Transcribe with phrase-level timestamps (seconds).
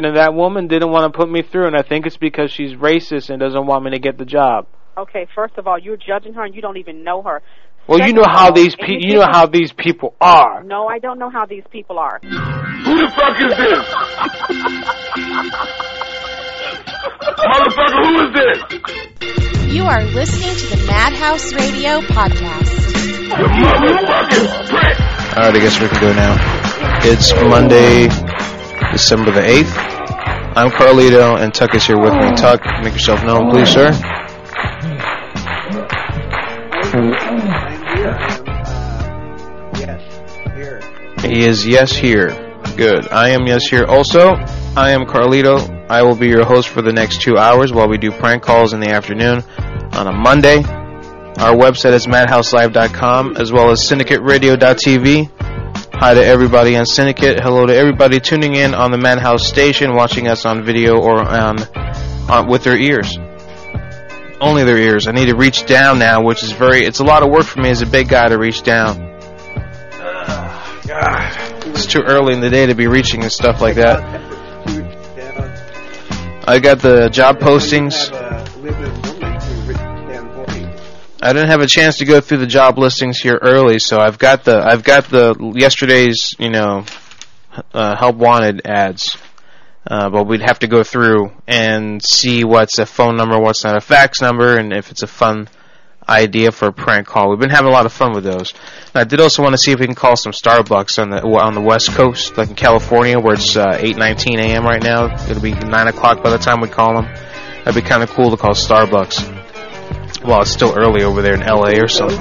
[0.00, 2.72] and that woman didn't want to put me through, and I think it's because she's
[2.74, 4.68] racist and doesn't want me to get the job.
[4.96, 7.42] Okay, first of all, you're judging her and you don't even know her.
[7.88, 10.62] Well, you know how all, these pe- you you know how these people are.
[10.62, 12.20] No, I don't know how these people are.
[12.22, 13.84] Who the fuck is this?
[17.42, 19.74] Motherfucker, who is this?
[19.74, 22.94] You are listening to the Madhouse Radio podcast.
[22.94, 25.00] You motherfucking prick!
[25.36, 26.36] All right, I guess we can go now.
[27.02, 28.06] It's Monday,
[28.92, 29.74] December the eighth.
[30.56, 32.34] I'm Carlito, and Tuck is here with me.
[32.34, 33.90] Tuck, make yourself known, please, sir.
[39.74, 40.02] Yes
[40.54, 40.80] here.
[41.20, 42.28] He is yes here.
[42.76, 43.08] Good.
[43.08, 43.84] I am yes here.
[43.84, 44.30] Also,
[44.76, 45.86] I am Carlito.
[45.90, 48.72] I will be your host for the next two hours while we do prank calls
[48.72, 49.42] in the afternoon
[49.92, 50.58] on a Monday.
[50.58, 55.30] Our website is madhouselive.com as well as syndicateradio.tv.
[56.00, 57.40] Hi to everybody on Syndicate.
[57.40, 61.58] Hello to everybody tuning in on the Madhouse station, watching us on video or on,
[62.30, 63.18] on with their ears.
[64.40, 65.08] Only their ears.
[65.08, 66.84] I need to reach down now, which is very.
[66.84, 68.96] It's a lot of work for me as a big guy to reach down.
[70.86, 73.98] God, it's too early in the day to be reaching and stuff like that.
[76.46, 78.14] I got the job postings.
[81.20, 84.18] I didn't have a chance to go through the job listings here early, so I've
[84.18, 86.84] got the I've got the yesterday's you know
[87.74, 89.16] uh, help wanted ads,
[89.84, 93.76] uh, but we'd have to go through and see what's a phone number, what's not
[93.76, 95.48] a fax number, and if it's a fun
[96.08, 97.30] idea for a prank call.
[97.30, 98.54] We've been having a lot of fun with those.
[98.94, 101.20] And I did also want to see if we can call some Starbucks on the
[101.22, 104.64] on the West Coast, like in California, where it's uh, 8:19 a.m.
[104.64, 105.12] right now.
[105.28, 107.12] It'll be nine o'clock by the time we call them.
[107.64, 109.37] That'd be kind of cool to call Starbucks
[110.24, 112.18] well, it's still early over there in LA or something.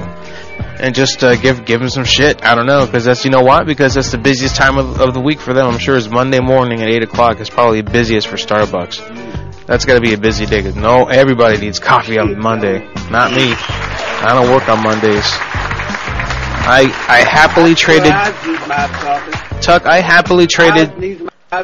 [0.79, 2.43] And just uh, give give them some shit.
[2.45, 3.63] I don't know, because that's you know why?
[3.63, 5.65] Because that's the busiest time of, of the week for them.
[5.67, 7.39] I'm sure it's Monday morning at eight o'clock.
[7.39, 9.65] It's probably the busiest for Starbucks.
[9.65, 10.61] That's got to be a busy day.
[10.61, 12.79] 'cause no, everybody needs coffee on Monday.
[13.09, 13.53] Not me.
[13.53, 15.25] I don't work on Mondays.
[16.69, 18.11] I I happily traded
[19.61, 19.85] Tuck.
[19.85, 20.89] I happily traded.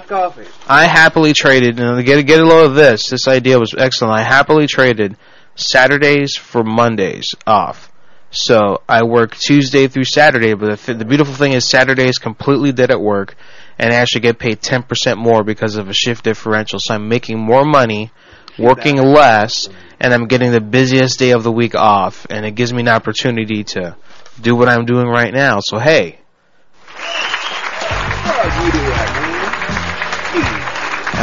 [0.08, 0.46] coffee.
[0.68, 3.10] I happily traded, and get get a load of this.
[3.10, 4.14] This idea was excellent.
[4.16, 5.18] I happily traded
[5.56, 7.92] Saturdays for Mondays off.
[8.32, 12.18] So I work Tuesday through Saturday, but the, th- the beautiful thing is Saturday is
[12.18, 13.36] completely dead at work,
[13.78, 16.80] and I actually get paid 10% more because of a shift differential.
[16.80, 18.12] So I'm making more money,
[18.58, 19.70] working less,
[20.00, 22.88] and I'm getting the busiest day of the week off, and it gives me an
[22.88, 23.96] opportunity to
[24.42, 25.60] do what I'm doing right now.
[25.62, 26.20] So hey,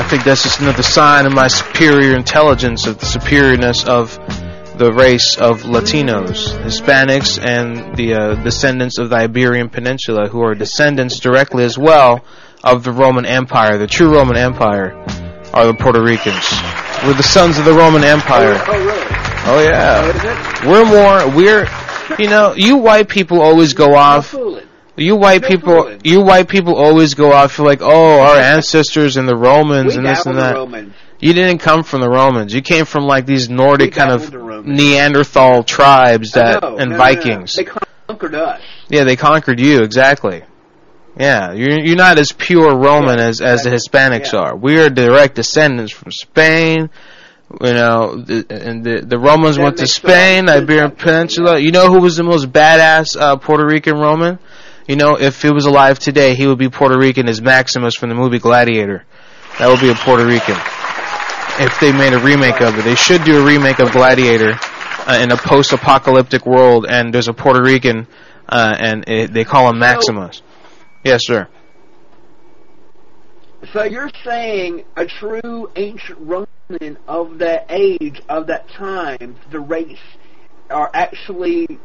[0.00, 4.16] I think that's just another sign of my superior intelligence, of the superiorness of
[4.78, 10.54] the race of Latinos, Hispanics, and the uh, descendants of the Iberian Peninsula, who are
[10.54, 12.24] descendants directly as well
[12.64, 13.76] of the Roman Empire.
[13.76, 14.94] The true Roman Empire
[15.52, 16.48] are the Puerto Ricans.
[17.04, 18.54] We're the sons of the Roman Empire.
[18.56, 20.66] Oh yeah.
[20.66, 21.36] We're more.
[21.36, 21.68] We're.
[22.18, 24.34] You know, you white people always go off.
[25.00, 27.56] You white people, you white people always go off.
[27.56, 30.90] You're like, oh, our ancestors and the Romans We and this and that.
[31.20, 32.52] You didn't come from the Romans.
[32.52, 34.32] You came from like these Nordic kind of.
[34.66, 36.96] Neanderthal tribes that No, and no.
[36.98, 37.54] Vikings.
[37.54, 38.60] They conquered us.
[38.88, 40.44] Yeah, they conquered you exactly.
[41.18, 44.40] Yeah, you're you're not as pure Roman as as the Hispanics yeah.
[44.40, 44.56] are.
[44.56, 46.90] We are direct descendants from Spain.
[47.60, 50.48] You know, the, and the the Romans went to Spain.
[50.48, 51.58] Iberian Peninsula.
[51.58, 54.38] You know who was the most badass uh, Puerto Rican Roman?
[54.90, 58.08] You know, if he was alive today, he would be Puerto Rican as Maximus from
[58.08, 59.04] the movie Gladiator.
[59.60, 60.56] That would be a Puerto Rican.
[61.64, 64.54] If they made a remake of it, they should do a remake of Gladiator
[65.06, 68.08] uh, in a post-apocalyptic world, and there's a Puerto Rican,
[68.48, 70.42] uh, and it, they call him Maximus.
[71.04, 71.46] Yes, sir.
[73.72, 80.00] So you're saying a true ancient Roman of that age, of that time, the race,
[80.68, 81.78] are actually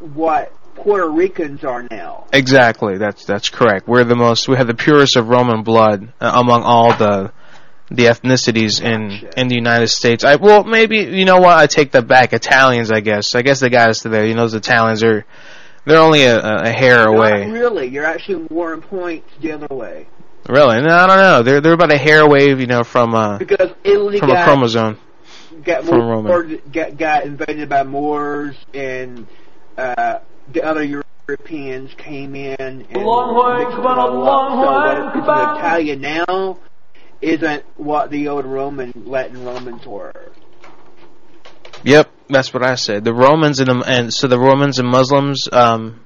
[0.00, 2.26] what Puerto Ricans are now.
[2.32, 2.98] Exactly.
[2.98, 3.88] That's that's correct.
[3.88, 4.48] We're the most.
[4.48, 7.32] We have the purest of Roman blood uh, among all the
[7.90, 10.24] the ethnicities in in the United States.
[10.24, 12.32] I well maybe you know what I take that back.
[12.32, 13.34] Italians, I guess.
[13.34, 14.26] I guess they got us to there.
[14.26, 15.24] You know, the Italians are
[15.84, 17.50] they're only a, a hair away.
[17.50, 17.88] Really.
[17.88, 20.06] You're actually more in points the other way.
[20.48, 20.80] Really?
[20.82, 21.42] No, I don't know.
[21.42, 24.98] They're they're about a hair away, you know, from uh Because Italy from a chromosome.
[25.64, 26.60] got, from more, Roman.
[26.72, 29.26] got, got invaded by Moors and
[29.78, 30.18] uh,
[30.52, 33.72] the other Europeans came in and mixed it all up.
[33.72, 36.58] So what is an Italian now
[37.20, 40.12] isn't what the old Roman Latin Romans were.
[41.82, 43.04] Yep, that's what I said.
[43.04, 46.00] The Romans and the, and so the Romans and Muslims, um,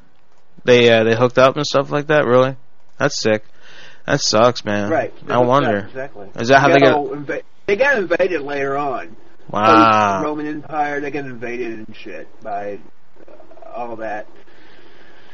[0.64, 2.24] they uh, they hooked up and stuff like that.
[2.24, 2.56] Really,
[2.98, 3.44] that's sick.
[4.06, 4.90] That sucks, man.
[4.90, 5.12] Right.
[5.24, 5.78] I That's wonder.
[5.78, 6.28] Exactly.
[6.36, 6.94] Is that how they got get?
[6.94, 9.16] all They got invaded later on.
[9.50, 10.22] Wow.
[10.24, 12.80] Roman Empire, they got invaded and shit by
[13.78, 14.26] all that.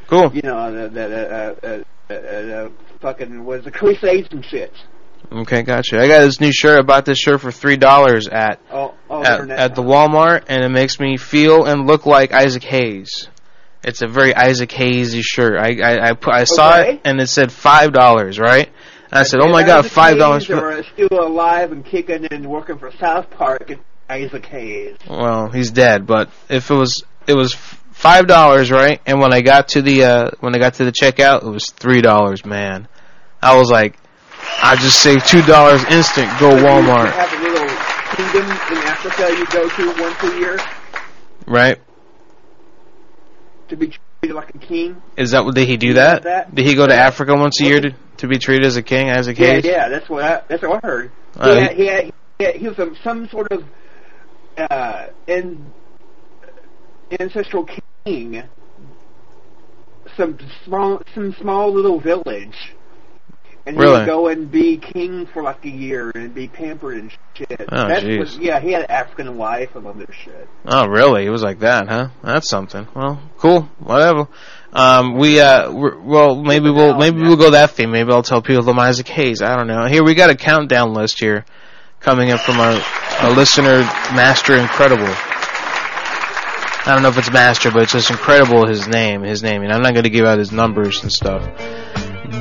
[0.07, 0.31] Cool.
[0.33, 2.69] You know, the, the, uh, uh, uh, uh,
[3.01, 4.71] fucking was the Crusades and shit.
[5.31, 5.99] Okay, gotcha.
[5.99, 6.77] I got this new shirt.
[6.77, 10.63] I bought this shirt for three dollars at All, all at, at the Walmart, and
[10.63, 13.27] it makes me feel and look like Isaac Hayes.
[13.83, 15.57] It's a very Isaac Hayesy shirt.
[15.57, 18.69] I I I, put, I saw it, and it said five dollars, right?
[19.11, 22.45] And I said, "Oh my If god, five dollars!" Hayes still alive and kicking and
[22.45, 23.71] working for South Park.
[24.07, 24.97] Isaac Hayes.
[25.09, 27.55] Well, he's dead, but if it was it was
[27.95, 29.01] five dollars, right?
[29.05, 31.71] And when I got to the uh when I got to the checkout, it was
[31.71, 32.45] three dollars.
[32.45, 32.87] Man,
[33.41, 33.97] I was like,
[34.61, 36.27] I just saved two dollars instant.
[36.39, 37.67] Go Walmart, have a little
[38.15, 40.57] kingdom in Africa you go to once a year
[41.47, 41.79] right?
[43.69, 45.01] to be treated like a king.
[45.17, 46.23] Is that what did he do that?
[46.23, 46.53] that?
[46.53, 49.09] Did he go to Africa once a year to to be treated as a king,
[49.09, 49.63] as a king?
[49.63, 51.11] yeah, that's what I, that's what I heard.
[51.35, 53.65] Uh, he, had, he, had, he, had, he was a, some sort of
[54.57, 55.73] uh, in,
[57.19, 57.65] ancestral
[58.05, 58.43] king,
[60.15, 62.73] some small some small little village,
[63.65, 67.61] and he'd go and be king for like a year and be pampered and shit.
[67.71, 70.47] Oh, That's what, yeah, he had an African wife and other shit.
[70.65, 71.25] Oh, really?
[71.25, 72.09] It was like that, huh?
[72.23, 72.87] That's something.
[72.95, 73.63] Well, cool.
[73.79, 74.27] Whatever.
[74.71, 77.91] Um, we uh, well, maybe we'll maybe we'll go that theme.
[77.91, 79.41] Maybe I'll tell people I'm Isaac Hayes.
[79.41, 79.85] I don't know.
[79.87, 81.45] Here we got a countdown list here,
[82.01, 82.79] coming up from our,
[83.21, 83.79] our listener,
[84.13, 85.11] Master Incredible.
[86.87, 88.67] I don't know if it's Master, but it's just Incredible.
[88.67, 91.43] His name, his name, and I'm not going to give out his numbers and stuff.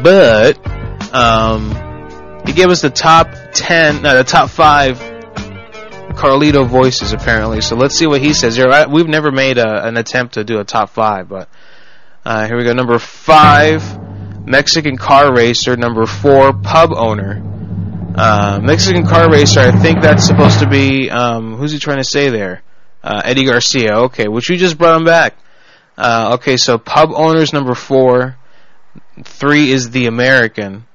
[0.03, 0.59] But
[1.15, 1.71] um,
[2.47, 4.99] he gave us the top ten, no, the top five
[6.15, 7.61] Carlito voices apparently.
[7.63, 8.57] So let's see what he says.
[8.57, 11.49] Here, I- We've never made a, an attempt to do a top five, but
[12.25, 12.73] uh, here we go.
[12.75, 13.83] Number five,
[14.47, 15.77] Mexican car racer.
[15.77, 17.43] Number four, pub owner.
[18.17, 19.61] Uh, Mexican car racer.
[19.61, 22.63] I think that's supposed to be um, who's he trying to say there?
[23.05, 23.99] Uh, Eddie Garcia.
[24.05, 25.37] Okay, which you just brought him back.
[25.97, 28.37] Uh, okay, so pub owners number four.
[29.23, 30.87] Three is the American.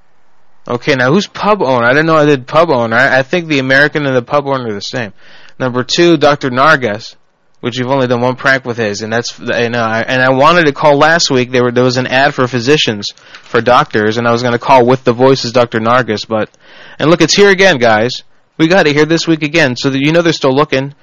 [0.68, 1.86] Okay, now who's pub owner?
[1.86, 2.96] I didn't know I did pub owner.
[2.96, 5.14] I, I think the American and the pub owner are the same.
[5.60, 6.50] Number two, Dr.
[6.50, 7.16] Nargas,
[7.60, 10.66] which you've only done one prank with his, and that's and I and I wanted
[10.66, 11.52] to call last week.
[11.52, 13.12] There were there was an ad for physicians
[13.44, 15.80] for doctors, and I was going to call with the voices Dr.
[15.80, 16.50] Nargas, but
[16.98, 18.24] and look, it's here again, guys.
[18.58, 20.96] We got it here this week again, so that you know they're still looking.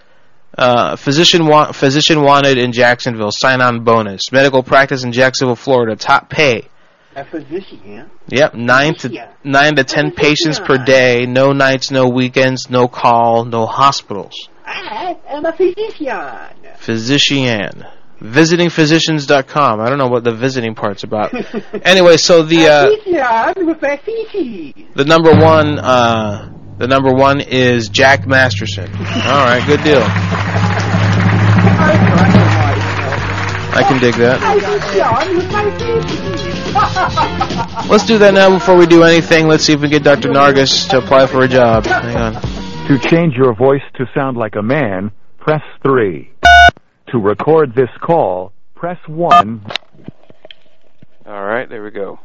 [0.56, 3.30] Uh, physician wa- physician wanted in Jacksonville.
[3.30, 4.32] Sign on bonus.
[4.32, 5.96] Medical practice in Jacksonville, Florida.
[5.96, 6.68] Top pay.
[7.14, 8.06] A physician, yeah.
[8.28, 11.24] Yep, nine to nine to ten patients per day.
[11.26, 14.48] No nights, no weekends, no call, no hospitals.
[14.66, 16.76] I am a physician.
[16.76, 17.84] Physician.
[18.20, 19.80] Visitingphysicians.com.
[19.80, 21.34] I don't know what the visiting part's about.
[21.84, 27.88] anyway, so the uh, physician with a the number one uh, the number one is
[27.88, 28.90] Jack Masterson.
[28.94, 30.02] All right, good deal.
[33.78, 34.40] I can dig that.
[37.90, 39.48] Let's do that now before we do anything.
[39.48, 40.30] Let's see if we can get Dr.
[40.30, 41.84] Nargas to apply for a job.
[41.86, 42.34] Hang on.
[42.88, 46.30] To change your voice to sound like a man, press 3.
[47.12, 49.66] To record this call, press 1.
[51.26, 52.18] All right, there we go.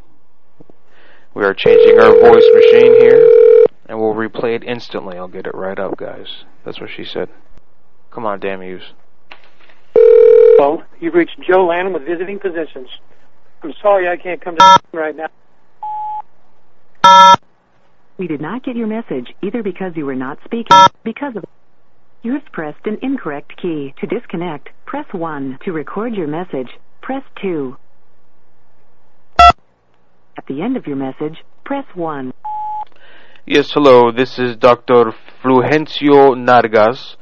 [1.34, 3.61] We are changing our voice machine here,
[3.92, 5.18] and we'll replay it instantly.
[5.18, 6.46] I'll get it right up, guys.
[6.64, 7.28] That's what she said.
[8.10, 8.84] Come on, damn yous.
[9.94, 12.88] Hello, you've reached Joe Lanham with Visiting Physicians.
[13.62, 15.28] I'm sorry I can't come to right now.
[18.18, 21.44] We did not get your message either because you were not speaking, because of
[22.24, 23.94] you have pressed an incorrect key.
[24.00, 25.60] To disconnect, press 1.
[25.66, 26.70] To record your message,
[27.02, 27.76] press 2.
[30.38, 32.32] At the end of your message, press 1.
[33.48, 34.12] Yes, hello.
[34.12, 35.16] This is Dr.
[35.42, 37.16] Fulgencio Nargas,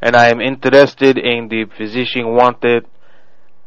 [0.00, 2.86] and I am interested in the physician wanted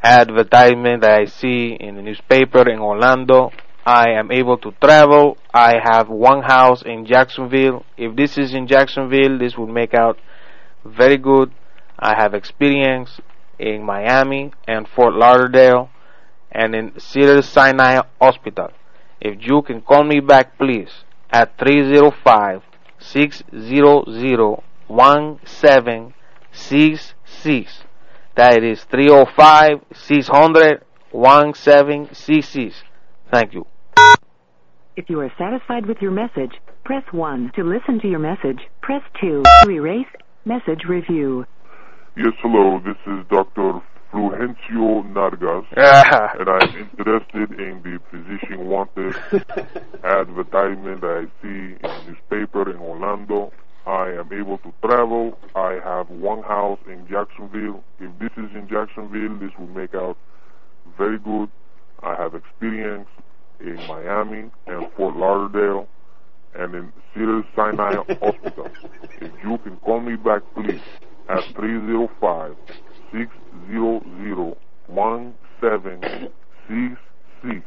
[0.01, 3.51] advertisement that I see in the newspaper in Orlando.
[3.85, 5.37] I am able to travel.
[5.53, 7.85] I have one house in Jacksonville.
[7.95, 10.17] If this is in Jacksonville, this would make out
[10.83, 11.51] very good.
[11.99, 13.21] I have experience
[13.59, 15.91] in Miami and Fort Lauderdale
[16.51, 18.69] and in Cedar Sinai Hospital.
[19.21, 20.89] If you can call me back, please,
[21.31, 22.61] at 305
[22.99, 27.83] 600 1766.
[28.35, 32.83] That is 305 600 1766.
[33.31, 33.65] Thank you.
[34.95, 37.51] If you are satisfied with your message, press 1.
[37.55, 39.43] To listen to your message, press 2.
[39.63, 40.07] To erase
[40.45, 41.45] message review.
[42.17, 42.79] Yes, hello.
[42.83, 43.81] This is Dr.
[44.11, 45.65] Fulgencio Nargas,
[46.39, 49.15] and I'm interested in the physician wanted
[50.03, 53.51] advertisement that I see in newspaper in Orlando.
[53.85, 55.37] I am able to travel.
[55.55, 57.83] I have one house in Jacksonville.
[57.99, 60.17] If this is in Jacksonville, this will make out
[60.97, 61.49] very good.
[62.01, 63.07] I have experience
[63.59, 65.87] in Miami and Fort Lauderdale
[66.55, 68.69] and in Cedar Sinai Hospital.
[69.21, 70.81] If you can call me back, please,
[71.29, 72.55] at 305
[73.11, 74.55] 600
[74.87, 77.65] 1766.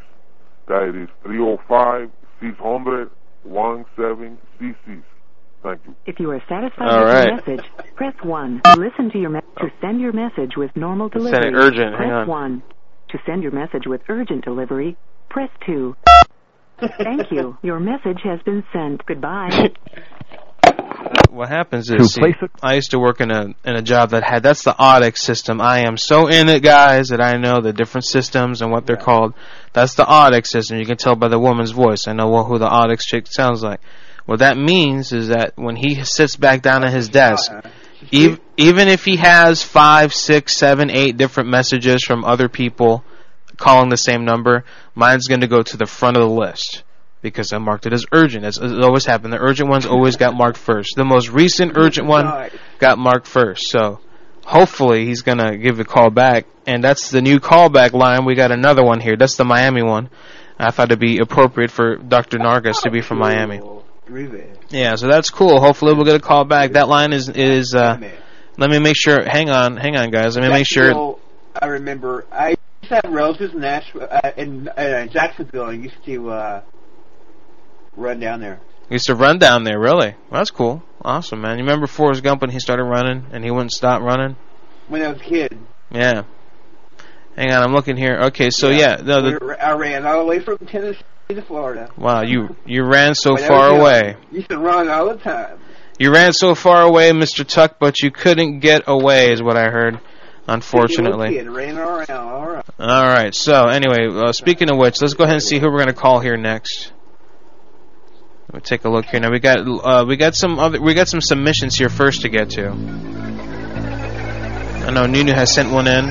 [0.69, 3.11] That is 305 600
[3.45, 5.03] 1766.
[5.63, 5.95] Thank you.
[6.07, 7.27] If you are satisfied All with right.
[7.29, 7.65] your message,
[7.97, 8.63] press 1.
[8.65, 9.71] To listen to your me- to oh.
[9.81, 11.95] send your message with normal Send delivery, it urgent.
[11.97, 12.29] press Hang on.
[12.29, 12.63] 1.
[13.11, 14.97] To send your message with urgent delivery,
[15.31, 15.95] press 2.
[17.05, 17.57] Thank you.
[17.63, 19.05] Your message has been sent.
[19.07, 19.71] Goodbye.
[21.31, 24.43] What happens is, see, I used to work in a in a job that had
[24.43, 25.61] that's the Audix system.
[25.61, 28.97] I am so in it, guys, that I know the different systems and what they're
[28.97, 29.33] called.
[29.73, 30.79] That's the Audix system.
[30.79, 32.07] You can tell by the woman's voice.
[32.07, 33.81] I know what, who the Audix chick sounds like.
[34.27, 37.51] What that means is that when he sits back down at his desk,
[38.13, 43.05] ev- even if he has five, six, seven, eight different messages from other people
[43.57, 46.85] calling the same number, mine's going to go to the front of the list
[47.23, 48.45] because I marked it as urgent.
[48.45, 49.33] As it's always happened.
[49.33, 50.97] The urgent ones always got marked first.
[50.97, 53.71] The most recent urgent one got marked first.
[53.71, 54.01] So
[54.45, 56.47] hopefully he's going to give a call back.
[56.67, 58.25] And that's the new callback line.
[58.25, 59.17] We got another one here.
[59.17, 60.11] That's the Miami one.
[60.59, 62.39] I thought it'd be appropriate for Dr.
[62.39, 63.61] Nargas to be from Miami.
[64.07, 64.47] Groovy.
[64.71, 65.61] Yeah, so that's cool.
[65.61, 66.73] Hopefully we'll get a call back.
[66.73, 67.99] That line is is uh
[68.59, 70.37] let me make sure hang on, hang on guys.
[70.37, 71.17] Let me make sure
[71.61, 75.67] I remember I used to have relatives in Nashville, uh, in uh, Jacksonville.
[75.67, 76.63] I used to uh,
[77.97, 78.61] run down there.
[78.89, 80.15] he used to run down there, really.
[80.31, 80.83] Well, that's cool.
[81.03, 81.59] Awesome, man.
[81.59, 84.37] You remember Forrest Gump when he started running and he wouldn't stop running?
[84.89, 85.59] when I was a kid.
[85.91, 86.23] Yeah.
[87.37, 88.19] Hang on, I'm looking here.
[88.27, 91.89] Okay, so yeah, no, the, We- I ran all the way from Tennessee to Florida.
[91.97, 94.17] wow, you you ran so far away.
[94.31, 95.59] Used to run all the time.
[95.99, 97.47] You ran so far away, Mr.
[97.47, 99.99] Tuck, but you couldn't get away, is what I heard.
[100.47, 101.31] Unfortunately.
[101.37, 102.11] Kid, ran around.
[102.11, 102.65] All right.
[102.79, 103.35] All right.
[103.35, 105.95] So anyway, uh, speaking of which, let's go ahead and see who we're going to
[105.95, 106.93] call here next.
[108.53, 109.19] Let me take a look here.
[109.19, 112.29] Now we got uh, we got some other we got some submissions here first to
[112.29, 112.69] get to.
[114.87, 116.05] I know Nunu has sent one in.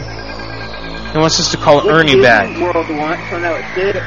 [1.12, 2.48] He wants us to call Ernie back.
[2.60, 4.00] World once when I was six.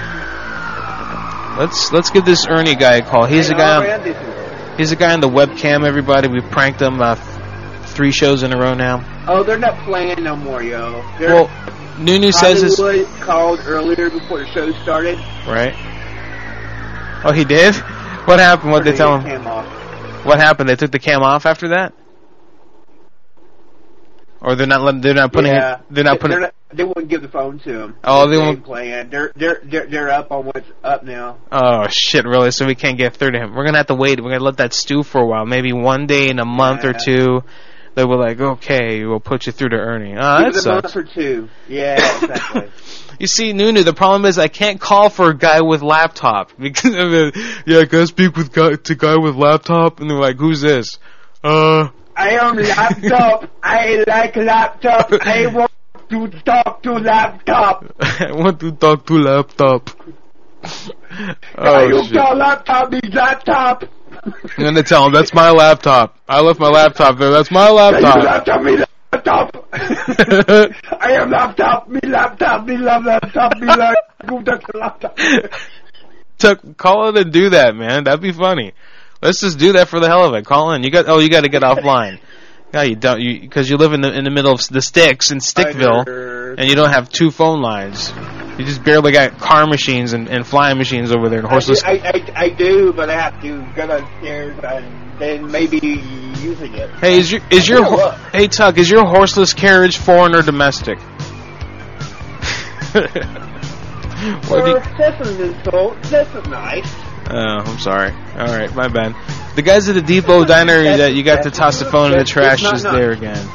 [1.61, 3.27] Let's let's give this Ernie guy a call.
[3.27, 3.99] He's a guy.
[3.99, 5.87] On, he's a guy on the webcam.
[5.87, 7.15] Everybody, we pranked him uh,
[7.85, 9.05] three shows in a row now.
[9.29, 11.05] Oh, they're not playing no more, yo.
[11.21, 11.51] They're Well,
[12.01, 15.19] Nunu says Hollywood called earlier before the show started.
[15.47, 15.75] right.
[17.27, 17.75] Oh, he did.
[18.25, 18.73] What happened?
[18.73, 19.45] What they tell him?
[20.25, 20.69] What happened?
[20.69, 21.93] They took the cam off after that,
[24.41, 25.81] or they're not letting, they're not putting yeah, it.
[25.91, 26.39] They're not putting.
[26.39, 27.97] They're not, they wouldn't give the phone to him.
[28.03, 29.11] Oh, they won't- playing.
[29.11, 31.39] They're they're they're they're up on what's up now.
[31.53, 32.25] oh shit!
[32.25, 32.51] Really?
[32.51, 33.55] So we can't get through to him.
[33.55, 34.23] We're gonna have to wait.
[34.23, 35.45] We're gonna let that stew for a while.
[35.45, 37.43] Maybe one day in a month or two,
[37.95, 40.15] they were like, okay, we'll put you through to Ernie.
[40.15, 41.49] Oh, that it a month or two.
[41.69, 42.71] Yeah, exactly.
[43.19, 46.95] You see, Nunu, the problem is I can't call for a guy with laptop because
[46.95, 50.01] of the, yeah, can I speak with guy to guy with laptop?
[50.01, 50.99] And they're like, who's this?
[51.43, 53.51] Uh, I am laptop.
[53.63, 55.13] I like laptop.
[55.13, 55.71] I want
[56.11, 57.85] to talk to laptop.
[58.01, 59.91] I want to talk to laptop.
[61.59, 62.15] Oh you shit!
[62.15, 63.85] tell laptop is laptop?
[64.25, 64.33] I'm
[64.65, 66.19] gonna tell him that's my laptop.
[66.29, 67.31] I left my laptop there.
[67.31, 68.89] That's my laptop.
[69.25, 69.69] Laptop?
[69.73, 71.89] I am laptop.
[71.89, 72.67] Me laptop.
[72.67, 73.57] Me love laptop.
[73.59, 75.19] Me like go the laptop.
[76.39, 78.05] Tuck, call in and do that, man.
[78.05, 78.73] That'd be funny.
[79.23, 80.45] Let's just do that for the hell of it.
[80.45, 80.83] Call in.
[80.83, 81.09] You got.
[81.09, 82.21] Oh, you got to get offline.
[82.73, 83.21] Yeah, you don't.
[83.21, 86.69] You because you live in the in the middle of the sticks in Stickville, and
[86.69, 88.13] you don't have two phone lines.
[88.59, 91.83] You just barely got car machines and, and flying machines over there and horseless.
[91.83, 95.79] I, I, I do, but I have to go downstairs and then maybe
[96.41, 96.91] using it.
[97.01, 98.19] Hey, is your is your You know ho- what?
[98.33, 98.79] hey Tuck?
[98.79, 100.99] Is your horseless carriage foreign or domestic?
[102.93, 105.97] do you, Well, this is so.
[106.49, 106.95] Nice.
[107.31, 108.11] Oh, I'm sorry.
[108.13, 109.15] All right, my bad.
[109.57, 112.25] The guys at the Depot Diner that you got to toss the phone in the
[112.25, 112.93] trash is nice.
[112.93, 113.49] there again.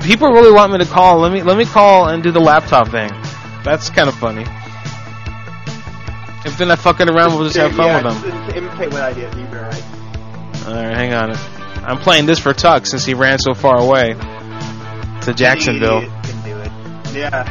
[0.00, 1.18] People really want me to call.
[1.18, 3.10] Let me let me call and do the laptop thing.
[3.64, 4.44] That's kind of funny.
[6.44, 8.56] If they're not fucking around, we'll just have fun yeah, with them.
[8.56, 9.34] Imitate what I did.
[9.34, 9.84] You're right.
[10.66, 11.32] All right, hang on.
[11.84, 14.14] I'm playing this for Tuck since he ran so far away
[15.22, 16.00] to Jacksonville.
[16.00, 16.70] Can do it.
[17.14, 17.44] Yeah.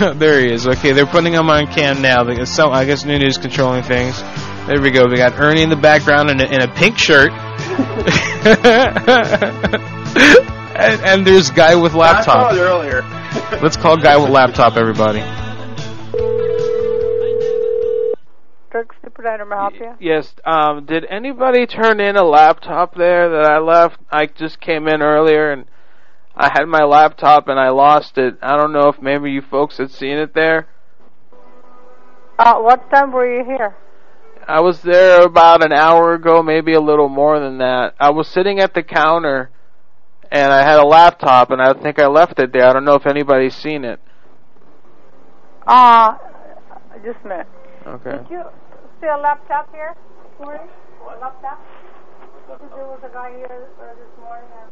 [0.14, 0.66] there he is.
[0.66, 2.24] Okay, they're putting him on cam now.
[2.44, 4.20] So I guess Nunu's controlling things.
[4.66, 5.06] There we go.
[5.06, 7.32] We got Ernie in the background in a, in a pink shirt.
[10.80, 12.52] and, and there's guy with laptop.
[12.52, 13.02] it earlier.
[13.62, 15.20] Let's call guy with laptop, everybody.
[18.70, 19.94] Drug Superdiner, may help you?
[19.98, 20.32] Yes.
[20.44, 23.98] Um, did anybody turn in a laptop there that I left?
[24.10, 25.64] I just came in earlier and
[26.36, 28.38] I had my laptop and I lost it.
[28.40, 30.68] I don't know if maybe you folks had seen it there.
[32.38, 33.76] Uh, what time were you here?
[34.46, 37.94] I was there about an hour ago, maybe a little more than that.
[38.00, 39.50] I was sitting at the counter
[40.30, 42.64] and I had a laptop and I think I left it there.
[42.64, 44.00] I don't know if anybody's seen it.
[45.66, 46.16] Uh,
[47.04, 47.46] just a minute.
[47.86, 48.18] Okay.
[48.18, 48.42] Did you
[49.00, 50.68] see a laptop here this morning?
[51.02, 51.60] A laptop?
[52.46, 54.70] Because there was a guy here uh, this morning and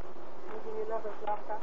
[0.48, 1.62] maybe he left his laptop.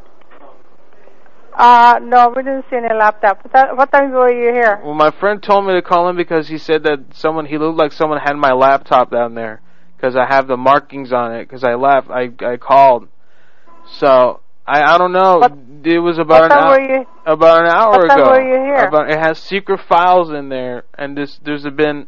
[1.58, 3.40] Uh, no, we didn't see any laptop.
[3.50, 4.82] What What time were you here?
[4.84, 7.78] Well, my friend told me to call him because he said that someone he looked
[7.78, 9.62] like someone had my laptop down there
[9.96, 12.10] because I have the markings on it because I left.
[12.10, 13.08] I I called,
[13.88, 15.42] so I I don't know.
[15.84, 16.80] it was about what an hour.
[16.82, 17.06] you?
[17.26, 18.30] About an hour What ago.
[18.32, 18.86] were you here?
[18.88, 22.08] About, it has secret files in there, and this there's been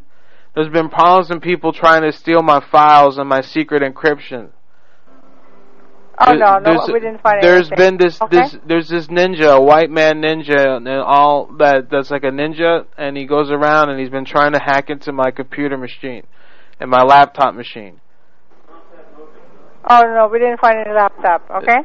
[0.54, 4.50] there's been problems and people trying to steal my files and my secret encryption.
[6.20, 7.76] Oh, There- no, no, we didn't find There's anything.
[7.76, 8.36] been this Okay.
[8.38, 12.86] this there's this ninja, a white man ninja, and all that that's like a ninja,
[12.96, 16.24] and he goes around and he's been trying to hack into my computer machine
[16.80, 18.00] and my laptop machine.
[19.88, 21.78] Oh, no, we didn't find any laptop, okay?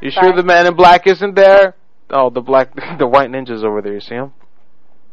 [0.00, 1.74] You sure the man in black isn't there?
[2.10, 3.94] Oh, the black, the white ninja's over there.
[3.94, 4.32] You see him?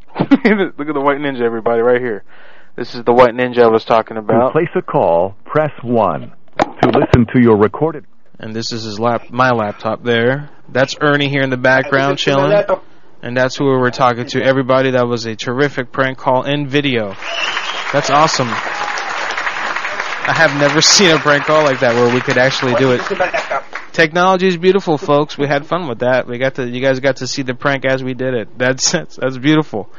[0.19, 2.23] Look at the white ninja, everybody, right here.
[2.75, 4.51] This is the white ninja I was talking To about.
[4.53, 6.31] place a call, press 1.
[6.81, 8.05] To listen to your recorded
[8.39, 10.49] And this is his lap, my laptop there.
[10.69, 12.51] That's Ernie here in the background chilling.
[13.21, 14.41] And that's who we were talking to.
[14.43, 17.15] Everybody, that was a terrific prank call in video.
[17.91, 18.47] That's awesome.
[20.29, 23.01] I have never seen a prank call like that where we could actually do it.
[23.93, 25.39] Technology is beautiful, folks.
[25.39, 26.27] We had fun with that.
[26.27, 28.57] We got to, you guys got to see the prank as we did it.
[28.57, 29.91] That's that's, that's beautiful.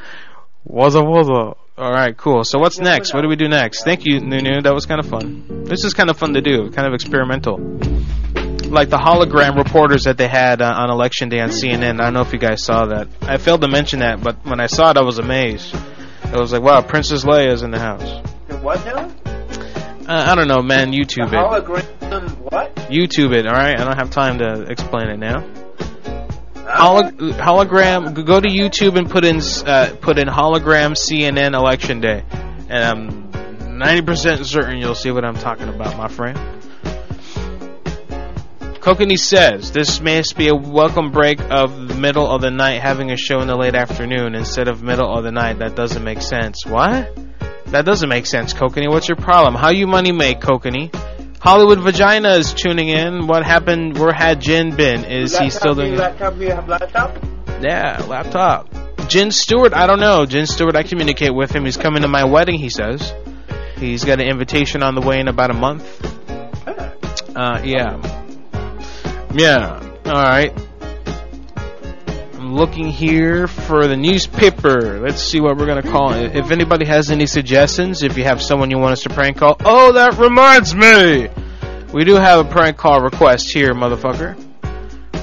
[0.65, 1.57] Waza waza.
[1.77, 2.45] All right, cool.
[2.45, 3.13] So what's next?
[3.13, 3.83] What do we do next?
[3.83, 4.61] Thank you, Nunu.
[4.61, 5.65] That was kind of fun.
[5.65, 6.69] This is kind of fun to do.
[6.71, 7.57] Kind of experimental.
[8.69, 11.99] Like the hologram reporters that they had uh, on election day on CNN.
[11.99, 13.09] I don't know if you guys saw that.
[13.21, 15.75] I failed to mention that, but when I saw it, I was amazed.
[16.23, 18.25] I was like, wow, Princess Leia is in the house.
[18.61, 19.20] What now?
[20.07, 20.91] Uh, I don't know, man.
[20.91, 21.33] YouTube it.
[21.33, 22.37] Hologram.
[22.51, 22.75] What?
[22.75, 23.79] YouTube it, alright?
[23.79, 25.41] I don't have time to explain it now.
[26.67, 32.23] Holo- hologram, go to YouTube and put in uh, put in hologram CNN election day,
[32.69, 36.37] and I'm 90% certain you'll see what I'm talking about, my friend.
[38.79, 43.11] Kokanee says this must be a welcome break of the middle of the night having
[43.11, 45.59] a show in the late afternoon instead of middle of the night.
[45.59, 46.65] That doesn't make sense.
[46.65, 47.15] What?
[47.71, 48.89] That doesn't make sense, Kokanee.
[48.89, 49.55] What's your problem?
[49.55, 50.93] How you money make, Kokanee?
[51.39, 53.27] Hollywood Vagina is tuning in.
[53.27, 53.97] What happened?
[53.97, 55.05] Where had Jin been?
[55.05, 55.95] Is he still doing?
[55.95, 56.37] Laptop?
[56.37, 57.17] You have laptop?
[57.61, 58.69] Yeah, laptop.
[59.07, 60.25] Jin Stewart, I don't know.
[60.25, 61.65] Jin Stewart, I communicate with him.
[61.65, 63.13] He's coming to my wedding, he says.
[63.77, 65.85] He's got an invitation on the way in about a month.
[67.35, 67.97] Uh, yeah.
[69.33, 69.79] Yeah.
[70.05, 70.53] Alright.
[72.51, 74.99] I'm looking here for the newspaper.
[74.99, 76.35] Let's see what we're gonna call it.
[76.35, 79.55] If anybody has any suggestions, if you have someone you want us to prank call,
[79.63, 81.29] oh, that reminds me!
[81.93, 84.35] We do have a prank call request here, motherfucker.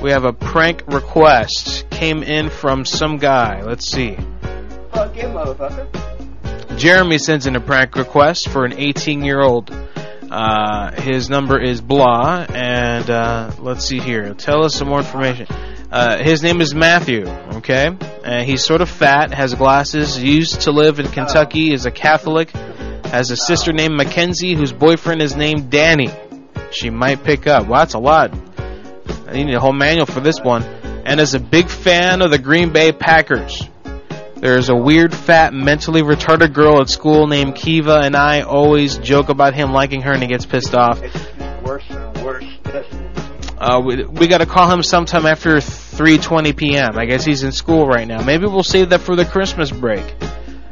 [0.01, 1.91] We have a prank request.
[1.91, 3.61] Came in from some guy.
[3.61, 4.17] Let's see.
[4.95, 6.79] Fuck you, motherfucker.
[6.79, 9.71] Jeremy sends in a prank request for an 18 year old.
[10.31, 14.33] Uh, his number is blah, and uh, let's see here.
[14.33, 15.47] Tell us some more information.
[15.91, 17.27] Uh, his name is Matthew.
[17.27, 17.89] Okay,
[18.25, 22.51] uh, he's sort of fat, has glasses, used to live in Kentucky, is a Catholic,
[23.07, 26.11] has a sister named Mackenzie, whose boyfriend is named Danny.
[26.71, 27.67] She might pick up.
[27.67, 28.35] Well, that's a lot.
[29.27, 30.63] I need a whole manual for this one.
[30.63, 33.67] And is a big fan of the Green Bay Packers.
[34.37, 39.31] There's a weird, fat, mentally retarded girl at school named Kiva, and I always joke
[39.31, 41.01] about him liking her, and he gets pissed off.
[41.65, 42.45] Worse and worse.
[43.61, 46.97] Uh, we we got to call him sometime after 3:20 p.m.
[46.97, 48.23] I guess he's in school right now.
[48.23, 50.05] Maybe we'll save that for the Christmas break.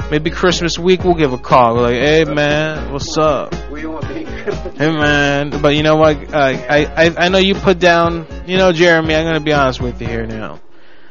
[0.08, 1.74] Maybe Christmas week we'll give a call.
[1.74, 3.52] We're like, hey man, what's up?
[3.70, 4.06] We don't want
[4.76, 6.32] Hey man, but you know what?
[6.32, 8.26] Uh, I I I know you put down.
[8.46, 9.16] You know, Jeremy.
[9.16, 10.60] I'm gonna be honest with you here now.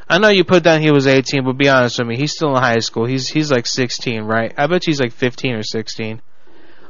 [0.08, 2.16] I know you put down he was 18, but be honest with me.
[2.16, 3.06] He's still in high school.
[3.06, 4.54] He's he's like 16, right?
[4.58, 6.22] I bet he's like 15 or 16,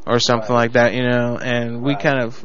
[0.06, 0.94] or something like that.
[0.94, 2.44] You know, and we kind of.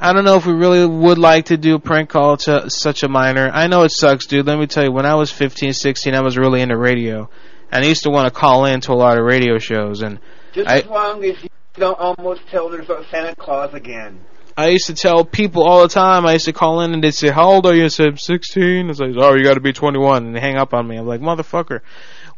[0.00, 3.04] I don't know if we really would like to do a prank call to such
[3.04, 3.48] a minor.
[3.52, 4.46] I know it sucks, dude.
[4.46, 7.30] Let me tell you, when I was 15, 16, I was really into radio,
[7.70, 10.18] and I used to want to call in to a lot of radio shows, and
[10.52, 14.20] Just I- as long as you don't almost tell there's a Santa Claus again.
[14.56, 16.26] I used to tell people all the time.
[16.26, 18.84] I used to call in and they'd say, "How old are you?" I said, "16."
[18.84, 20.96] I was like, "Oh, you got to be 21," and they hang up on me.
[20.96, 21.80] I'm like, "Motherfucker,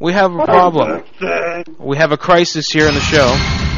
[0.01, 1.03] we have a problem.
[1.79, 3.76] We have a crisis here in the show."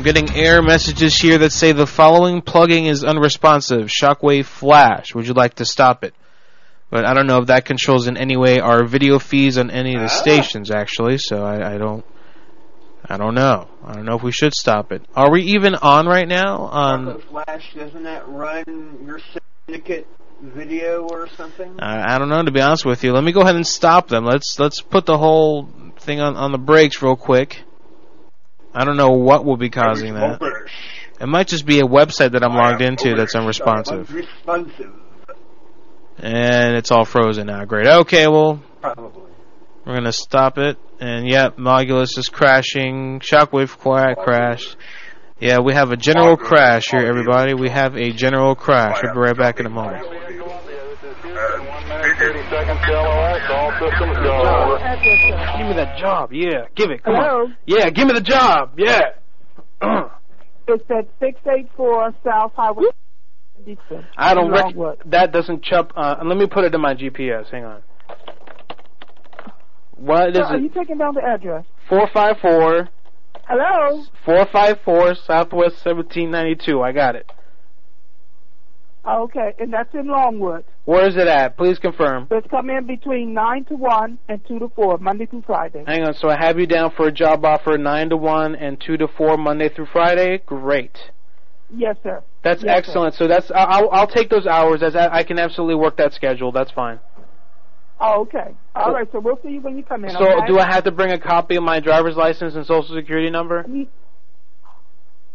[0.00, 3.88] I'm getting error messages here that say the following plugin is unresponsive.
[3.88, 5.14] Shockwave flash.
[5.14, 6.14] Would you like to stop it?
[6.88, 9.94] But I don't know if that controls in any way our video feeds on any
[9.94, 10.08] of the ah.
[10.08, 11.18] stations, actually.
[11.18, 12.02] So I, I don't.
[13.10, 13.68] I don't know.
[13.84, 15.02] I don't know if we should stop it.
[15.14, 16.60] Are we even on right now?
[16.60, 19.20] On Flash, doesn't that run your
[19.66, 20.06] syndicate
[20.40, 21.76] video or something?
[21.78, 23.12] I, I don't know to be honest with you.
[23.12, 24.24] Let me go ahead and stop them.
[24.24, 27.64] Let's let's put the whole thing on on the brakes real quick.
[28.74, 30.40] I don't know what will be causing that.
[31.20, 34.12] It might just be a website that I'm logged into that's unresponsive.
[34.12, 34.92] Responsive,
[36.18, 37.64] And it's all frozen now.
[37.64, 37.86] Great.
[37.86, 39.22] Okay, well, probably.
[39.84, 40.78] we're going to stop it.
[41.00, 43.20] And yep, Mogulus is crashing.
[43.20, 44.76] Shockwave cra- crash.
[45.40, 47.54] Yeah, we have a general crash here, everybody.
[47.54, 48.98] We have a general crash.
[49.02, 50.06] We'll be right back in a moment.
[51.10, 51.26] Give
[55.66, 56.66] me that job, yeah.
[56.76, 57.44] Give it, come Hello?
[57.44, 57.56] on.
[57.66, 59.00] Yeah, give me the job, yeah.
[60.72, 62.84] It's at 684 South Highway.
[64.16, 65.92] I don't rec- that doesn't chup.
[65.96, 67.50] Uh, let me put it in my GPS.
[67.50, 67.82] Hang on.
[69.96, 71.64] What is Sir, are you taking down the address?
[71.88, 72.88] Four five four
[73.48, 74.04] Hello?
[74.24, 76.80] four five four Southwest seventeen ninety two.
[76.82, 77.28] I got it.
[79.06, 80.64] Okay, and that's in Longwood.
[80.90, 81.56] Where is it at?
[81.56, 82.26] Please confirm.
[82.30, 85.84] So it's come in between 9 to 1 and 2 to 4, Monday through Friday.
[85.86, 86.14] Hang on.
[86.14, 89.06] So I have you down for a job offer nine to one and two to
[89.06, 90.42] four Monday through Friday.
[90.44, 90.98] Great.
[91.72, 92.24] Yes, sir.
[92.42, 93.14] That's Yes, excellent.
[93.14, 94.82] So that's I'll I'll take those hours.
[94.82, 96.50] As I I can absolutely work that schedule.
[96.50, 96.98] That's fine.
[98.00, 98.56] Oh, okay.
[98.74, 100.10] All right, so we'll see you when you come in.
[100.10, 100.46] So okay?
[100.48, 103.64] do I have to bring a copy of my driver's license and social security number?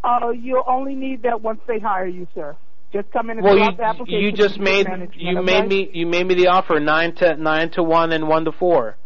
[0.04, 2.58] Uh, you'll only need that once they hire you, sir.
[2.93, 4.19] Just come in and Well, fill you out the application.
[4.21, 5.45] you just made you okay?
[5.45, 8.52] made me you made me the offer nine to nine to one and one to
[8.52, 8.98] four.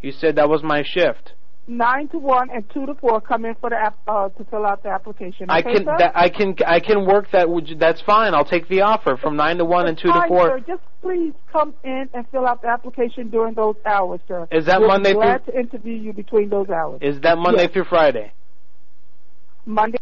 [0.00, 1.32] You said that was my shift.
[1.66, 3.20] Nine to one and two to four.
[3.20, 5.46] Come in for the app uh, to fill out the application.
[5.48, 7.48] I can that, I can I can work that.
[7.48, 8.34] Would you, that's fine.
[8.34, 10.48] I'll take the offer from nine to one and two to four.
[10.48, 10.64] Sir.
[10.66, 14.46] Just please come in and fill out the application during those hours, sir.
[14.52, 16.98] Is that we'll Monday glad through- to interview you between those hours.
[17.02, 17.72] Is that Monday Yes.
[17.72, 18.32] through Friday?
[19.64, 19.98] Monday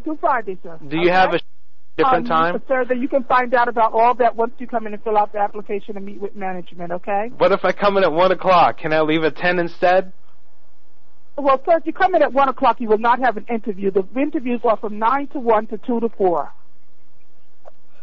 [0.00, 0.78] through Friday, sir.
[0.88, 1.40] Do you have a
[1.96, 2.62] different um, time?
[2.68, 5.16] Sir, that you can find out about all that once you come in and fill
[5.16, 7.30] out the application and meet with management, okay?
[7.38, 8.78] What if I come in at one o'clock?
[8.78, 10.12] Can I leave at ten instead?
[11.38, 13.90] Well, sir, if you come in at 1 o'clock, you will not have an interview.
[13.90, 16.52] The interviews are from 9 to 1 to 2 to 4.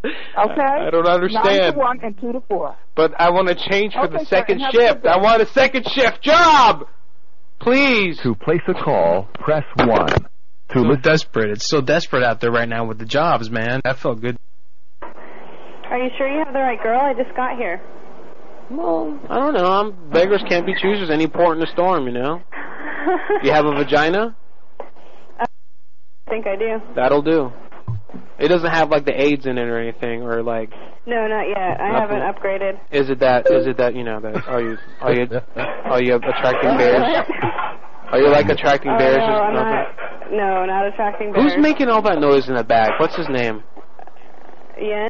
[0.38, 0.62] Okay?
[0.62, 1.46] I don't understand.
[1.46, 1.76] 9 understand.
[1.76, 2.76] to 1 and 2 to 4.
[2.94, 5.06] But I want to change for Okay, the second and have a good shift.
[5.06, 6.88] I want a second shift job.
[7.62, 8.20] Please.
[8.24, 10.28] To place a call, press 1.
[10.74, 11.50] To So listen desperate.
[11.52, 13.82] It's so desperate out there right now with the jobs, man.
[13.84, 14.38] That felt good.
[15.02, 17.00] Are you sure you have the right girl?
[17.00, 17.82] I just got here.
[18.72, 19.66] Well, I don't know.
[19.66, 21.10] I'm, beggars can't be choosers.
[21.12, 22.42] Any port in a storm, you know.
[23.44, 24.34] You have a vagina?
[25.38, 26.82] Uh, I think I do.
[26.96, 27.52] That'll do.
[28.40, 30.70] It doesn't have like the AIDS in it or anything, or like.
[31.06, 31.82] No, not yet.
[31.82, 32.18] I Nothing.
[32.22, 32.80] haven't upgraded.
[32.94, 33.52] Is it that?
[33.52, 33.94] Is it that?
[33.96, 34.48] You know that?
[34.48, 34.78] Are you?
[35.02, 35.28] Are you?
[35.58, 37.26] Are you attracting bears?
[38.12, 39.18] Are you like attracting Oh, bears?
[39.18, 40.32] no, or I'm not.
[40.32, 41.54] No, not attracting bears.
[41.54, 43.00] Who's making all that noise in the back?
[43.00, 43.64] What's his name?
[44.80, 45.08] Yeah.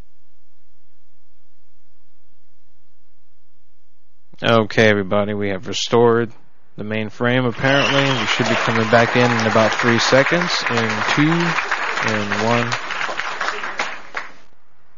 [4.41, 6.31] Okay, everybody, we have restored
[6.75, 7.45] the main frame.
[7.45, 10.51] Apparently, we should be coming back in in about three seconds.
[10.69, 12.73] In two, and one,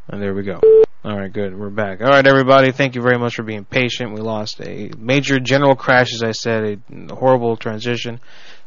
[0.09, 0.59] and there we go.
[1.05, 1.55] All right, good.
[1.55, 2.01] We're back.
[2.01, 2.71] All right, everybody.
[2.71, 4.15] Thank you very much for being patient.
[4.15, 8.19] We lost a major general crash, as I said, a horrible transition.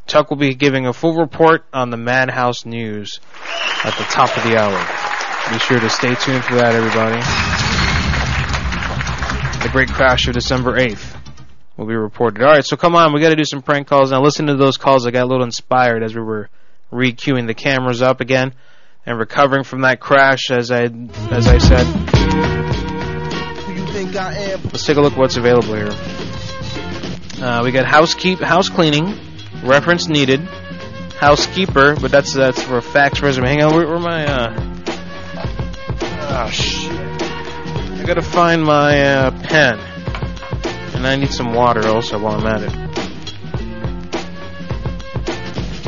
[0.06, 3.18] Tuck will be giving a full report on the Madhouse News
[3.82, 4.78] at the top of the hour.
[5.52, 7.18] Be sure to stay tuned for that, everybody.
[9.64, 11.16] The great crash of December 8th
[11.76, 12.40] will be reported.
[12.44, 14.22] All right, so come on, we got to do some prank calls now.
[14.22, 15.08] Listen to those calls.
[15.08, 16.50] I got a little inspired as we were
[16.92, 18.54] re-queuing the cameras up again
[19.08, 20.50] and recovering from that crash.
[20.50, 20.82] As I
[21.30, 21.86] as I said,
[24.64, 25.88] let's take a look at what's available here.
[27.42, 29.18] Uh, we got housekeep, house cleaning,
[29.64, 33.46] reference needed, housekeeper, but that's that's for a fax resume.
[33.46, 34.74] Hang on, where, where my uh?
[36.30, 36.92] Oh shit!
[36.92, 39.78] I gotta find my uh, pen,
[40.94, 43.07] and I need some water also while I'm at it.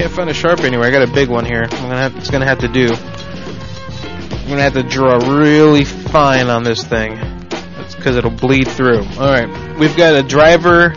[0.01, 0.89] Can't find a sharp anywhere.
[0.89, 1.65] I got a big one here.
[1.65, 2.95] I'm gonna have, it's gonna have to do.
[2.95, 7.17] I'm gonna have to draw really fine on this thing.
[7.51, 9.01] That's because it'll bleed through.
[9.01, 10.95] All right, we've got a driver,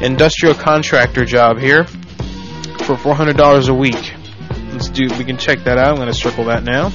[0.00, 4.14] industrial contractor job here for $400 a week.
[4.72, 5.08] Let's do.
[5.18, 5.90] We can check that out.
[5.90, 6.86] I'm to circle that now.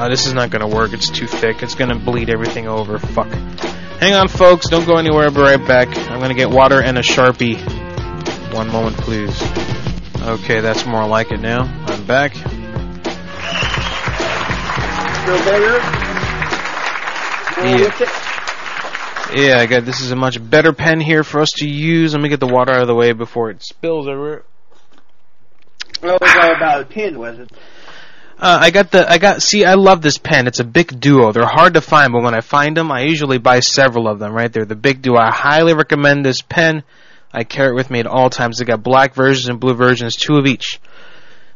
[0.00, 0.92] Uh, this is not to work.
[0.92, 1.64] It's too thick.
[1.64, 3.00] It's to bleed everything over.
[3.00, 3.32] Fuck.
[4.00, 4.68] Hang on, folks.
[4.68, 5.24] Don't go anywhere.
[5.24, 5.88] I'll be right back.
[5.88, 7.58] I'm going to get water and a sharpie.
[8.54, 9.42] One moment, please.
[10.22, 11.62] Okay, that's more like it now.
[11.86, 12.32] I'm back.
[12.34, 12.44] Feel
[15.44, 15.78] better?
[17.66, 18.24] Yeah.
[19.34, 22.14] Yeah, I got this is a much better pen here for us to use.
[22.14, 24.44] Let me get the water out of the way before it spills everywhere.
[26.00, 27.50] Well, it was all about a pen, was it?
[28.40, 30.46] Uh, I got the I got see I love this pen.
[30.46, 31.32] It's a big duo.
[31.32, 34.32] They're hard to find, but when I find them, I usually buy several of them.
[34.32, 35.16] Right, they're the big duo.
[35.16, 36.84] I highly recommend this pen.
[37.32, 38.58] I carry it with me at all times.
[38.58, 40.80] They got black versions and blue versions, two of each.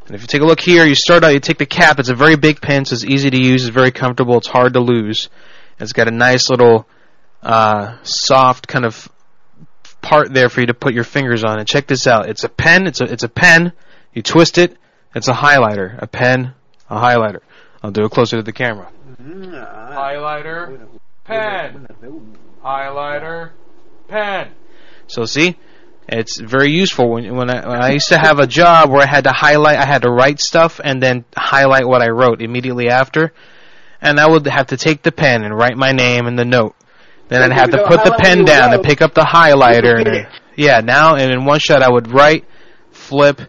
[0.05, 1.99] And if you take a look here, you start out, you take the cap.
[1.99, 3.65] It's a very big pen, so it's easy to use.
[3.65, 4.37] It's very comfortable.
[4.37, 5.29] It's hard to lose.
[5.79, 6.85] It's got a nice little
[7.41, 9.07] uh, soft kind of
[10.01, 11.59] part there for you to put your fingers on.
[11.59, 12.27] And check this out.
[12.27, 12.87] It's a pen.
[12.87, 13.71] It's a it's a pen.
[14.13, 14.77] You twist it.
[15.15, 15.97] It's a highlighter.
[16.01, 16.53] A pen.
[16.93, 17.39] A highlighter.
[17.81, 18.91] I'll do it closer to the camera.
[19.19, 20.87] Highlighter.
[21.23, 21.87] Pen.
[22.63, 23.51] Highlighter.
[24.07, 24.51] Pen.
[25.07, 25.57] So see,
[26.07, 29.07] it's very useful when when I, when I used to have a job where I
[29.07, 32.89] had to highlight, I had to write stuff and then highlight what I wrote immediately
[32.89, 33.33] after,
[33.99, 36.75] and I would have to take the pen and write my name in the note.
[37.27, 40.05] Then I'd have to put the pen down and pick up the highlighter.
[40.05, 42.45] And, yeah, now and in one shot I would write,
[42.91, 43.41] flip,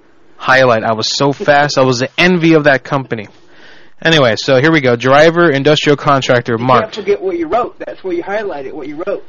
[0.44, 0.84] highlight.
[0.84, 1.78] I was so fast.
[1.78, 3.28] I was the envy of that company.
[4.02, 4.96] Anyway, so here we go.
[4.96, 6.92] Driver, industrial contractor, You marked.
[6.94, 7.78] can't forget what you wrote.
[7.78, 9.24] That's where you highlighted what you wrote.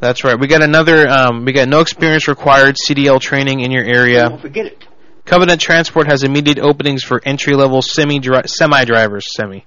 [0.00, 0.38] That's right.
[0.38, 1.08] We got another.
[1.08, 2.76] Um, we got no experience required.
[2.76, 4.28] CDL training in your area.
[4.28, 4.84] Don't forget it.
[5.24, 9.26] Covenant Transport has immediate openings for entry level semi semi drivers.
[9.34, 9.66] Semi.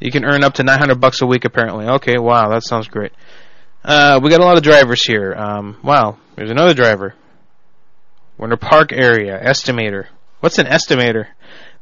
[0.00, 1.86] You can earn up to 900 bucks a week apparently.
[1.86, 3.12] Okay, wow, that sounds great.
[3.84, 5.32] Uh, we got a lot of drivers here.
[5.34, 7.14] Um, wow, there's another driver.
[8.38, 10.06] Winter Park area estimator.
[10.40, 11.26] What's an estimator?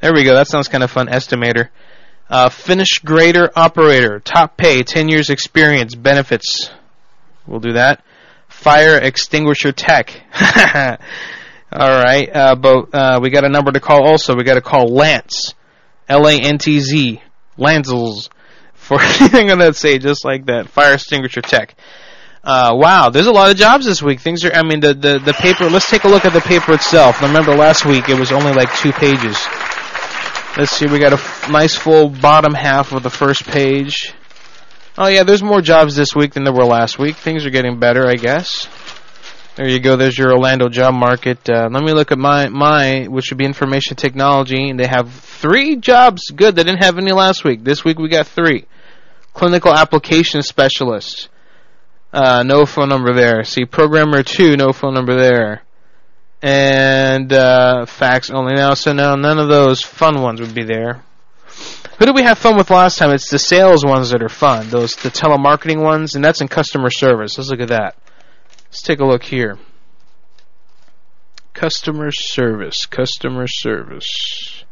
[0.00, 0.34] There we go.
[0.34, 1.08] That sounds kind of fun.
[1.08, 1.68] Estimator.
[2.28, 4.20] Uh, Finish grader operator.
[4.20, 4.82] Top pay.
[4.82, 5.94] 10 years experience.
[5.94, 6.70] Benefits.
[7.46, 8.04] We'll do that.
[8.48, 10.22] Fire extinguisher tech.
[11.74, 14.06] All right, uh, but uh, we got a number to call.
[14.06, 15.54] Also, we got to call Lance,
[16.06, 17.22] L A N T Z,
[17.58, 18.28] Lanzels,
[18.74, 20.68] for I'm gonna say just like that.
[20.68, 21.74] Fire extinguisher tech.
[22.44, 24.20] Uh, wow, there's a lot of jobs this week.
[24.20, 24.52] Things are.
[24.52, 25.70] I mean, the the the paper.
[25.70, 27.22] Let's take a look at the paper itself.
[27.22, 29.38] Remember last week it was only like two pages.
[30.56, 30.86] Let's see.
[30.86, 34.12] We got a f- nice full bottom half of the first page.
[34.98, 37.16] Oh yeah, there's more jobs this week than there were last week.
[37.16, 38.68] Things are getting better, I guess.
[39.54, 39.96] There you go.
[39.96, 41.48] There's your Orlando job market.
[41.48, 45.12] Uh, let me look at my my, which would be information technology, and they have
[45.12, 46.30] three jobs.
[46.30, 46.56] Good.
[46.56, 47.62] They didn't have any last week.
[47.62, 48.66] This week we got three.
[49.32, 51.28] Clinical application specialist.
[52.12, 53.42] Uh, no phone number there.
[53.44, 55.62] See, programmer two, no phone number there.
[56.42, 58.74] And uh, fax only now.
[58.74, 61.02] So now none of those fun ones would be there.
[61.98, 63.12] Who did we have fun with last time?
[63.12, 64.68] It's the sales ones that are fun.
[64.70, 67.38] Those the telemarketing ones, and that's in customer service.
[67.38, 67.96] Let's look at that.
[68.66, 69.58] Let's take a look here.
[71.54, 72.86] Customer service.
[72.86, 74.64] Customer service.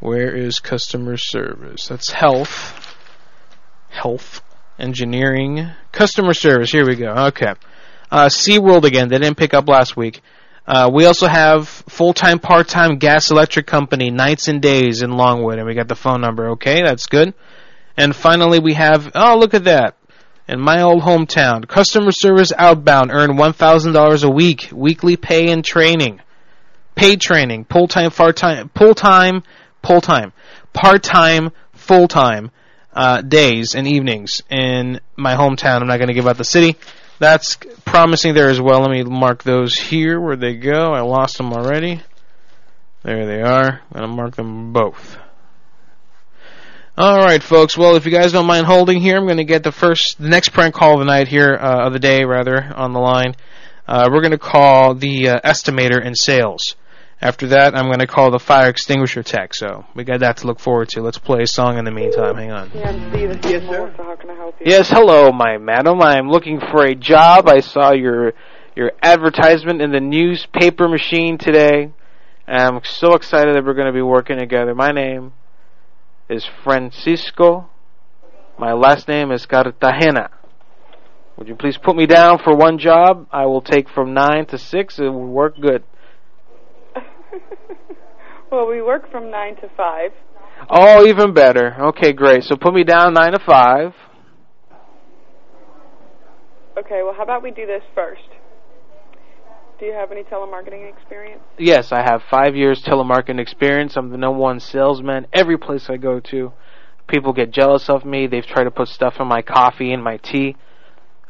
[0.00, 1.86] Where is customer service?
[1.86, 2.96] That's health.
[3.90, 4.42] Health.
[4.82, 5.70] Engineering.
[5.92, 6.72] Customer service.
[6.72, 7.12] Here we go.
[7.28, 7.52] Okay.
[8.10, 9.08] Uh, SeaWorld again.
[9.08, 10.20] They didn't pick up last week.
[10.66, 15.66] Uh, we also have full-time, part-time gas electric company, nights and days in Longwood, and
[15.66, 16.50] we got the phone number.
[16.50, 17.32] Okay, that's good.
[17.96, 19.96] And finally, we have oh look at that,
[20.48, 25.50] in my old hometown, customer service outbound earn one thousand dollars a week, weekly pay
[25.50, 26.20] and training,
[26.94, 29.42] paid training, full-time, part-time, full-time,
[29.82, 30.32] full-time,
[30.72, 32.50] part-time, full-time
[32.92, 35.80] uh, days and evenings in my hometown.
[35.80, 36.76] I'm not going to give out the city.
[37.18, 38.80] That's promising there as well.
[38.80, 40.20] Let me mark those here.
[40.20, 40.92] Where they go?
[40.92, 42.02] I lost them already.
[43.02, 43.80] There they are.
[43.92, 45.16] I'm going to mark them both.
[46.96, 47.76] All right, folks.
[47.76, 50.28] Well, if you guys don't mind holding here, I'm going to get the first, the
[50.28, 53.34] next prank call of the night here, uh, of the day rather, on the line.
[53.88, 56.76] Uh, we're going to call the uh, estimator in sales.
[57.22, 59.54] After that, I'm going to call the fire extinguisher tech.
[59.54, 61.02] So we got that to look forward to.
[61.02, 62.34] Let's play a song in the meantime.
[62.34, 62.72] Hang on.
[62.74, 63.30] Yeah, I'm Steve.
[63.30, 64.02] It's yes, Melissa.
[64.02, 64.66] How can I help you?
[64.68, 66.02] Yes, hello, my madam.
[66.02, 67.48] I'm looking for a job.
[67.48, 68.32] I saw your
[68.74, 71.92] your advertisement in the newspaper machine today.
[72.48, 74.74] I'm so excited that we're going to be working together.
[74.74, 75.32] My name
[76.28, 77.70] is Francisco.
[78.58, 80.30] My last name is Cartagena.
[81.36, 83.28] Would you please put me down for one job?
[83.30, 84.98] I will take from 9 to 6.
[84.98, 85.84] It will work good.
[88.52, 90.10] Well, we work from 9 to 5.
[90.68, 91.74] Oh, even better.
[91.84, 92.44] Okay, great.
[92.44, 93.94] So put me down 9 to 5.
[96.76, 98.20] Okay, well, how about we do this first?
[99.80, 101.40] Do you have any telemarketing experience?
[101.58, 103.96] Yes, I have five years telemarketing experience.
[103.96, 106.52] I'm the number one salesman every place I go to.
[107.08, 108.26] People get jealous of me.
[108.26, 110.56] They've tried to put stuff in my coffee and my tea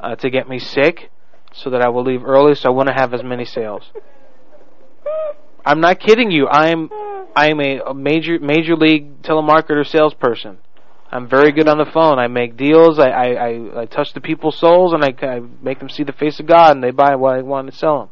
[0.01, 1.13] uh, to get me sick,
[1.53, 3.85] so that I will leave early, so I wouldn't have as many sales.
[5.65, 6.49] I'm not kidding you.
[6.49, 6.91] I'm
[7.35, 10.59] I'm a, a major major league telemarketer salesperson.
[11.11, 12.19] I'm very good on the phone.
[12.19, 12.99] I make deals.
[12.99, 16.13] I I, I, I touch the people's souls, and I, I make them see the
[16.13, 18.11] face of God, and they buy what I want to sell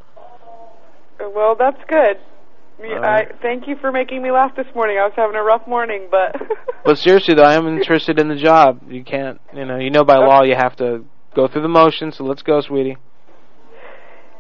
[1.19, 1.33] them.
[1.35, 2.19] Well, that's good.
[2.83, 4.97] I thank you for making me laugh this morning.
[4.99, 6.35] I was having a rough morning, but
[6.85, 8.81] But seriously though, I am interested in the job.
[8.89, 12.17] You can't, you know, you know by law you have to go through the motions.
[12.17, 12.97] So let's go, sweetie.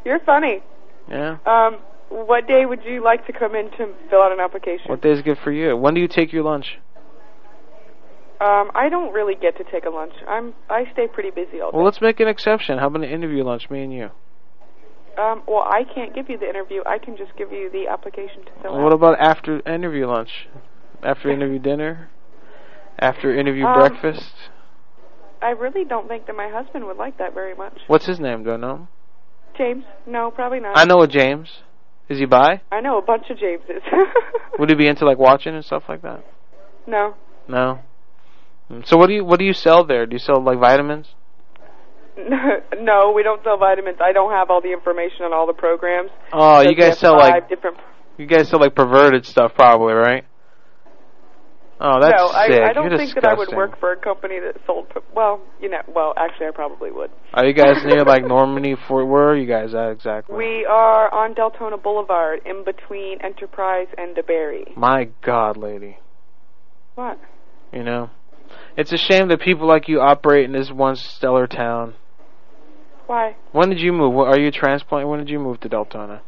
[0.04, 0.62] you're funny.
[1.08, 1.38] Yeah.
[1.44, 1.78] Um,
[2.10, 4.86] what day would you like to come in to fill out an application?
[4.86, 5.76] What day is good for you?
[5.76, 6.78] When do you take your lunch?
[8.40, 10.12] Um, I don't really get to take a lunch.
[10.26, 11.76] I'm I stay pretty busy all day.
[11.76, 12.78] Well, let's make an exception.
[12.78, 14.10] How about an interview lunch, me and you?
[15.18, 16.82] Um, well, I can't give you the interview.
[16.86, 18.84] I can just give you the application to fill What out.
[18.84, 20.48] What about after interview lunch?
[21.02, 22.10] After interview dinner?
[22.98, 24.34] After interview Um, breakfast?
[25.42, 27.78] I really don't think that my husband would like that very much.
[27.86, 28.42] What's his name?
[28.44, 28.88] Do I know him?
[29.56, 29.84] James?
[30.06, 30.78] No, probably not.
[30.78, 31.62] I know a James.
[32.10, 32.60] Is he bi?
[32.70, 33.82] I know a bunch of Jameses.
[34.58, 36.22] Would he be into like watching and stuff like that?
[36.86, 37.14] no.
[37.48, 37.78] No.
[38.70, 40.04] Mm, So what do you what do you sell there?
[40.06, 41.14] Do you sell like vitamins?
[42.18, 42.36] no,
[42.80, 43.98] No, we don't sell vitamins.
[44.02, 46.10] I don't have all the information on all the programs.
[46.32, 47.76] Oh, you guys sell like different.
[48.18, 50.24] you guys sell like perverted stuff, probably, right?
[51.82, 52.36] Oh, that's no, sick.
[52.36, 54.92] I, I don't You're think that I would work for a company that sold.
[55.14, 57.10] Well, you know, well, actually, I probably would.
[57.32, 59.08] Are you guys near like Normandy, Fort?
[59.08, 60.36] Where are you guys at exactly?
[60.36, 64.76] We are on Deltona Boulevard, in between Enterprise and DeBary.
[64.76, 65.96] My God, lady.
[66.96, 67.18] What?
[67.72, 68.10] You know,
[68.76, 71.94] it's a shame that people like you operate in this one stellar town.
[73.06, 73.36] Why?
[73.52, 74.14] When did you move?
[74.18, 75.08] Are you a transplant?
[75.08, 76.20] When did you move to Deltona?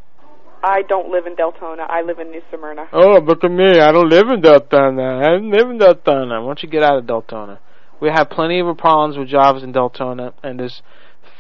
[0.65, 1.87] I don't live in Deltona.
[1.89, 2.87] I live in New Smyrna.
[2.93, 3.81] Oh, look at me.
[3.81, 5.25] I don't live in Deltona.
[5.25, 6.41] I don't live in Deltona.
[6.41, 7.59] Why don't you get out of Deltona?
[8.01, 10.83] We have plenty of problems with jobs in Deltona, and this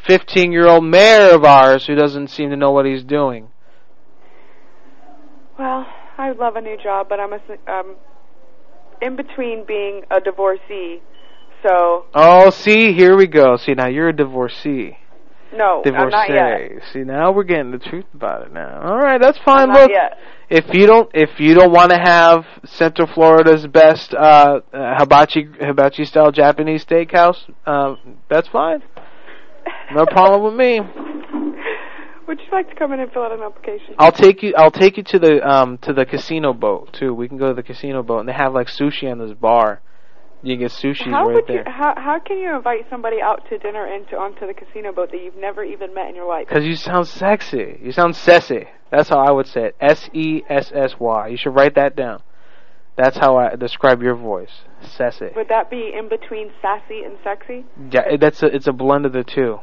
[0.07, 3.49] 15 year old mayor of ours who doesn't seem to know what he's doing.
[5.59, 5.87] Well,
[6.19, 7.97] I love a new job, but I'm a, s- um,
[9.01, 11.01] in between being a divorcee.
[11.67, 13.57] So Oh, see, here we go.
[13.57, 14.97] See, now you're a divorcee.
[15.55, 16.59] No, I'm not yet.
[16.69, 16.93] Divorcee.
[16.93, 18.81] See, now we're getting the truth about it now.
[18.83, 19.69] All right, that's fine.
[19.69, 20.19] Not Look, yet.
[20.49, 25.49] if you don't, if you don't want to have Central Florida's best uh, uh, hibachi
[25.61, 27.97] hibachi style Japanese steakhouse, uh,
[28.29, 28.83] that's fine.
[29.95, 30.81] No problem with me.
[32.29, 33.95] Would you like to come in and fill out an application?
[33.99, 34.55] I'll take you.
[34.57, 37.13] I'll take you to the um to the casino boat too.
[37.13, 39.83] We can go to the casino boat, and they have like sushi on this bar.
[40.43, 41.59] You get sushi How right would there.
[41.59, 41.63] you?
[41.67, 45.13] How how can you invite somebody out to dinner and to onto the casino boat
[45.13, 46.49] that you've never even met in your life?
[46.49, 47.79] Because you sound sexy.
[47.81, 48.67] You sound sessy.
[48.91, 49.77] That's how I would say it.
[49.81, 51.29] S E S S Y.
[51.29, 52.23] You should write that down.
[52.97, 54.51] That's how I describe your voice.
[54.83, 55.29] Sassy.
[55.35, 57.65] Would that be in between sassy and sexy?
[57.91, 59.61] Yeah, that's a, it's a blend of the two.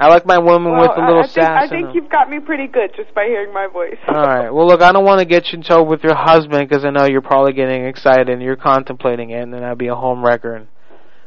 [0.00, 1.62] I like my woman well, with a little I, think, sass.
[1.64, 3.98] I think you've got me pretty good just by hearing my voice.
[4.06, 4.48] All right.
[4.48, 6.90] Well, look, I don't want to get you in trouble with your husband because I
[6.90, 10.24] know you're probably getting excited and you're contemplating it, and then I'd be a home
[10.24, 10.54] wrecker.
[10.54, 10.68] And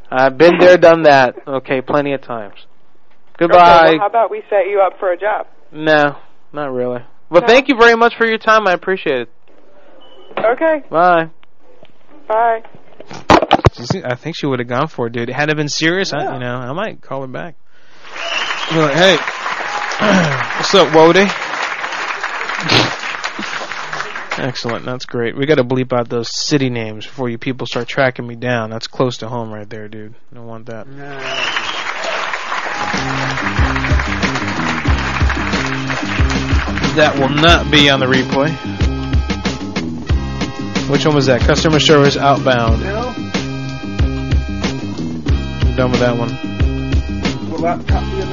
[0.09, 1.35] I've been there, done that.
[1.45, 2.53] Okay, plenty of times.
[3.35, 3.91] Okay, Goodbye.
[3.91, 5.47] well, how about we set you up for a job?
[5.71, 6.17] no,
[6.53, 7.01] not really.
[7.29, 8.67] But thank you very much for your time.
[8.67, 9.29] I appreciate it.
[10.37, 11.29] Okay, Bye.
[12.27, 12.61] bye.
[14.05, 15.29] I think she would have gone for it, dude.
[15.29, 17.55] Had it been serious, I, you know, I might call her back.
[18.71, 19.17] Like, hey,
[20.55, 21.27] what's up, Wody?
[24.39, 25.35] Excellent, that's great.
[25.35, 28.69] We got to bleep out those city names before you people start tracking me down.
[28.69, 30.15] That's close to home right there, dude.
[30.31, 30.87] I don't want that.
[36.95, 38.51] That will not be on the replay.
[40.89, 41.41] Which one was that?
[41.41, 42.83] Customer service outbound.
[42.83, 43.13] No?
[45.67, 46.60] I'm done with that one.
[47.61, 48.27] Will that copy of?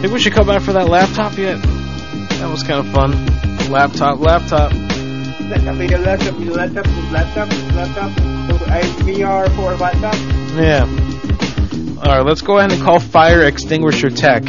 [0.00, 1.60] Think we should come back for that laptop yet?
[1.60, 3.10] That was kind of fun.
[3.70, 4.72] Laptop, laptop.
[4.72, 8.10] Laptop, laptop, laptop, laptop.
[8.48, 8.56] So
[9.04, 10.14] VR for laptop.
[10.56, 10.86] Yeah.
[11.98, 14.44] All right, let's go ahead and call Fire Extinguisher Tech.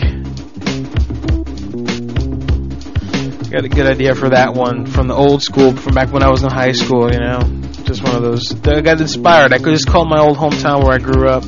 [3.52, 6.30] Got a good idea for that one from the old school, from back when I
[6.30, 7.12] was in high school.
[7.12, 8.54] You know, just one of those.
[8.68, 9.54] I got inspired.
[9.54, 11.44] I could just call my old hometown where I grew up.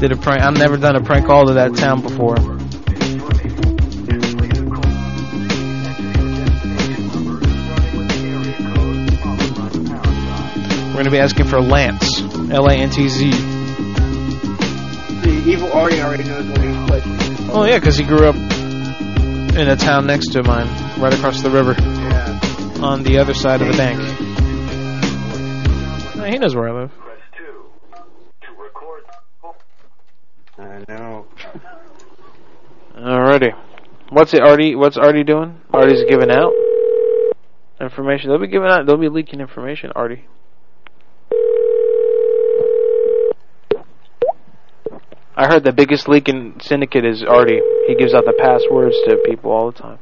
[0.00, 0.40] Did a prank.
[0.42, 2.36] I've never done a prank call to that town before.
[10.88, 12.20] We're gonna be asking for Lance,
[12.50, 13.32] L A N T Z.
[13.32, 13.38] See,
[15.52, 17.48] evil Artie already knows what he's playing.
[17.48, 20.68] Well, oh, yeah, because he grew up in a town next to mine,
[20.98, 22.40] right across the river, Yeah.
[22.80, 24.00] on the other side of the bank.
[26.26, 26.90] He knows where I live.
[30.56, 31.26] I know.
[32.96, 33.52] Alrighty.
[34.10, 34.74] What's it, Artie?
[34.74, 35.60] What's Artie doing?
[35.72, 36.52] Artie's giving out
[37.80, 38.30] information.
[38.30, 38.86] They'll be giving out.
[38.86, 39.90] They'll be leaking information.
[39.94, 40.26] Artie.
[45.36, 47.60] I heard the biggest leak in syndicate is Artie.
[47.88, 49.98] He gives out the passwords to people all the time.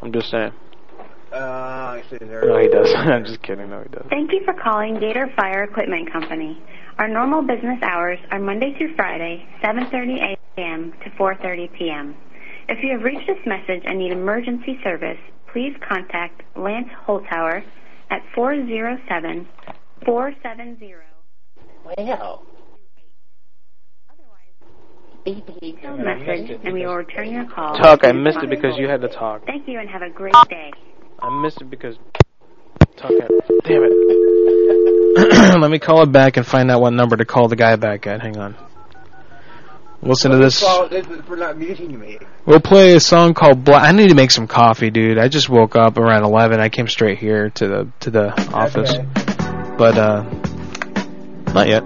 [0.00, 0.52] I'm just saying.
[1.32, 2.46] Uh, I see there.
[2.46, 2.96] No, he doesn't.
[2.96, 3.68] I'm just kidding.
[3.70, 4.08] No, he doesn't.
[4.10, 6.62] Thank you for calling Gator Fire Equipment Company.
[6.98, 10.92] Our normal business hours are Monday through Friday, 7:30 a.m.
[11.04, 12.16] to 4:30 p.m.
[12.68, 15.18] If you have reached this message and need emergency service,
[15.52, 17.62] please contact Lance Holtower
[18.10, 19.46] at 407
[20.04, 20.94] 470
[21.84, 22.46] Well.
[26.06, 27.76] message and we will return your call.
[27.76, 28.04] Talk.
[28.04, 29.44] I missed it because you had to talk.
[29.46, 30.70] Thank you and have a great day.
[31.20, 31.96] I missed it because
[32.96, 33.30] Tuck had.
[33.64, 35.58] Damn it.
[35.60, 38.06] Let me call it back and find out what number to call the guy back
[38.06, 38.22] at.
[38.22, 38.54] Hang on.
[40.02, 40.62] Listen to this.
[40.62, 42.18] Well, this for not muting me.
[42.44, 43.82] We'll play a song called Black.
[43.82, 45.18] I need to make some coffee, dude.
[45.18, 46.60] I just woke up around 11.
[46.60, 48.94] I came straight here to the to the office.
[49.78, 50.22] But uh
[51.52, 51.82] not yet.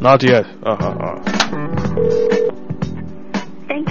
[0.00, 0.46] Not yet.
[0.62, 1.40] Uh, uh, uh.
[1.90, 2.39] Thank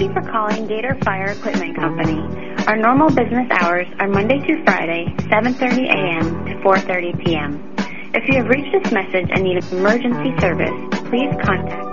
[0.00, 2.20] you for calling Gator Fire Equipment Company.
[2.66, 6.44] Our normal business hours are Monday through Friday, 7:30 a.m.
[6.46, 7.74] to 4:30 p.m.
[8.14, 10.72] If you have reached this message and need emergency service,
[11.08, 11.90] please contact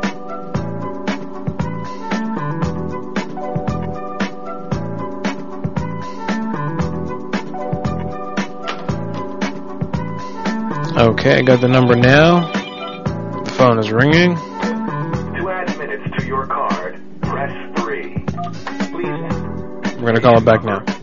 [10.97, 12.51] Okay, I got the number now.
[13.43, 14.35] The phone is ringing.
[14.35, 17.66] To add minutes to your card, press
[20.07, 20.13] 3.
[20.13, 20.96] Please We're gonna call it back now.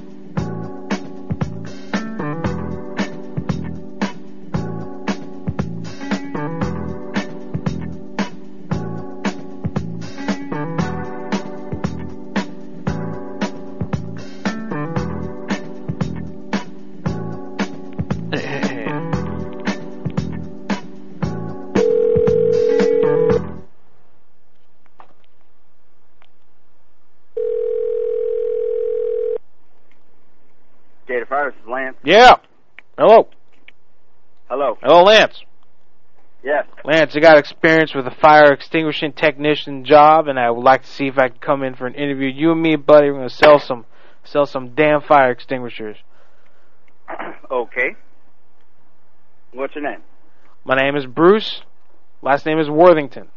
[32.04, 32.36] Yeah.
[32.98, 33.28] Hello.
[34.48, 34.76] Hello.
[34.82, 35.42] Hello, Lance.
[36.44, 36.66] Yes.
[36.84, 40.88] Lance, I got experience with a fire extinguishing technician job, and I would like to
[40.88, 42.28] see if I can come in for an interview.
[42.28, 43.86] You and me, buddy, we're gonna sell some,
[44.22, 45.96] sell some damn fire extinguishers.
[47.50, 47.96] Okay.
[49.54, 50.02] What's your name?
[50.64, 51.62] My name is Bruce.
[52.20, 53.28] Last name is Worthington.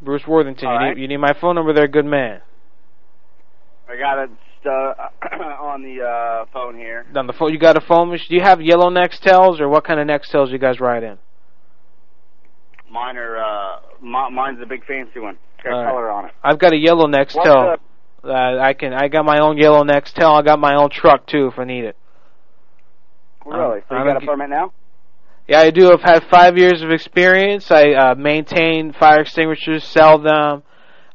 [0.00, 0.68] Bruce Worthington.
[0.68, 0.96] You, right.
[0.96, 2.40] need, you need my phone number there, good man.
[3.86, 4.30] I got it
[4.66, 4.94] uh,
[5.62, 7.06] on the uh, phone here.
[7.14, 8.10] On the phone, you got a phone?
[8.10, 11.18] Do you have yellow Nextels, or what kind of Nextels you guys ride in?
[12.90, 15.38] Mine are, uh, mi- mine's a big fancy one.
[15.62, 15.86] Got right.
[15.86, 16.32] color on it.
[16.42, 17.76] I've got a yellow Nextel.
[18.22, 18.92] Uh, I can.
[18.92, 20.38] I got my own yellow Nextel.
[20.38, 21.96] I got my own truck too, if I need it.
[23.46, 23.80] Really?
[23.88, 24.72] So I you don't got a permit now?
[25.48, 25.92] Yeah, I do.
[25.92, 27.70] I've had five years of experience.
[27.70, 30.62] I uh, maintain fire extinguishers, sell them.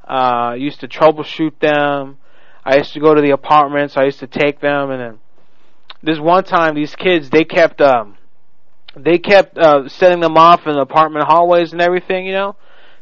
[0.04, 2.18] Uh, used to troubleshoot them.
[2.66, 3.96] I used to go to the apartments.
[3.96, 5.20] I used to take them, and then
[6.02, 8.18] this one time, these kids they kept um,
[8.96, 12.56] they kept uh, setting them off in the apartment hallways and everything, you know.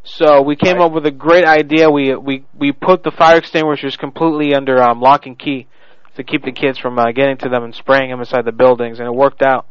[0.04, 1.90] So we came up with a great idea.
[1.90, 5.68] We we we put the fire extinguishers completely under um, lock and key
[6.16, 9.00] to keep the kids from uh, getting to them and spraying them inside the buildings,
[9.00, 9.66] and it worked out.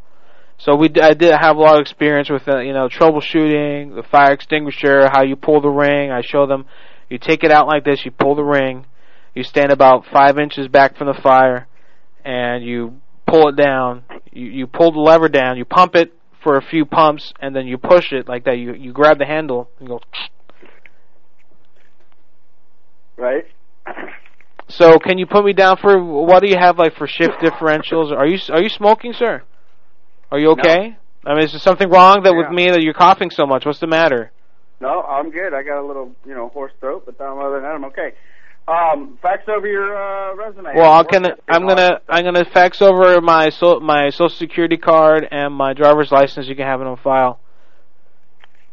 [0.57, 3.95] So we d- I did have a lot of experience with uh, you know troubleshooting
[3.95, 6.11] the fire extinguisher, how you pull the ring.
[6.11, 6.65] I show them
[7.11, 8.87] you take it out like this, you pull the ring,
[9.35, 11.67] you stand about five inches back from the fire,
[12.25, 14.05] and you pull it down.
[14.33, 16.13] You you pull the lever down, you pump it
[16.43, 18.59] for a few pumps, and then you push it like that.
[18.59, 20.01] You you grab the handle and go.
[23.17, 23.45] Right.
[24.69, 28.11] So can you put me down for what do you have like for shift differentials?
[28.11, 29.43] Are you are you smoking, sir?
[30.31, 30.97] Are you okay?
[31.25, 33.65] I mean, is there something wrong that with me that you're coughing so much?
[33.65, 34.33] What's the matter?
[34.81, 35.55] No, I'm good.
[35.55, 38.15] I got a little, you know, hoarse throat, but other than that, I'm okay.
[38.69, 40.71] Um, fax over your uh, resume.
[40.77, 45.27] Well, I'm gonna I'm gonna I'm gonna fax over my so, my social security card
[45.31, 46.47] and my driver's license.
[46.47, 47.41] You can have it on file.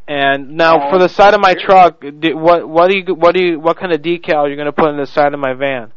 [0.07, 3.59] And now for the side of my truck, what what do you what do you
[3.59, 5.91] what kind of decal are you gonna put on the side of my van?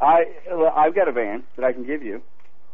[0.00, 0.24] I
[0.74, 2.22] I've got a van that I can give you.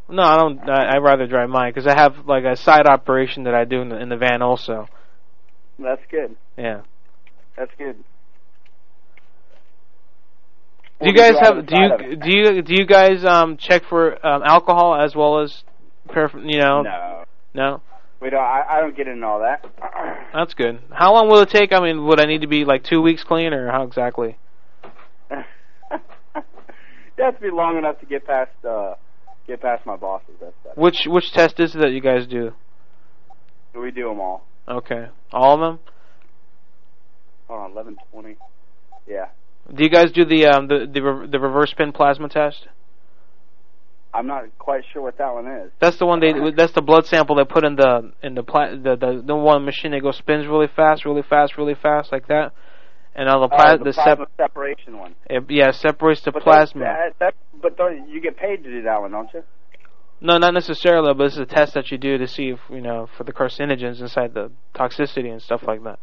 [0.08, 0.68] No, I don't.
[0.68, 3.80] I, I'd rather drive mine because I have like a side operation that I do
[3.80, 4.86] in the in the van also.
[5.78, 6.36] That's good.
[6.56, 6.82] Yeah.
[7.56, 7.96] That's good.
[11.02, 12.20] Do you What do you guys have do you side of it?
[12.20, 15.64] do you do you guys um check for um alcohol as well as
[16.08, 17.24] perf- you know No.
[17.54, 17.82] no
[18.20, 18.40] We don't.
[18.40, 19.64] I, I don't get into all that.
[20.32, 22.84] that's good how long will it take I mean would I need to be like
[22.84, 24.38] two weeks clean or how exactly
[27.18, 28.94] It has to be long enough to get past uh
[29.46, 30.34] get past my bosses.
[30.40, 30.78] That's that.
[30.78, 32.52] which which test is it that you guys do
[33.74, 34.46] We do them all.
[34.68, 35.80] okay all of them
[37.48, 38.36] Hold on, eleven twenty.
[39.06, 39.26] Yeah,
[39.74, 42.66] do you guys do the um the the, re- the reverse spin plasma test
[44.14, 45.70] I'm not quite sure what that one is.
[45.80, 48.70] that's the one they that's the blood sample they put in the in the pla-
[48.70, 52.28] the, the the one machine that goes spins really fast really fast really fast like
[52.28, 52.52] that
[53.14, 55.14] and on the, pla- oh, the, the sep- separation one.
[55.28, 58.70] it, yeah it separates the But plasma That, that, but don't, you get paid to
[58.70, 59.42] do that one, don't you?
[60.20, 63.08] No, not necessarily, but it's a test that you do to see if you know
[63.16, 65.98] for the carcinogens inside the toxicity and stuff like that.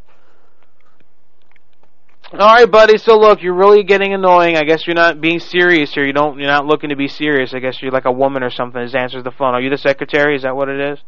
[2.40, 2.98] All right, buddy.
[2.98, 4.56] So look, you're really getting annoying.
[4.56, 6.06] I guess you're not being serious here.
[6.06, 6.40] You don't.
[6.40, 7.54] You're not looking to be serious.
[7.54, 9.54] I guess you're like a woman or something that answers the phone.
[9.56, 10.38] Are you the secretary?
[10.38, 11.00] Is that what it is?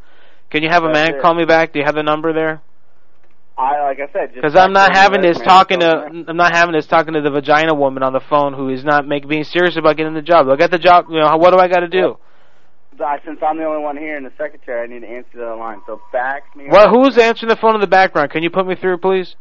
[0.49, 1.21] Can you have a man it.
[1.21, 1.71] call me back?
[1.71, 2.61] Do you have the number there?
[3.57, 6.03] I like I said, just Because I'm not having this talking to.
[6.09, 8.83] from I'm not having this talking to the vagina woman on the phone who is
[8.83, 10.47] not make being serious about getting the job.
[10.47, 11.05] Look at the job.
[11.09, 12.17] You know, what do I got to do?
[12.97, 13.07] there.
[13.07, 15.55] I- Since I'm the only one here in the secretary, I need to answer the
[15.55, 15.79] line.
[15.87, 16.65] So fax me.
[16.69, 18.31] Well, who's answering the phone in the background?
[18.31, 19.37] Can you put me through, please?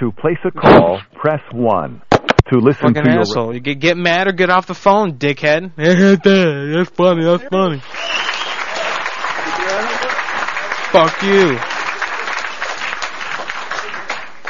[0.00, 2.02] To place a call, press 1.
[2.50, 3.52] To listen Fucking to your asshole.
[3.52, 5.72] You get, get mad or get off the phone, dickhead.
[5.76, 7.24] that's funny.
[7.24, 7.80] That's funny.
[10.92, 11.58] Fuck you.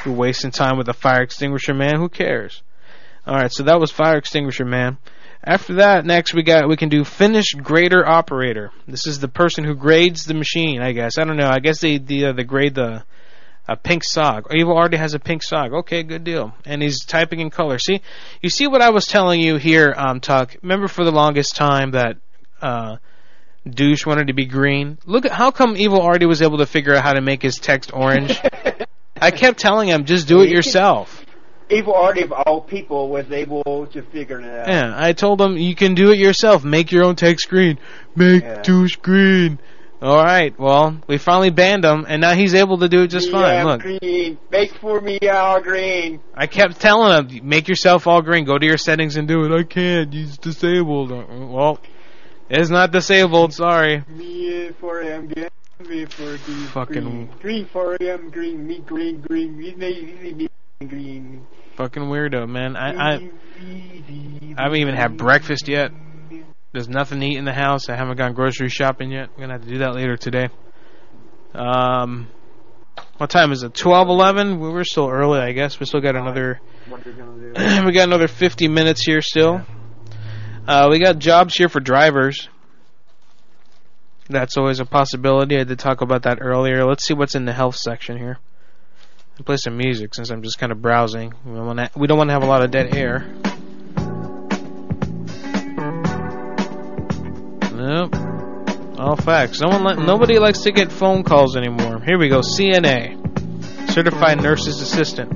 [0.04, 1.96] You're wasting time with a fire extinguisher man.
[1.96, 2.62] Who cares?
[3.26, 4.98] All right, so that was fire extinguisher man.
[5.42, 8.70] After that, next we got we can do finish grader operator.
[8.86, 10.82] This is the person who grades the machine.
[10.82, 11.48] I guess I don't know.
[11.48, 13.04] I guess they the uh, they grade the
[13.68, 14.52] a pink sock.
[14.52, 15.72] Evil Artie has a pink sock.
[15.72, 16.54] Okay, good deal.
[16.64, 17.78] And he's typing in color.
[17.78, 18.00] See,
[18.40, 20.56] you see what I was telling you here, um, Tuck.
[20.62, 22.16] Remember for the longest time that
[22.62, 22.96] uh,
[23.68, 24.98] douche wanted to be green.
[25.04, 27.56] Look at how come Evil Artie was able to figure out how to make his
[27.56, 28.40] text orange.
[29.20, 31.24] I kept telling him just do it yourself.
[31.70, 34.68] Evil Artie of all people was able to figure it out.
[34.68, 36.64] Yeah, I told him you can do it yourself.
[36.64, 37.78] Make your own text green.
[38.16, 38.62] Make Yeah.
[38.62, 39.58] douche green.
[40.00, 40.56] All right.
[40.58, 43.64] Well, we finally banned him, and now he's able to do it just fine.
[43.66, 44.38] Look, green.
[44.50, 46.20] Make for me all green.
[46.34, 48.44] I kept telling him, make yourself all green.
[48.44, 49.58] Go to your settings and do it.
[49.58, 50.12] I can't.
[50.12, 51.10] He's disabled.
[51.10, 51.80] Uh, Well,
[52.48, 53.52] it's not disabled.
[53.54, 54.04] Sorry.
[54.08, 55.32] Me for him,
[55.88, 56.38] me for the
[56.72, 57.30] Fucking- green.
[57.42, 60.48] Green for him, green, me green, green, me,
[60.86, 61.46] green.
[61.76, 62.76] Fucking weirdo, man.
[62.76, 63.14] I I,
[64.56, 65.90] I haven't even had breakfast yet.
[66.72, 67.88] There's nothing to eat in the house.
[67.88, 69.30] I haven't gone grocery shopping yet.
[69.34, 70.48] I'm gonna have to do that later today.
[71.54, 72.28] Um,
[73.16, 73.74] what time is it?
[73.74, 74.60] Twelve eleven.
[74.60, 75.80] We're still early, I guess.
[75.80, 76.60] We still got another.
[76.88, 77.86] What they're gonna do.
[77.86, 79.62] we got another 50 minutes here still.
[80.66, 82.48] Uh, we got jobs here for drivers.
[84.28, 85.58] That's always a possibility.
[85.58, 86.84] I did talk about that earlier.
[86.84, 88.38] Let's see what's in the health section here.
[89.38, 91.32] I'll play some music since I'm just kind of browsing.
[91.46, 93.26] We don't wanna- we don't want to have a lot of dead air.
[97.78, 98.14] Nope.
[98.98, 99.60] All facts.
[99.60, 102.00] No one li- nobody likes to get phone calls anymore.
[102.04, 102.40] Here we go.
[102.40, 105.32] CNA, Certified Nurse's Assistant.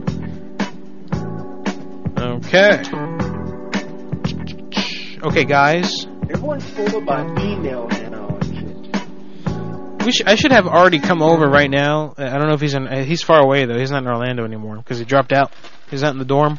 [2.19, 2.83] Okay.
[5.23, 6.07] Okay, guys.
[6.31, 8.39] Everyone's fooled by email now.
[10.05, 12.15] We sh- I should have already come over right now.
[12.19, 12.89] I don't know if he's in.
[12.89, 13.79] uh, He's far away though.
[13.79, 15.53] He's not in Orlando anymore because he dropped out.
[15.91, 16.59] He's not in the dorm.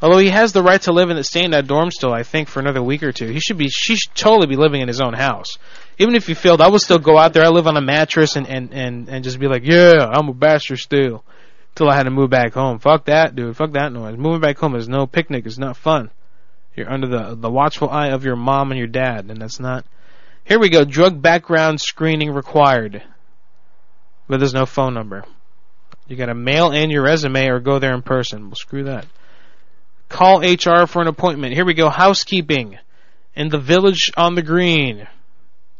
[0.00, 2.48] Although he has the right to live in stay in that dorm still, I think
[2.48, 3.26] for another week or two.
[3.26, 3.68] He should be.
[3.68, 5.58] She should totally be living in his own house.
[5.98, 7.44] Even if he failed, I would still go out there.
[7.44, 10.34] I live on a mattress and and and and just be like, yeah, I'm a
[10.34, 11.24] bastard still.
[11.74, 12.78] Till I had to move back home.
[12.78, 13.56] Fuck that, dude.
[13.56, 14.16] Fuck that noise.
[14.16, 15.46] Moving back home is no picnic.
[15.46, 16.10] It's not fun.
[16.76, 19.84] You're under the the watchful eye of your mom and your dad, and that's not.
[20.44, 20.84] Here we go.
[20.84, 23.02] Drug background screening required.
[24.28, 25.24] But there's no phone number.
[26.06, 28.46] You gotta mail in your resume or go there in person.
[28.46, 29.06] Well, screw that.
[30.08, 31.54] Call HR for an appointment.
[31.54, 31.88] Here we go.
[31.90, 32.78] Housekeeping.
[33.34, 35.06] In the village on the green.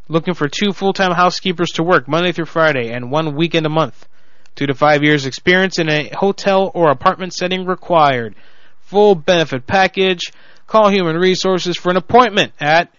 [0.09, 4.07] Looking for two full-time housekeepers to work Monday through Friday and one weekend a month.
[4.55, 8.35] Two to five years experience in a hotel or apartment setting required.
[8.81, 10.33] Full benefit package.
[10.67, 12.93] Call Human Resources for an appointment at.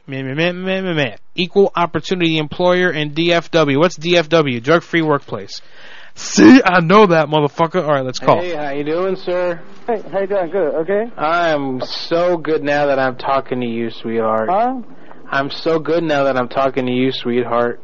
[1.36, 3.78] Equal Opportunity Employer and DFW.
[3.78, 4.62] What's DFW?
[4.64, 5.62] Drug Free Workplace.
[6.20, 7.82] See, I know that motherfucker.
[7.82, 8.42] All right, let's call.
[8.42, 9.64] Hey, how you doing, sir?
[9.88, 10.52] Hey, how you doing?
[10.52, 10.76] Good.
[10.82, 11.06] Okay.
[11.16, 14.50] I'm so good now that I'm talking to you, sweetheart.
[14.52, 14.82] Huh?
[15.32, 17.80] I'm so good now that I'm talking to you, sweetheart.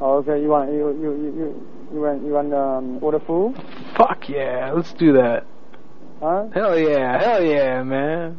[0.00, 0.40] Oh, okay.
[0.40, 3.56] You want you you you you, you want you want um order food?
[3.96, 5.44] Fuck yeah, let's do that.
[6.22, 6.44] Huh?
[6.54, 8.38] Hell yeah, hell yeah, man.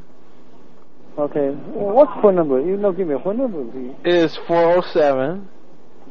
[1.20, 1.50] Okay.
[1.50, 2.62] Well, what's phone number?
[2.62, 3.94] You know, give me a phone number, please.
[4.06, 5.50] It is 407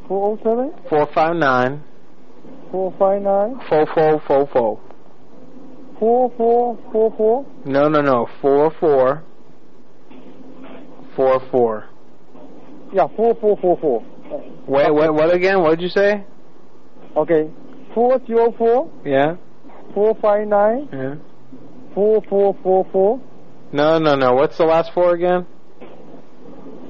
[0.07, 1.83] Four oh seven 459 four five nine
[2.71, 4.79] 4444.
[5.99, 7.45] four four four four.
[7.65, 8.27] No, no, no.
[8.41, 9.23] Four, four.
[11.15, 11.85] Four, four.
[12.93, 14.03] Yeah, four four four four.
[14.67, 15.61] Wait, wait what again?
[15.61, 16.23] What did you say?
[17.15, 17.49] Okay.
[17.93, 19.35] Four zero four Yeah?
[19.93, 21.15] four five nine Yeah.
[21.93, 23.19] four four four four.
[23.73, 24.33] No, no, no.
[24.33, 25.45] What's the last four again?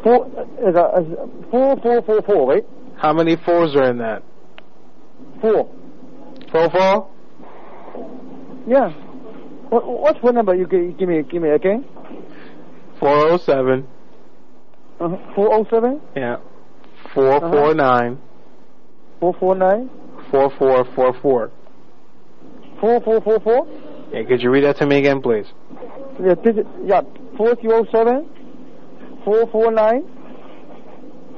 [0.04, 0.28] Four
[0.60, 2.66] is a, is a- four four four four, right?
[2.98, 4.24] How many fours are in that?
[5.42, 5.70] Four.
[6.52, 7.10] Four, four?
[8.68, 8.90] Yeah.
[9.70, 10.54] What, what's phone number?
[10.56, 11.86] You give, give me give me again.
[13.00, 13.88] 407.
[15.00, 16.38] Uh, four oh seven Yeah.
[17.16, 18.20] 449
[19.20, 19.90] four four nine
[20.30, 21.52] 4444.
[22.80, 23.68] four four four four.
[24.12, 25.46] Yeah, could you read that to me again, please?
[26.24, 27.02] Yeah, digit, yeah,
[27.38, 28.30] four zero seven
[29.24, 30.04] four four nine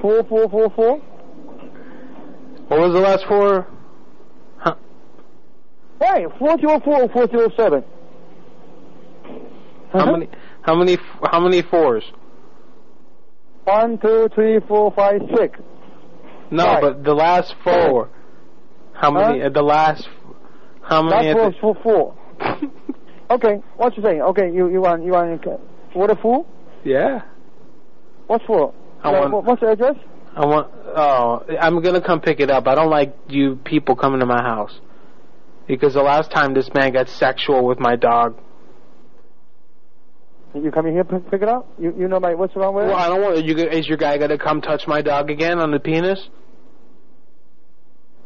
[0.02, 0.98] four four four four.
[2.68, 3.68] What was the last four?
[6.04, 7.84] Right, four zero four four zero seven.
[9.94, 10.28] How many?
[10.64, 10.98] How many?
[11.32, 12.04] How many fours?
[13.64, 15.58] One, two, three, four, five, six.
[16.52, 16.82] No, Right.
[16.82, 18.10] but the last four.
[18.94, 19.42] How many?
[19.42, 20.10] Uh, the last.
[20.82, 21.28] How many?
[21.34, 22.60] That's at four, four, four.
[23.32, 24.22] okay, what you saying?
[24.22, 25.56] Okay, you you want you want uh,
[25.96, 26.46] water food?
[26.84, 27.22] the- yeah.
[28.28, 28.74] What's for?
[29.04, 29.96] I Uh, want- what's the address?
[30.36, 30.68] I want.
[30.96, 32.68] Oh, I'm gonna come pick it up.
[32.68, 34.82] I don't like you people coming to my house
[35.68, 38.40] because the last time this man got sexual with my dog.
[40.56, 41.68] You coming here pick, pick it up?
[41.80, 42.88] You you know my what's wrong with it?
[42.90, 42.98] Well.
[42.98, 43.56] I don't want you.
[43.58, 46.30] Is your guy gonna come touch my dog again on the penis?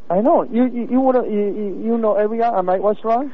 [0.09, 2.17] I know you you you, wanna, you you know.
[2.17, 3.31] Am I what's wrong?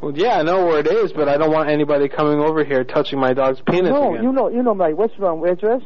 [0.00, 2.84] Well, yeah, I know where it is, but I don't want anybody coming over here
[2.84, 4.24] touching my dog's penis no, again.
[4.24, 5.82] you know you know my restaurant address.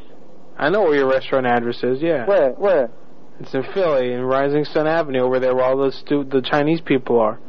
[0.59, 2.00] I know where your restaurant address is.
[2.00, 2.26] Yeah.
[2.26, 2.90] Where where?
[3.43, 6.80] It's in Philly, in Rising Sun Avenue, over there where all the stu- the Chinese
[6.80, 7.40] people are.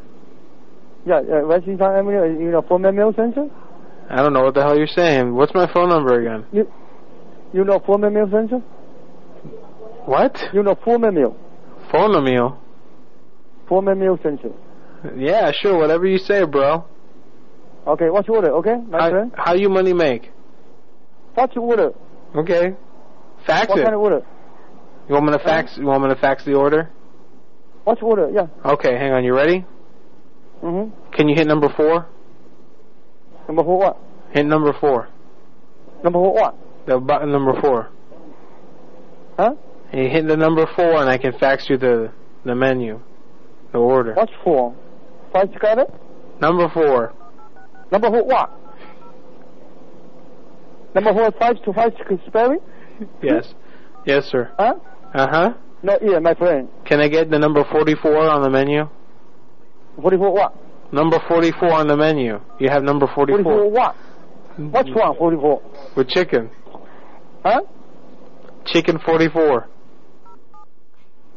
[1.05, 2.43] Yeah, uh, Sun Avenue.
[2.43, 3.47] You know, Foreman Mill Center.
[4.09, 5.35] I don't know what the hell you're saying.
[5.35, 6.45] What's my phone number again?
[6.51, 6.71] You
[7.53, 8.57] you know Foreman Mill Center?
[10.05, 10.35] What?
[10.51, 11.37] You know Foreman Mill.
[11.91, 12.59] Phone meal?
[13.67, 14.49] Foreman Mill Center.
[15.15, 15.77] Yeah, sure.
[15.77, 16.85] Whatever you say, bro.
[17.85, 18.51] Okay, what's your order?
[18.55, 19.31] Okay, my How, friend.
[19.35, 20.31] how you money make?
[21.35, 21.91] What's your order?
[22.35, 22.73] Okay.
[23.45, 23.83] Fax what it.
[23.83, 24.25] kind of order?
[25.07, 25.77] You want me to fax?
[25.77, 26.89] You want me to fax the order?
[27.83, 28.29] What's order?
[28.31, 28.47] Yeah.
[28.65, 29.23] Okay, hang on.
[29.23, 29.65] You ready?
[30.63, 30.91] Mhm.
[31.11, 32.05] Can you hit number four?
[33.47, 33.97] Number four what?
[34.31, 35.09] Hit number four.
[36.03, 36.55] Number four what?
[36.85, 37.89] The button number four.
[39.37, 39.55] Huh?
[39.91, 42.11] And you hit the number four, and I can fax you the
[42.45, 43.01] the menu,
[43.71, 44.13] the order.
[44.13, 44.73] What's four?
[45.33, 45.89] Five got it?
[46.39, 47.13] Number four.
[47.91, 48.51] Number four what?
[50.95, 51.93] Number four five to five
[52.27, 52.59] Sperry?
[53.21, 53.53] Yes.
[54.05, 54.51] Yes, sir.
[54.57, 54.75] Huh?
[55.13, 55.53] Uh huh.
[55.83, 56.69] No, yeah, my friend.
[56.85, 58.87] Can I get the number forty-four on the menu?
[60.01, 60.55] Forty-four what?
[60.93, 62.39] Number forty-four on the menu.
[62.59, 63.43] You have number forty-four.
[63.43, 63.95] Forty-four what?
[64.71, 65.15] What's wrong?
[65.17, 65.61] Forty-four.
[65.95, 66.49] With chicken.
[67.43, 67.61] Huh?
[68.65, 69.67] Chicken forty-four.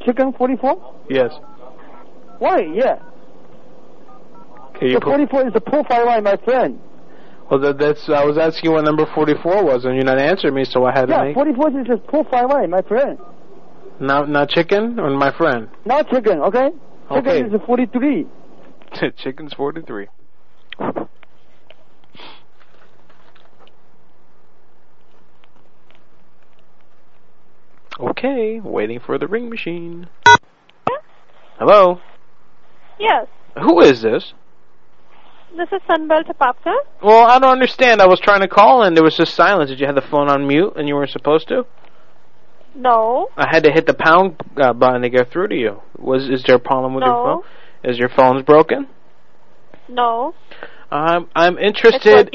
[0.04, 0.94] Chicken forty-four?
[1.10, 1.32] Yes.
[2.38, 2.60] Why?
[2.72, 2.98] Yeah.
[4.76, 6.78] Okay, you The put, forty-four is the profile line, my friend.
[7.50, 8.08] well, that, that's.
[8.08, 11.06] I was asking what number forty-four was, and you're not answering me, so I had
[11.06, 13.18] to Yeah, forty-four is the profile line, my friend.
[14.00, 15.68] Not not chicken or my friend.
[15.84, 16.70] Not chicken, okay?
[17.08, 17.40] Chicken Okay.
[17.42, 18.26] is the forty-three.
[19.16, 20.08] Chicken's forty-three.
[27.98, 30.08] Okay, waiting for the ring machine.
[31.58, 32.00] Hello.
[32.98, 33.26] Yes,
[33.62, 34.34] Who is this?
[35.56, 36.74] this is Sunbelt Tapapka.
[37.02, 38.02] Well, I don't understand.
[38.02, 39.70] I was trying to call and there was just silence.
[39.70, 41.64] Did you have the phone on mute and you weren't supposed to?
[42.76, 45.80] No, I had to hit the pound uh, button to get through to you.
[45.98, 47.24] Was is there a problem with your No.
[47.24, 47.90] phone?
[47.90, 48.86] Is your phone's broken?
[49.88, 50.34] no.
[50.90, 52.30] I'm I'm interested.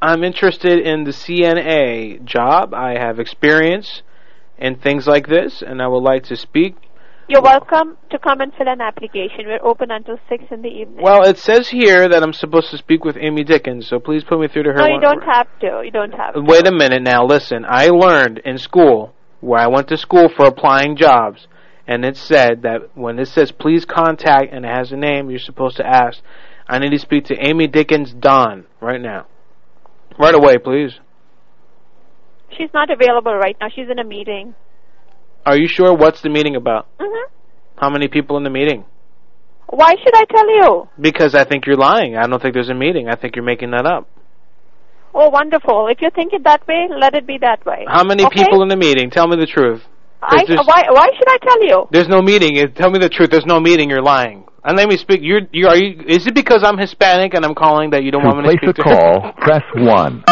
[0.00, 2.72] I'm interested in the CNA job.
[2.72, 4.02] I have experience
[4.56, 6.76] in things like this, and I would like to speak.
[7.28, 9.46] You're welcome to come and fill an application.
[9.46, 11.02] We're open until 6 in the evening.
[11.02, 14.40] Well, it says here that I'm supposed to speak with Amy Dickens, so please put
[14.40, 14.78] me through to her.
[14.78, 15.82] no, you don't have to.
[15.84, 16.40] You don't have to.
[16.40, 17.26] Wait a minute now.
[17.26, 21.46] Listen, I learned in school where I went to school for applying jobs,
[21.86, 25.38] and it said that when it says please contact and it has a name, you're
[25.38, 26.20] supposed to ask.
[26.68, 29.26] I need to speak to Amy Dickens DON right now,
[30.18, 30.98] right away, please.
[32.56, 33.68] She's not available right now.
[33.74, 34.54] She's in a meeting.
[35.46, 35.94] Are you sure?
[35.94, 36.86] What's the meeting about?
[37.00, 37.30] hmm
[37.76, 38.84] How many people in the meeting?
[39.70, 40.88] Why should I tell you?
[41.00, 42.16] Because I think you're lying.
[42.16, 43.08] I don't think there's a meeting.
[43.08, 44.08] I think you're making that up.
[45.14, 45.88] Oh, wonderful.
[45.88, 47.84] If you think it that way, let it be that way.
[47.88, 48.44] How many okay?
[48.44, 49.10] people in the meeting?
[49.10, 49.82] Tell me the truth.
[50.20, 51.86] I, why, why should I tell you?
[51.92, 52.56] There's no meeting.
[52.74, 53.30] Tell me the truth.
[53.30, 53.88] There's no meeting.
[53.88, 54.44] You're lying.
[54.64, 55.20] And let me speak.
[55.22, 56.02] You're, you are you?
[56.06, 58.58] Is it because I'm Hispanic and I'm calling that you don't To want me to
[58.58, 58.82] place a speak to?
[58.82, 60.24] call, press 1.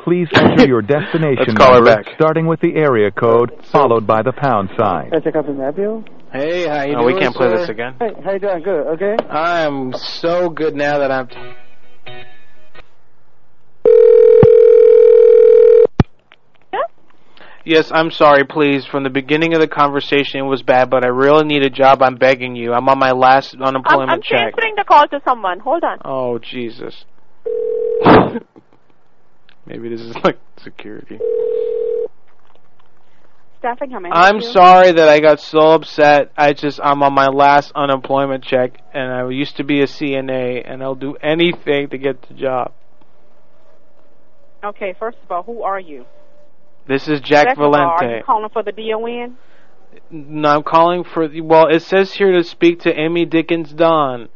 [0.00, 2.14] Please enter your destination Let's call her number, back.
[2.16, 5.10] starting with the area code, followed by the pound sign.
[5.10, 6.04] Can I check out the Matthew?
[6.32, 7.94] Hey, how you Oh, we can't play this again.
[7.98, 8.62] Hey, how you doing?
[8.62, 9.16] Good, okay?
[9.30, 11.28] I am so good now that I'm.
[17.68, 18.86] Yes, I'm sorry, please.
[18.86, 22.00] From the beginning of the conversation, it was bad, but I really need a job.
[22.00, 22.72] I'm begging you.
[22.72, 24.54] I'm on my last I'm, unemployment I'm check.
[24.54, 25.60] transferring the call to someone.
[25.60, 25.98] Hold on.
[26.02, 27.04] Oh, Jesus.
[29.66, 31.18] Maybe this is like security.
[33.58, 36.32] Staffing, how may I I'm sorry that I got so upset.
[36.38, 40.62] I just I'm on my last unemployment check, and I used to be a CNA,
[40.64, 42.72] and I'll do anything to get the job.
[44.64, 46.06] Okay, first of all, who are you?
[46.88, 49.36] This is Jack Second all, are you calling for the DON?
[50.10, 54.30] No, I'm calling for the, well, it says here to speak to Amy Dickens DON.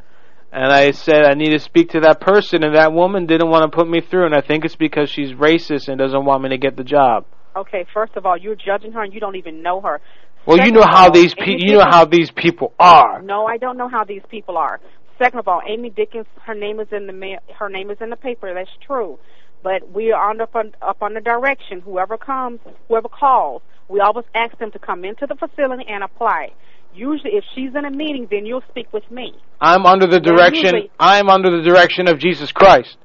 [0.52, 3.70] And I said I need to speak to that person and that woman didn't want
[3.72, 6.50] to put me through and I think it's because she's racist and doesn't want me
[6.50, 7.24] to get the job.
[7.56, 10.02] Okay, first of all, you're judging her and you don't even know her.
[10.44, 13.22] Well, you know how all, these pe- you know how these people are.
[13.22, 14.78] No, I don't know how these people are.
[15.18, 18.10] Second of all, Amy Dickens, her name is in the ma- her name is in
[18.10, 18.52] the paper.
[18.52, 19.18] That's true,
[19.62, 21.80] but we are on up on up on the direction.
[21.80, 26.52] Whoever comes, whoever calls, we always ask them to come into the facility and apply.
[26.94, 29.34] Usually, if she's in a meeting, then you'll speak with me.
[29.60, 32.98] I'm under the direction usually- I'm under the direction of Jesus Christ.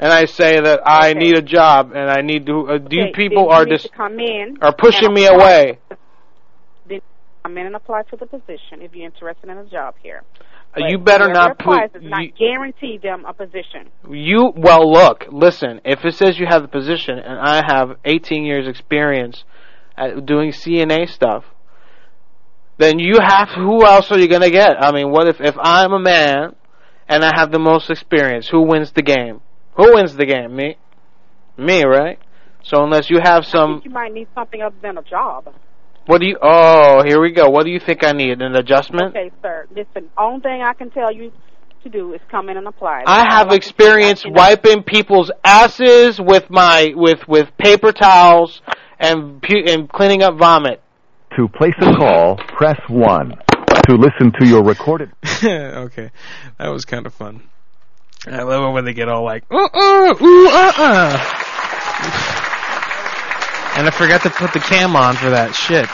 [0.00, 3.12] And I say that I need a job and I need to uh, these Okay,
[3.14, 5.78] people are just come in are pushing me away.
[6.88, 7.00] Then
[7.42, 10.22] come in and apply for the position if you're interested in a job here.
[10.76, 13.90] You better not put does not guarantee them a position.
[14.08, 15.80] You well, look, listen.
[15.84, 19.44] If it says you have the position, and I have 18 years experience
[19.96, 21.44] at doing CNA stuff,
[22.76, 23.48] then you have.
[23.56, 24.76] Who else are you gonna get?
[24.80, 26.54] I mean, what if if I'm a man
[27.08, 28.48] and I have the most experience?
[28.48, 29.40] Who wins the game?
[29.76, 30.54] Who wins the game?
[30.54, 30.76] Me,
[31.56, 32.18] me, right?
[32.62, 35.48] So unless you have I some, think you might need something other than a job.
[36.08, 36.38] What do you?
[36.40, 37.50] Oh, here we go.
[37.50, 38.40] What do you think I need?
[38.40, 39.14] An adjustment?
[39.14, 39.66] Okay, sir.
[39.76, 41.30] Listen, only thing I can tell you
[41.82, 43.02] to do is come in and apply.
[43.06, 44.24] I have all experience.
[44.24, 48.62] I wiping people's asses with my with with paper towels
[48.98, 50.82] and pu- and cleaning up vomit.
[51.36, 53.34] To place a call, press 1.
[53.88, 55.12] To listen to your recorded
[55.44, 56.10] okay,
[56.58, 57.42] that was kind of fun.
[58.26, 62.44] I love it when they get all like, uh uh, ooh, uh uh.
[63.78, 65.86] And I forgot to put the cam on for that shit.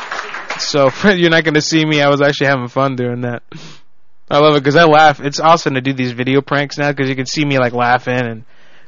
[0.59, 2.01] So you're not going to see me.
[2.01, 3.43] I was actually having fun doing that.
[4.31, 5.21] I love it because I laugh.
[5.21, 8.27] It's awesome to do these video pranks now because you can see me like laughing
[8.27, 8.45] and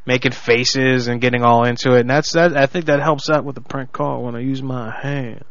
[0.07, 2.01] making faces and getting all into it.
[2.01, 2.57] And that's that.
[2.57, 5.45] I think that helps out with the prank call when I use my hands.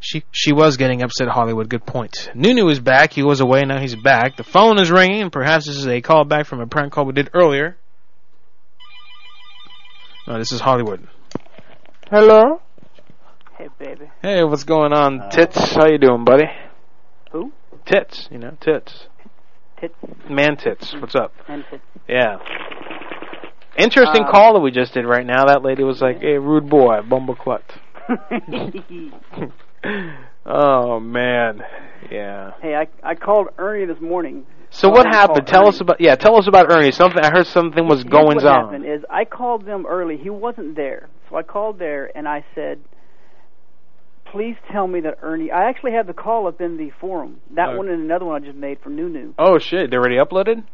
[0.00, 1.70] She she was getting upset Hollywood.
[1.70, 2.30] Good point.
[2.34, 3.14] Nunu is back.
[3.14, 3.64] He was away.
[3.64, 4.36] Now he's back.
[4.36, 5.30] The phone is ringing.
[5.30, 7.78] Perhaps this is a call back from a prank call we did earlier.
[10.26, 11.08] No, this is Hollywood.
[12.10, 12.62] Hello?
[13.58, 14.10] Hey, baby.
[14.22, 15.58] Hey, what's going on, tits?
[15.74, 16.44] How you doing, buddy?
[17.32, 17.52] Who?
[17.84, 18.28] Tits.
[18.30, 19.08] You know, tits.
[19.78, 19.94] Tits.
[20.26, 20.94] Man tits.
[20.98, 21.34] What's up?
[21.48, 21.82] And tits.
[22.08, 22.38] Yeah.
[23.76, 25.44] Interesting Uh, call that we just did right now.
[25.44, 27.60] That lady was like, "Hey, rude boy, bumbleclut."
[30.46, 31.62] oh man,
[32.10, 32.52] yeah.
[32.62, 34.46] Hey, I I called Ernie this morning.
[34.70, 35.46] So Oh, what happened?
[35.46, 35.68] Tell Ernie.
[35.70, 36.14] us about yeah.
[36.16, 36.92] Tell us about Ernie.
[36.92, 37.46] Something I heard.
[37.46, 38.64] Something was Here's going what on.
[38.66, 40.16] happened is I called them early.
[40.18, 42.78] He wasn't there, so I called there and I said,
[44.30, 47.38] "Please tell me that Ernie." I actually had the call up in the forum.
[47.54, 47.76] That Oh.
[47.78, 49.32] one and another one I just made for Nunu.
[49.38, 49.90] Oh shit!
[49.90, 50.64] They already uploaded.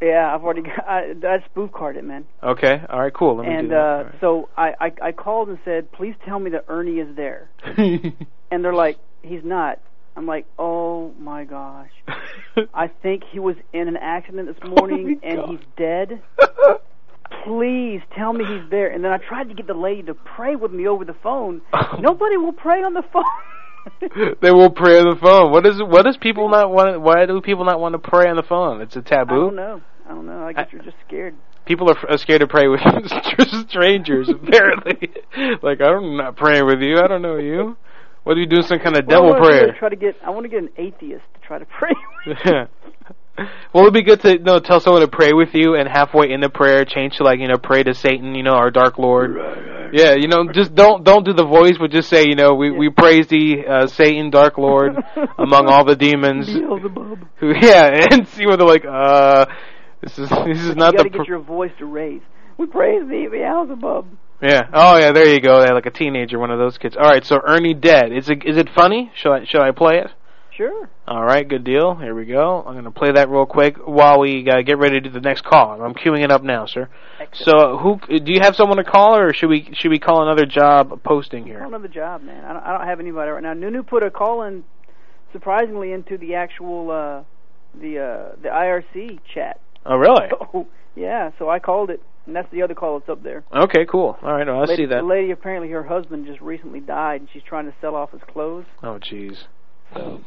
[0.00, 0.86] Yeah, I've already got.
[0.86, 2.26] I, I spoof carded, man.
[2.42, 2.80] Okay.
[2.88, 3.12] All right.
[3.12, 3.38] Cool.
[3.38, 4.14] Let me and do uh, that.
[4.20, 7.48] so I, I I called and said, "Please tell me that Ernie is there."
[8.50, 9.78] And they're like, "He's not."
[10.18, 11.92] I'm like, "Oh my gosh."
[12.74, 16.20] I think he was in an accident this morning oh and he's dead.
[17.44, 18.88] Please tell me he's there.
[18.90, 21.60] And then I tried to get the lady to pray with me over the phone.
[21.72, 21.98] Oh.
[22.00, 24.36] Nobody will pray on the phone.
[24.42, 25.52] they will pray on the phone.
[25.52, 27.00] What is what does people not want?
[27.00, 28.82] Why do people not want to pray on the phone?
[28.82, 29.34] It's a taboo.
[29.34, 29.80] I don't know.
[30.04, 30.44] I don't know.
[30.46, 31.36] I guess you're just scared.
[31.64, 32.80] People are f- are scared to pray with
[33.68, 34.28] strangers.
[34.28, 35.10] Apparently,
[35.62, 36.98] like I'm not praying with you.
[36.98, 37.76] I don't know you.
[38.28, 38.62] What are you doing?
[38.64, 39.76] Some kind of Well, I devil wanna prayer?
[39.78, 40.16] Try to get.
[40.22, 41.94] I want to get an atheist to try to pray.
[43.72, 46.32] Well, it'd be good to you know tell someone to pray with you, and halfway
[46.32, 48.98] in the prayer, change to like you know pray to Satan, you know our dark
[48.98, 49.30] lord.
[49.92, 52.72] Yeah, you know, just don't don't do the voice, but just say you know we
[52.72, 54.96] we praise thee, uh, Satan, dark lord,
[55.38, 56.46] among all the demons.
[56.52, 57.20] Beelzebub.
[57.38, 59.46] Who, yeah, and see where they're like, uh,
[60.02, 61.04] this is this is not you the.
[61.04, 62.22] gotta pr- get your voice to raise.
[62.58, 64.06] We praise thee, Beelzebub.
[64.40, 64.68] Yeah.
[64.72, 65.62] Oh yeah, there you go.
[65.62, 66.96] Yeah, like a teenager, one of those kids.
[66.96, 68.12] All right, so Ernie dead.
[68.12, 69.10] Is it is it funny?
[69.14, 70.10] Should I should I play it?
[70.58, 70.90] Sure.
[71.06, 71.94] All right, good deal.
[71.94, 72.64] Here we go.
[72.66, 75.20] I'm going to play that real quick while we uh, get ready to do the
[75.20, 75.80] next call.
[75.80, 76.88] I'm queuing it up now, sir.
[77.32, 80.46] So, who do you have someone to call, or should we should we call another
[80.46, 81.62] job posting here?
[81.62, 82.44] Another job, man.
[82.44, 83.54] I don't, I don't have anybody right now.
[83.54, 84.64] Nunu put a call in,
[85.32, 87.22] surprisingly, into the actual uh,
[87.80, 89.60] the uh, the IRC chat.
[89.88, 90.28] Oh, really?
[90.30, 93.42] So, oh, yeah, so I called it, and that's the other call that's up there.
[93.52, 94.16] Okay, cool.
[94.22, 95.00] All right, well, I lady, see that.
[95.00, 98.20] The lady apparently her husband just recently died, and she's trying to sell off his
[98.28, 98.66] clothes.
[98.82, 99.44] Oh, jeez.
[99.94, 100.20] Oh.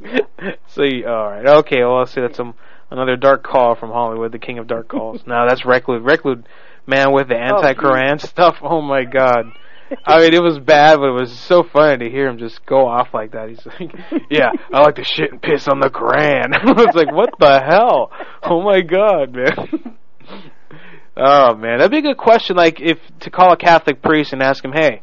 [0.00, 1.80] So, see, all right, okay.
[1.80, 2.54] Well, I'll see that's some
[2.90, 5.22] another dark call from Hollywood, the king of dark calls.
[5.26, 6.02] now that's Reclude.
[6.02, 6.48] Reclude,
[6.86, 8.56] man, with the oh, anti-Quran stuff.
[8.62, 9.46] Oh my God.
[10.04, 12.86] I mean, it was bad, but it was so funny to hear him just go
[12.86, 13.48] off like that.
[13.48, 13.92] He's like,
[14.30, 17.60] "Yeah, I like to shit and piss on the Quran." I was like, "What the
[17.60, 18.10] hell?
[18.42, 19.96] Oh my God, man!"
[21.16, 22.56] oh man, that'd be a good question.
[22.56, 25.02] Like, if to call a Catholic priest and ask him, "Hey,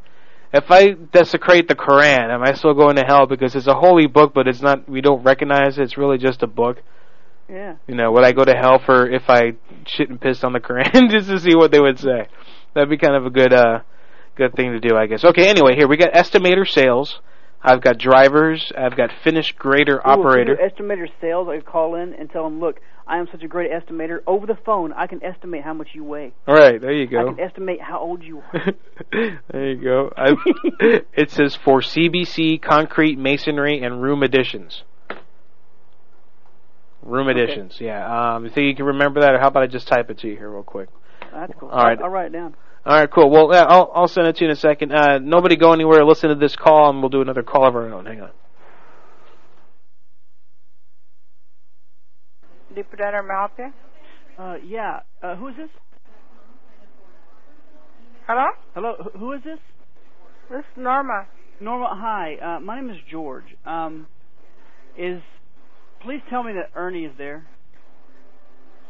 [0.53, 4.07] if I desecrate the Quran, am I still going to hell because it's a holy
[4.07, 4.87] book, but it's not?
[4.89, 5.83] We don't recognize it.
[5.83, 6.81] It's really just a book."
[7.49, 7.75] Yeah.
[7.87, 9.53] You know, would I go to hell for if I
[9.85, 12.27] shit and pissed on the Quran just to see what they would say?
[12.73, 13.79] That'd be kind of a good uh
[14.35, 15.23] good thing to do, I guess.
[15.23, 17.19] Okay, anyway, here we got estimator sales.
[17.61, 18.71] I've got drivers.
[18.77, 20.57] I've got finished grader Ooh, operator.
[20.57, 24.19] estimator sales, I call in and tell them, look, I am such a great estimator.
[24.27, 26.33] Over the phone, I can estimate how much you weigh.
[26.47, 27.19] All right, there you go.
[27.19, 28.73] I can estimate how old you are.
[29.51, 30.11] there you go.
[30.15, 30.35] I,
[31.13, 34.83] it says for CBC concrete masonry and room additions.
[37.01, 37.41] Room Okay.
[37.41, 38.35] additions, yeah.
[38.35, 40.27] Um, you think you can remember that, or how about I just type it to
[40.27, 40.89] you here real quick?
[41.33, 41.69] That's cool.
[41.69, 41.97] All right.
[41.97, 42.55] I'll, I'll write it down.
[42.85, 43.29] All right, cool.
[43.29, 44.91] Well, yeah, I'll I'll send it to you in a second.
[44.91, 46.03] Uh, nobody go anywhere.
[46.03, 48.05] Listen to this call, and we'll do another call of our own.
[48.05, 48.31] Hang on.
[52.75, 53.71] Deep Data Malpia.
[54.37, 54.99] Uh, yeah.
[55.21, 55.69] Uh, who is this?
[58.27, 58.47] Hello?
[58.73, 58.95] Hello.
[58.99, 59.59] wh- Who is this?
[60.49, 61.27] This is Norma.
[61.61, 61.87] Norma.
[61.91, 62.35] Hi.
[62.35, 63.45] Uh, my name is George.
[63.65, 64.07] Um,
[64.97, 65.21] is
[66.01, 67.45] please tell me that Ernie is there.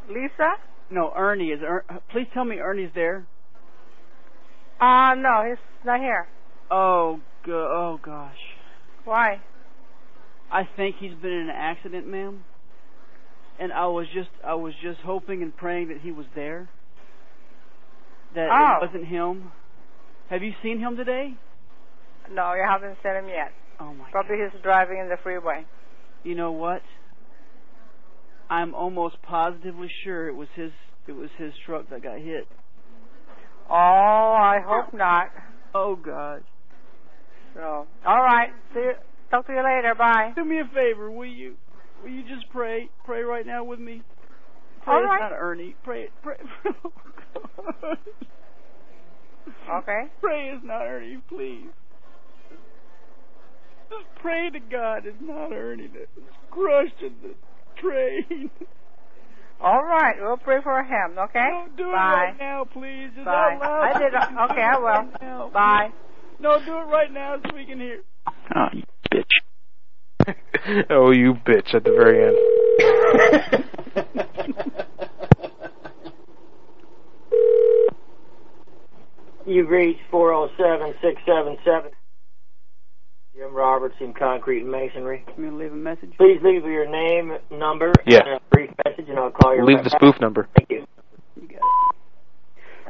[0.10, 0.54] Lisa?
[0.90, 1.60] No, Ernie is.
[1.64, 3.28] Er, please tell me Ernie's there.
[4.80, 6.28] Uh, no, he's not here.
[6.72, 8.38] Oh, go- oh gosh.
[9.06, 9.42] Why?
[10.52, 12.44] I think he's been in an accident, ma'am.
[13.60, 16.70] And I was just, I was just hoping and praying that he was there.
[18.36, 18.78] That Oh.
[18.84, 19.52] it wasn't him.
[20.30, 21.36] Have you seen him today?
[22.32, 23.52] No, you haven't seen him yet.
[23.80, 24.10] Oh my.
[24.12, 25.66] Probably he's driving in the freeway.
[26.24, 26.82] You know what?
[28.50, 30.72] I'm almost positively sure it was his,
[31.08, 32.48] it was his truck that got hit.
[33.70, 35.30] Oh, I hope not.
[35.74, 36.44] Oh God.
[37.56, 38.50] So, all right.
[38.74, 38.94] See you.
[39.32, 39.96] Talk to you later.
[39.98, 40.32] Bye.
[40.36, 41.56] Do me a favor, will you?
[42.04, 42.90] Will you just pray?
[43.06, 44.04] Pray right now with me.
[44.84, 45.76] Pray All it's not Ernie.
[45.84, 46.38] Pray, pray.
[49.70, 50.04] Okay.
[50.22, 51.68] Pray it's not Ernie, please.
[53.90, 57.36] Just pray to God it's not Ernie that's crushed in the
[57.82, 58.50] train.
[59.64, 60.16] All right.
[60.20, 61.18] We'll pray for him.
[61.18, 61.48] Okay.
[61.50, 61.90] Don't do Bye.
[61.90, 63.10] it right now, please.
[63.16, 63.54] Just Bye.
[63.54, 63.96] out loud.
[63.96, 64.14] I did.
[64.14, 65.10] Okay, I will.
[65.24, 65.92] Right Bye.
[66.40, 68.02] No, do it right now so we can hear.
[68.56, 69.24] Oh, you bitch.
[70.90, 72.38] oh, you bitch at the very end.
[79.46, 81.92] You've reached 407-677.
[83.36, 85.24] Jim Roberts in Concrete and Masonry.
[85.34, 86.14] Can you gonna leave a message?
[86.18, 88.20] Please leave your name, number, Yeah.
[88.20, 90.00] and a brief message, and I'll call you Leave right the back.
[90.00, 90.48] spoof number.
[90.56, 90.86] Thank you.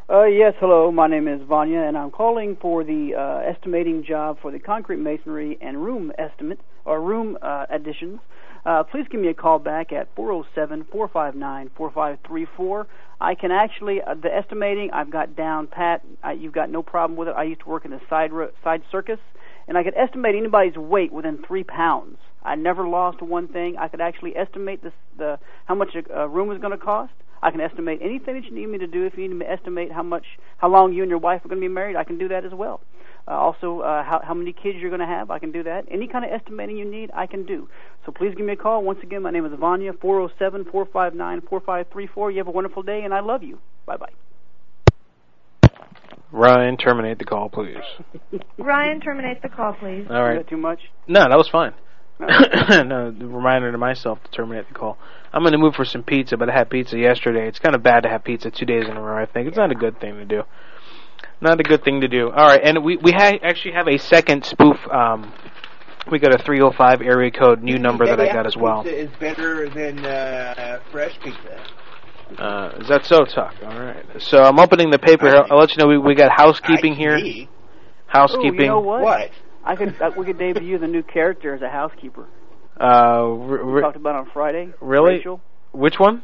[0.09, 0.91] Uh, yes, hello.
[0.91, 4.97] My name is Vanya, and I'm calling for the uh, estimating job for the concrete
[4.97, 8.19] masonry and room estimate or room uh, additions.
[8.65, 12.85] Uh, please give me a call back at 407-459-4534.
[13.21, 16.01] I can actually uh, the estimating I've got down pat.
[16.21, 17.35] I, you've got no problem with it.
[17.37, 19.19] I used to work in a side ro- side circus,
[19.67, 22.17] and I could estimate anybody's weight within three pounds.
[22.43, 23.77] I never lost one thing.
[23.77, 27.13] I could actually estimate this, the how much a, a room is going to cost.
[27.41, 29.05] I can estimate anything that you need me to do.
[29.05, 30.25] If you need me to estimate how much,
[30.57, 32.45] how long you and your wife are going to be married, I can do that
[32.45, 32.79] as well.
[33.27, 35.85] Uh, also, uh, how, how many kids you're going to have, I can do that.
[35.89, 37.69] Any kind of estimating you need, I can do.
[38.05, 38.83] So please give me a call.
[38.83, 42.31] Once again, my name is Vanya, 407-459-4534.
[42.31, 43.59] You have a wonderful day, and I love you.
[43.85, 44.11] Bye-bye.
[46.33, 47.77] Ryan, terminate the call, please.
[48.57, 50.07] Ryan, terminate the call, please.
[50.09, 50.37] All right.
[50.37, 50.79] Is that too much?
[51.07, 51.73] No, that was fine.
[52.19, 54.97] no, the reminder to myself to terminate the call.
[55.31, 57.47] I'm going to move for some pizza, but I had pizza yesterday.
[57.47, 59.21] It's kind of bad to have pizza two days in a row.
[59.21, 60.41] I think it's not a good thing to do.
[61.39, 62.31] Not a good thing to do.
[62.31, 64.77] All right, and we we ha- actually have a second spoof.
[64.89, 65.33] Um,
[66.11, 68.83] we got a 305 area code new number that I got as well.
[68.83, 71.63] Pizza is better than uh, fresh pizza.
[72.37, 73.55] Uh, is that so, Tuck?
[73.63, 74.05] All right.
[74.19, 75.27] So I'm opening the paper.
[75.27, 75.43] here.
[75.49, 77.17] I'll let you know we we got housekeeping here.
[78.07, 78.59] Housekeeping.
[78.59, 79.01] Oh, you know what?
[79.01, 79.31] What?
[79.65, 82.27] I could uh, we could debut the new character as a housekeeper.
[82.79, 84.69] Uh, r- We r- talked about on Friday.
[84.81, 85.15] really?
[85.15, 85.41] Rachel.
[85.71, 86.23] Which one?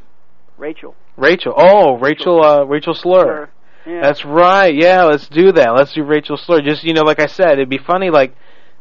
[0.57, 0.95] Rachel.
[1.17, 1.53] Rachel.
[1.55, 2.43] Oh, Rachel.
[2.43, 3.49] Uh, Rachel Slur.
[3.85, 4.01] Yeah.
[4.01, 4.73] That's right.
[4.75, 5.69] Yeah, let's do that.
[5.75, 6.61] Let's do Rachel Slur.
[6.61, 8.09] Just you know, like I said, it'd be funny.
[8.09, 8.35] Like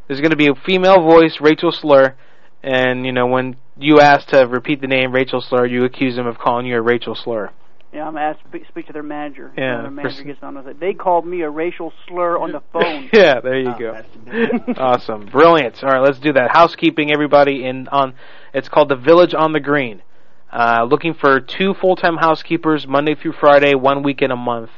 [0.06, 2.16] there's going to be a female voice, Rachel Slur,
[2.62, 6.26] and you know when you asked to repeat the name Rachel Slur, you accuse them
[6.26, 7.50] of calling you a Rachel Slur.
[7.92, 9.50] Yeah, I'm asked to speak to their manager.
[9.56, 10.78] Yeah, When their manager gets on with it.
[10.78, 13.08] They called me a racial slur on the phone.
[13.12, 14.02] yeah, there you go.
[14.76, 15.82] awesome, brilliant.
[15.82, 16.50] All right, let's do that.
[16.50, 18.14] Housekeeping, everybody, in on.
[18.52, 20.02] It's called the Village on the Green.
[20.52, 24.70] Uh, looking for two full-time housekeepers, Monday through Friday, one weekend a month.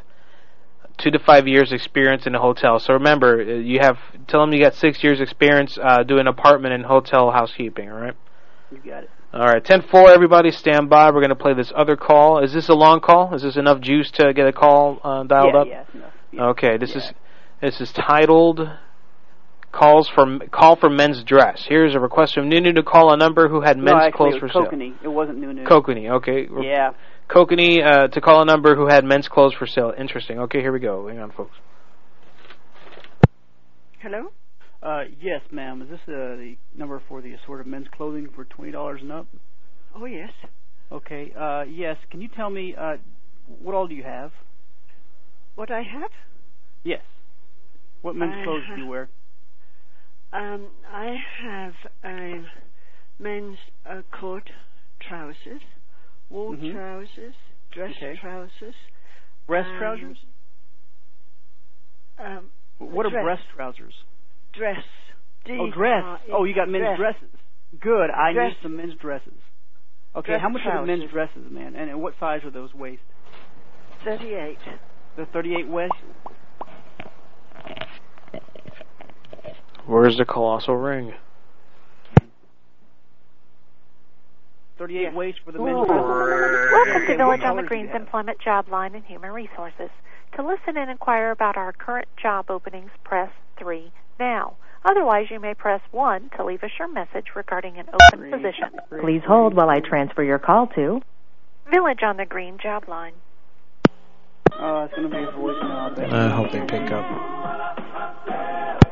[0.98, 2.78] Two to five years experience in a hotel.
[2.78, 3.96] So remember, uh, you have
[4.28, 7.90] tell them you got six years experience uh, doing apartment and hotel housekeeping.
[7.90, 8.14] All right.
[8.70, 9.10] You got it.
[9.32, 10.10] All right, ten four.
[10.10, 11.10] Everybody, stand by.
[11.10, 12.42] We're going to play this other call.
[12.42, 13.34] Is this a long call?
[13.34, 15.66] Is this enough juice to get a call uh, dialed yeah, up?
[15.68, 16.12] yeah, it's enough.
[16.50, 17.12] Okay, this is
[17.60, 18.60] this is titled
[19.72, 23.48] "Calls for Call for Men's Dress." Here's a request from Nunu to call a number
[23.48, 24.78] who had no, men's actually, clothes it for was sale.
[24.78, 24.94] Kokanee.
[25.02, 25.68] It wasn't new news.
[25.68, 26.48] Kokanee, okay.
[26.62, 26.90] Yeah.
[27.28, 29.92] Kokanee uh, to call a number who had men's clothes for sale.
[29.96, 30.40] Interesting.
[30.40, 31.06] Okay, here we go.
[31.06, 31.56] Hang on, folks.
[34.00, 34.32] Hello?
[34.82, 35.82] Uh, yes, ma'am.
[35.82, 39.26] Is this uh, the number for the assorted men's clothing for twenty dollars and up?
[39.94, 40.30] Oh, yes.
[40.90, 41.32] Okay.
[41.38, 41.96] Uh, yes.
[42.10, 42.96] Can you tell me uh,
[43.62, 44.32] what all do you have?
[45.56, 46.10] What I have?
[46.84, 47.02] Yes.
[48.02, 49.08] What men's I clothes do you wear?
[50.32, 51.72] Um, I have
[52.04, 52.44] a
[53.18, 53.58] men's
[53.88, 54.48] uh, coat
[55.08, 55.60] trousers,
[56.30, 56.72] wool Mhm.
[56.72, 57.34] trousers,
[57.72, 58.16] dress Okay.
[58.16, 58.74] trousers.
[59.46, 60.18] Breast um, trousers?
[62.18, 63.24] Um, What are dress.
[63.24, 63.94] breast trousers?
[64.52, 64.82] Dress.
[65.48, 66.02] Oh, dress.
[66.02, 67.14] D-R-E- Oh, you got men's dress.
[67.20, 67.36] dresses.
[67.80, 68.10] Good.
[68.10, 68.50] I Dress.
[68.52, 69.32] need some men's dresses.
[70.16, 70.32] Okay.
[70.32, 71.76] Dress how much are the men's dresses, man?
[71.76, 73.02] And, and what size are those waist?
[74.04, 74.58] 38.
[75.16, 75.92] The 38 waist.
[79.86, 81.12] Where's the colossal ring?
[84.78, 86.70] 38 waist for the men's dresses.
[86.72, 87.90] Welcome to Village on the Greens?
[87.94, 89.90] Employment Job Line and Human Resources.
[90.36, 94.56] To listen and inquire about our current job openings, press 3 now.
[94.84, 98.70] Otherwise, you may press 1 to leave us your message regarding an open position.
[99.00, 101.00] Please hold while I transfer your call to
[101.70, 103.14] Village on the Green Job Line.
[104.52, 105.98] Uh, it's going to be a voicemail.
[106.12, 106.26] I.
[106.26, 107.04] I hope they pick up.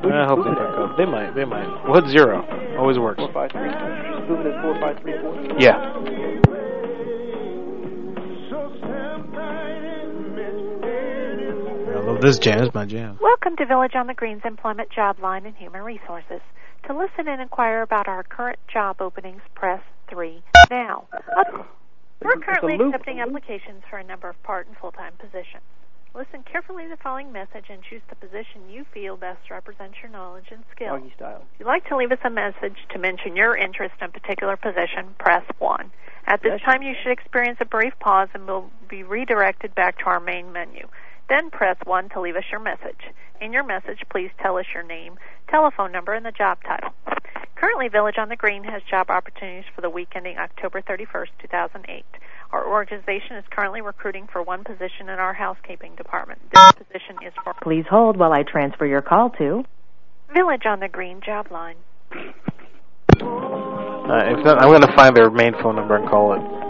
[0.01, 0.97] I hope they pick up.
[0.97, 1.35] They might.
[1.35, 1.89] They might.
[1.89, 2.47] What zero?
[2.79, 3.18] Always works.
[3.18, 3.68] Four five three.
[4.29, 5.35] Move it at four five three four.
[5.59, 5.93] Yeah.
[12.19, 12.64] I love this jam.
[12.64, 13.16] It's my jam.
[13.23, 16.41] Welcome to Village on the Greens Employment Job Line and Human Resources.
[16.89, 21.07] To listen and inquire about our current job openings, press 3 now.
[22.21, 25.62] We're currently accepting applications for a number of part and full-time positions.
[26.12, 30.11] Listen carefully to the following message and choose the position you feel best represents your
[30.11, 30.99] knowledge and skill.
[30.99, 31.47] Doggy style.
[31.55, 34.57] If you'd like to leave us a message to mention your interest in a particular
[34.57, 35.93] position, press 1.
[36.27, 40.07] At this time, you should experience a brief pause and will be redirected back to
[40.07, 40.89] our main menu.
[41.29, 43.12] Then press 1 to leave us your message.
[43.41, 45.16] In your message, please tell us your name,
[45.49, 46.91] telephone number, and the job title.
[47.57, 52.05] Currently, Village on the Green has job opportunities for the week ending October 31st, 2008.
[52.53, 56.41] Our organization is currently recruiting for one position in our housekeeping department.
[56.53, 59.64] This position is for Please hold while I transfer your call to
[60.33, 61.76] Village on the Green job line.
[62.12, 62.16] Uh,
[64.24, 66.68] if not, I'm going to find their main phone number and call it.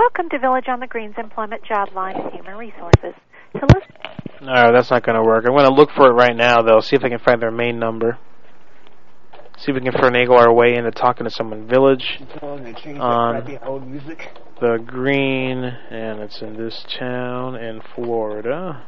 [0.00, 3.12] Welcome to Village on the Green's Employment Job Line Human Resources.
[3.52, 3.92] To listen
[4.40, 5.44] No, that's not going to work.
[5.46, 6.80] I'm going to look for it right now, though.
[6.80, 8.16] See if I can find their main number.
[9.58, 11.68] See if we can finagle our way into talking to someone.
[11.68, 12.64] Village on
[14.58, 18.82] the Green, and it's in this town in Florida.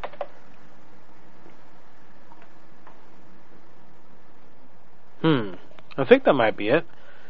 [5.21, 5.57] Hmm.
[5.99, 6.87] I think that might be it.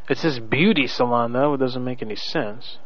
[0.09, 1.55] It says beauty salon though.
[1.55, 2.79] It doesn't make any sense.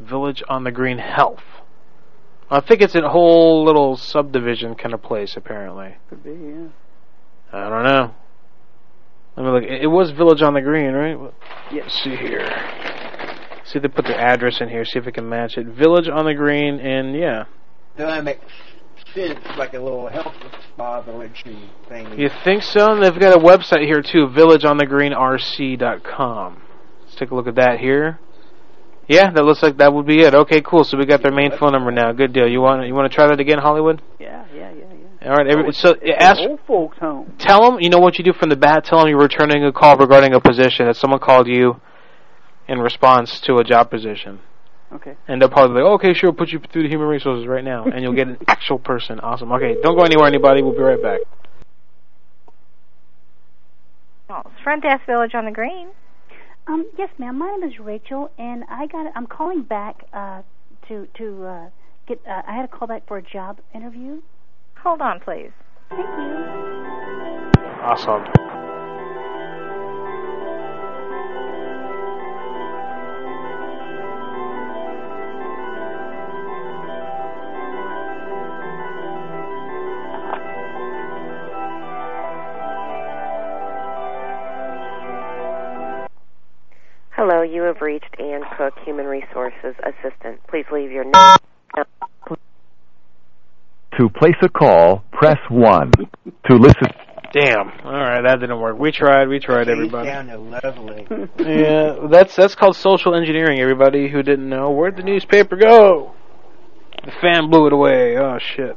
[0.00, 1.42] Village on the Green Health.
[2.50, 5.34] I think it's a whole little subdivision kind of place.
[5.36, 6.68] Apparently, Could be, yeah.
[7.52, 8.14] I don't know.
[9.36, 9.64] Let me look.
[9.64, 11.16] It it was Village on the Green, right?
[11.72, 11.84] Yes.
[11.84, 12.48] Let's see here.
[13.64, 14.84] See if they put the address in here.
[14.84, 15.66] See if we can match it.
[15.66, 17.44] Village on the Green, and yeah.
[17.96, 18.40] Does that make
[19.14, 19.38] sense?
[19.56, 20.34] Like a little health
[20.74, 22.18] spa villagey thing.
[22.18, 22.92] You think so?
[22.92, 26.62] And they've got a website here too, villageonthegreenrc.com.
[27.02, 28.18] Let's take a look at that here.
[29.08, 30.34] Yeah, that looks like that would be it.
[30.34, 30.84] Okay, cool.
[30.84, 32.12] So we got their main phone number now.
[32.12, 32.48] Good deal.
[32.48, 34.00] You want you want to try that again, Hollywood?
[34.18, 34.84] Yeah, yeah, yeah,
[35.22, 35.28] yeah.
[35.28, 35.46] All right.
[35.46, 37.34] Every, so ask, Old folks home.
[37.38, 37.80] tell them.
[37.80, 38.84] You know what you do from the bat.
[38.84, 41.80] Tell them you're returning a call regarding a position that someone called you
[42.68, 44.40] in response to a job position.
[44.92, 45.16] Okay.
[45.26, 47.84] And they'll probably be like, okay, sure, put you through the human resources right now,
[47.84, 49.18] and you'll get an actual person.
[49.18, 49.50] Awesome.
[49.52, 50.62] Okay, don't go anywhere, anybody.
[50.62, 51.20] We'll be right back.
[54.30, 55.88] Oh, it's Front Desk Village on the Green.
[56.66, 57.38] Um, yes, ma'am.
[57.38, 59.12] My name is Rachel, and I got.
[59.14, 60.42] I'm calling back uh,
[60.88, 61.70] to to uh,
[62.08, 62.20] get.
[62.26, 64.22] Uh, I had a call back for a job interview.
[64.82, 65.50] Hold on, please.
[65.90, 66.34] Thank you.
[67.82, 68.53] Awesome.
[87.64, 90.38] You have reached Ann Cook, Human Resources Assistant.
[90.48, 91.12] Please leave your name.
[93.98, 95.92] To place a call, press 1.
[96.50, 96.88] To listen.
[97.32, 97.70] Damn.
[97.84, 98.78] All right, that didn't work.
[98.78, 99.28] We tried.
[99.28, 100.08] We tried, She everybody.
[100.08, 101.06] sounded lovely.
[101.38, 103.60] yeah, that's that's called social engineering.
[103.60, 106.14] Everybody who didn't know, where'd the newspaper go?
[107.04, 108.16] The fan blew it away.
[108.18, 108.76] Oh shit.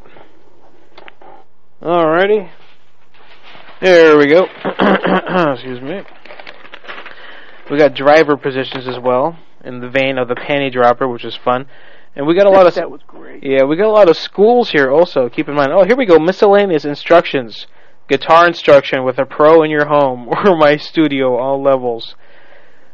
[1.82, 2.50] Alrighty.
[3.82, 4.46] There we go.
[5.54, 6.02] Excuse me.
[7.70, 11.36] We got driver positions as well, in the vein of the panty dropper, which is
[11.36, 11.68] fun.
[12.16, 13.44] And we got a lot of That was great.
[13.44, 15.30] yeah, we got a lot of schools here also.
[15.30, 15.72] Keep in mind.
[15.72, 16.18] Oh, here we go.
[16.18, 17.68] Miscellaneous instructions.
[18.08, 22.16] Guitar instruction with a pro in your home or my studio, all levels.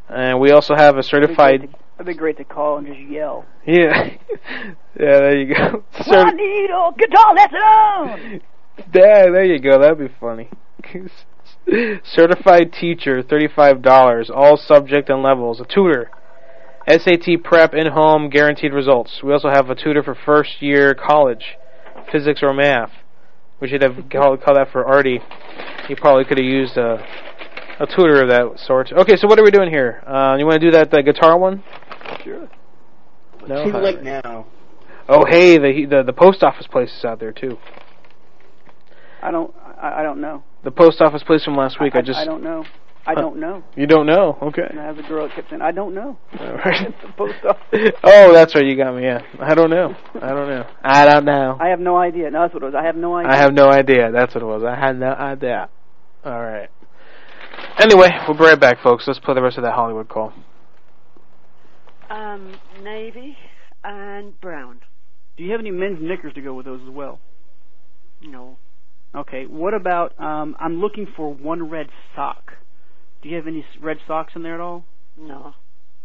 [0.09, 1.69] And we also have a certified.
[1.97, 3.45] That'd be great to call and just yell.
[3.65, 4.09] Yeah,
[4.39, 4.73] yeah.
[4.95, 5.83] There you go.
[5.93, 8.41] A guitar lesson.
[8.91, 9.79] There, there you go.
[9.79, 10.49] That'd be funny.
[12.03, 15.61] Certified teacher, thirty-five dollars, all subject and levels.
[15.61, 16.11] A tutor,
[16.87, 19.21] SAT prep in home, guaranteed results.
[19.23, 21.55] We also have a tutor for first year college,
[22.11, 22.91] physics or math.
[23.61, 25.21] We should have called call that for Artie.
[25.87, 26.97] He probably could have used a
[27.79, 28.91] a tutor of that sort.
[28.91, 30.03] Okay, so what are we doing here?
[30.05, 31.63] Uh, you want to do that the guitar one?
[32.23, 32.49] Sure.
[33.47, 33.63] No.
[33.63, 34.47] Too late now.
[35.07, 37.57] Oh, hey, the the the post office place is out there too.
[39.23, 39.53] I don't.
[39.81, 40.43] I, I don't know.
[40.63, 41.95] The post office place from last week.
[41.95, 42.65] I, just I don't know.
[43.05, 43.63] I don't know.
[43.75, 44.37] You don't know?
[44.41, 44.63] Okay.
[44.69, 46.93] And I have a girl that kept saying, "I don't know." All right.
[47.01, 47.91] The post office.
[48.03, 48.65] oh, that's right.
[48.65, 49.03] You got me.
[49.03, 49.21] Yeah.
[49.39, 49.95] I don't know.
[50.21, 50.65] I don't know.
[50.83, 51.57] I don't know.
[51.59, 52.29] I have no idea.
[52.31, 52.75] No, that's what it was.
[52.75, 53.31] I have no idea.
[53.31, 54.11] I have no idea.
[54.11, 54.63] That's what it was.
[54.63, 55.69] I had no idea.
[56.25, 56.69] All right.
[57.79, 59.05] Anyway, we'll be right back, folks.
[59.07, 60.33] Let's play the rest of that Hollywood call.
[62.09, 63.37] Um, navy
[63.83, 64.81] and brown.
[65.37, 67.19] Do you have any men's knickers to go with those as well?
[68.21, 68.57] No.
[69.15, 69.45] Okay.
[69.45, 70.19] What about?
[70.19, 72.53] Um, I'm looking for one red sock.
[73.21, 74.85] Do you have any red socks in there at all?
[75.17, 75.53] No.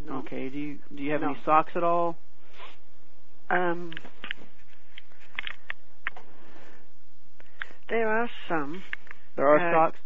[0.07, 0.19] No.
[0.19, 0.49] Okay.
[0.49, 1.29] Do you Do you have No.
[1.31, 2.17] any socks at all?
[3.51, 3.93] Um,
[7.89, 8.83] there are some.
[9.37, 9.99] There are Uh, socks.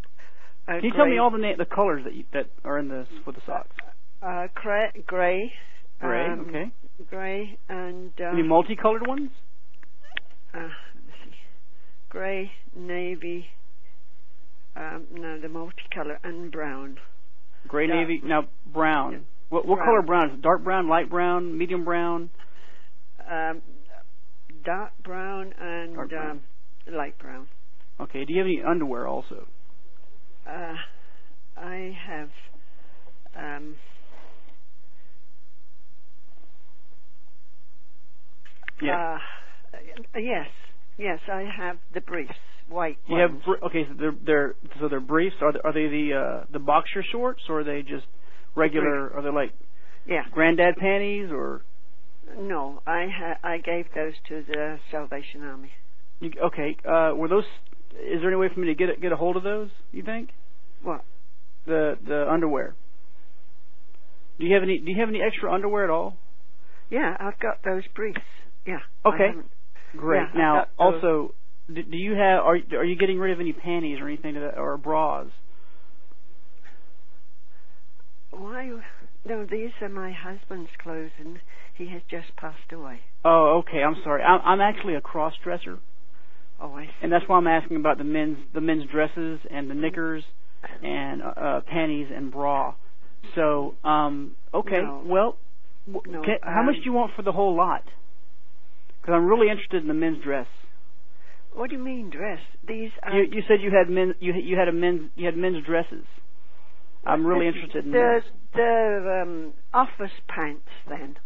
[0.69, 2.89] Uh, Can you tell me all the na- the colors that you, that are in
[2.89, 3.75] the for the socks?
[4.23, 5.53] Uh, cra- gray.
[6.01, 6.27] Gray.
[6.27, 6.71] um, okay.
[7.11, 8.13] Gray and.
[8.21, 9.31] Uh, Any multicolored ones?
[10.55, 10.69] uh,
[12.13, 13.47] Gray, navy.
[14.77, 16.99] Um, no, the multicolor and brown.
[17.67, 18.01] Gray, Dark.
[18.01, 18.21] navy.
[18.23, 19.25] Now brown.
[19.49, 19.87] What what Brown.
[19.89, 20.43] color brown is it?
[20.43, 22.29] Dark brown, light brown, medium brown?
[23.31, 23.63] Um,
[24.63, 26.31] dark brown and Dark brown.
[26.87, 27.49] Um, light brown.
[27.99, 28.27] Okay.
[28.27, 29.47] Do you have any underwear also?
[30.47, 30.75] Uh,
[31.57, 32.29] I have.
[33.35, 33.77] Um,
[38.83, 39.19] Yeah.
[39.73, 40.49] Uh, yes,
[40.99, 42.33] yes, I have the briefs,
[42.69, 43.33] white You ones.
[43.33, 45.37] have br- okay, so they're they're so they're briefs.
[45.41, 48.07] Are they, are they the uh, the boxer shorts or are they just
[48.55, 49.13] regular?
[49.15, 49.53] Are they like
[50.07, 50.23] yeah.
[50.33, 51.63] granddad panties or?
[52.39, 55.71] No, I ha- I gave those to the Salvation Army.
[56.21, 57.45] You, okay, uh, were those?
[57.93, 59.69] Is there any way for me to get a, get a hold of those?
[59.91, 60.31] You think?
[60.83, 61.05] What?
[61.67, 62.75] The the underwear.
[64.39, 64.79] Do you have any?
[64.79, 66.17] Do you have any extra underwear at all?
[66.91, 68.21] Yeah, I've got those briefs.
[68.67, 68.79] Yeah.
[69.05, 69.31] Okay.
[69.97, 70.23] Great.
[70.35, 71.35] Yeah, now, also,
[71.73, 72.41] do, do you have?
[72.45, 75.27] Are are you getting rid of any panties or anything to that, or bras?
[78.31, 78.71] Why?
[79.25, 81.39] No, these are my husband's clothes, and
[81.77, 83.01] he has just passed away.
[83.25, 83.83] Oh, okay.
[83.83, 84.23] I'm sorry.
[84.23, 85.79] I'm, I'm actually a cross dresser,
[86.61, 86.91] Oh, I see.
[87.03, 90.25] and that's why I'm asking about the men's the men's dresses and the knickers
[90.83, 92.75] and uh, panties and bra.
[93.35, 95.03] So, um, okay, No.
[95.05, 95.37] well,
[95.87, 97.83] No, can, how much um, do you want for the whole lot?
[99.03, 100.47] Because I'm really interested in the men's dress.
[101.53, 102.39] What do you mean dress?
[102.67, 105.37] These are You, you said you had men, you you had a men's, you had
[105.37, 106.05] men's dresses.
[107.05, 108.33] I'm really interested in the those.
[108.55, 111.17] the um, office pants then,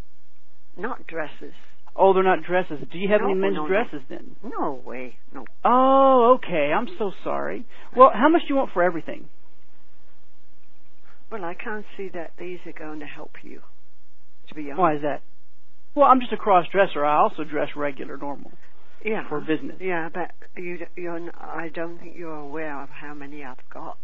[0.77, 1.53] not dresses.
[1.95, 2.79] Oh, they're not dresses.
[2.91, 3.69] Do you have No, any men's no, no.
[3.69, 4.37] dresses then?
[4.43, 5.45] No way, no.
[5.65, 6.73] Oh, okay.
[6.75, 7.67] I'm so sorry.
[7.97, 9.29] Well, how much do you want for everything?
[11.31, 13.61] Well, I can't see that these are going to help you.
[14.49, 14.79] To be honest.
[14.79, 15.23] Why is that?
[15.97, 17.05] Well, I'm just a cross dresser.
[17.05, 18.53] I also dress regular, normal.
[19.05, 19.27] Yeah.
[19.29, 19.77] For business.
[19.81, 21.31] Yeah, but you you're.
[21.41, 23.99] I don't think you're aware of how many I've got.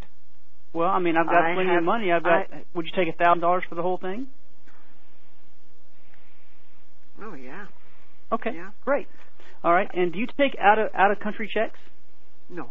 [0.73, 2.11] Well, I mean, I've got I plenty have- of money.
[2.11, 2.53] I've got.
[2.53, 4.29] I- would you take a thousand dollars for the whole thing?
[7.23, 7.67] Oh yeah.
[8.33, 8.53] Okay.
[8.55, 8.71] Yeah.
[8.85, 9.07] Great.
[9.63, 9.89] All right.
[9.93, 11.79] And do you take out of out of country checks?
[12.49, 12.71] No.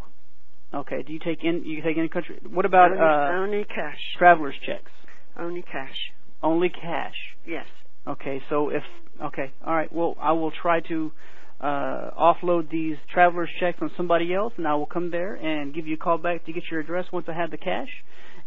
[0.73, 1.03] Okay.
[1.03, 1.63] Do you take in?
[1.65, 2.39] You take in country?
[2.49, 3.99] What about only, uh, only cash?
[4.17, 4.91] travelers checks?
[5.37, 6.11] Only cash.
[6.41, 7.15] Only cash.
[7.45, 7.65] Yes.
[8.07, 8.41] Okay.
[8.49, 8.83] So if
[9.23, 9.91] okay, all right.
[9.91, 11.11] Well, I will try to
[11.59, 15.87] uh, offload these travelers checks on somebody else, and I will come there and give
[15.87, 17.89] you a call back to get your address once I have the cash.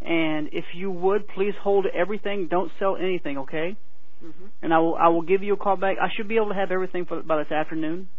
[0.01, 2.47] And if you would, please hold everything.
[2.49, 3.77] Don't sell anything, okay?
[4.23, 4.49] Mhm.
[4.61, 5.97] And I will I will give you a call back.
[6.01, 8.09] I should be able to have everything for by this afternoon.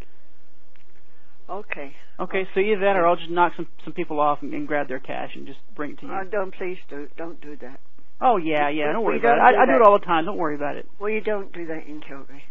[1.48, 1.94] Okay.
[2.18, 4.88] Okay, so either that or I'll just knock some some people off and, and grab
[4.88, 6.12] their cash and just bring it to you.
[6.12, 7.80] Oh, don't please do don't do that.
[8.20, 8.92] Oh yeah, yeah.
[8.92, 9.36] Don't worry about it.
[9.38, 10.24] don't I, do I do it all the time.
[10.24, 10.86] Don't worry about it.
[10.98, 12.44] Well, you don't do that in Calgary.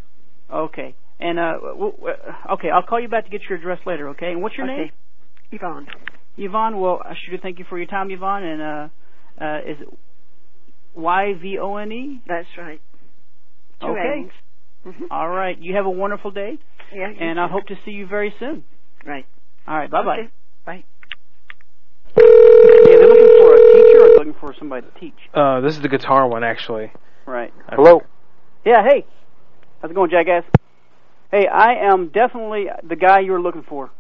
[0.52, 0.96] Okay.
[1.20, 2.16] And uh, w- w-
[2.52, 4.10] okay, I'll call you back to get your address later.
[4.10, 4.32] Okay.
[4.32, 4.78] And what's your Okay.
[4.78, 4.90] name?
[5.52, 5.88] Yvonne.
[6.38, 6.80] Yvonne.
[6.80, 8.44] Well, I should thank you for your time, Yvonne.
[8.44, 9.88] And uh, uh, is it
[10.96, 12.22] Y V O N E?
[12.28, 12.82] That's right.
[13.82, 14.30] Two Okay.
[14.86, 14.96] N's.
[15.10, 15.58] All right.
[15.60, 16.60] You have a wonderful day,
[16.94, 17.08] Yeah.
[17.20, 18.64] and I hope to see you very soon.
[19.06, 19.26] Right.
[19.68, 19.90] All right.
[19.90, 20.18] Bye bye.
[20.20, 20.30] Okay.
[20.66, 20.84] Bye.
[22.18, 25.30] Yeah, they're looking for a teacher or they're looking for somebody to teach.
[25.34, 26.92] Uh, this is the guitar one actually.
[27.26, 27.54] Right.
[27.70, 28.04] Hello.
[28.64, 28.84] Yeah.
[28.84, 29.06] Hey.
[29.82, 30.44] How's it going, jackass?
[31.32, 33.92] Hey, I am definitely the guy you were looking for.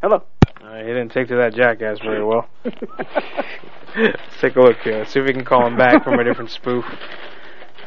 [0.00, 0.24] Hello.
[0.62, 2.48] Uh, he didn't take to that jackass very well.
[2.64, 2.80] Let's
[4.40, 4.98] take a look here.
[4.98, 6.84] Let's see if we can call him back from a different spoof.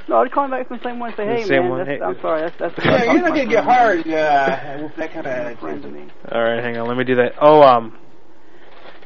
[0.08, 1.70] No, I'll call him back from the same one and say, The hey, same man,
[1.70, 2.86] one, that's, hey, I'm sorry, that's that's.
[2.86, 6.12] Yeah, you're not gonna get hard uh, with that kind of attitude.
[6.32, 6.88] All right, hang on.
[6.88, 7.34] Let me do that.
[7.42, 7.98] Oh, um,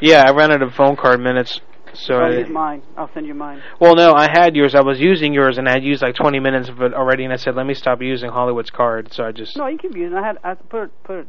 [0.01, 1.61] yeah, I ran out of phone card minutes.
[1.93, 2.84] So I'll I, use mine.
[2.97, 3.61] I'll send you mine.
[3.80, 4.76] well, no, I had yours.
[4.76, 7.34] I was using yours, and I had used like 20 minutes of it already, and
[7.34, 9.11] I said, let me stop using Hollywood's card.
[9.11, 9.57] So I just.
[9.57, 10.15] No, you can use it.
[10.15, 11.27] I had I put it put it.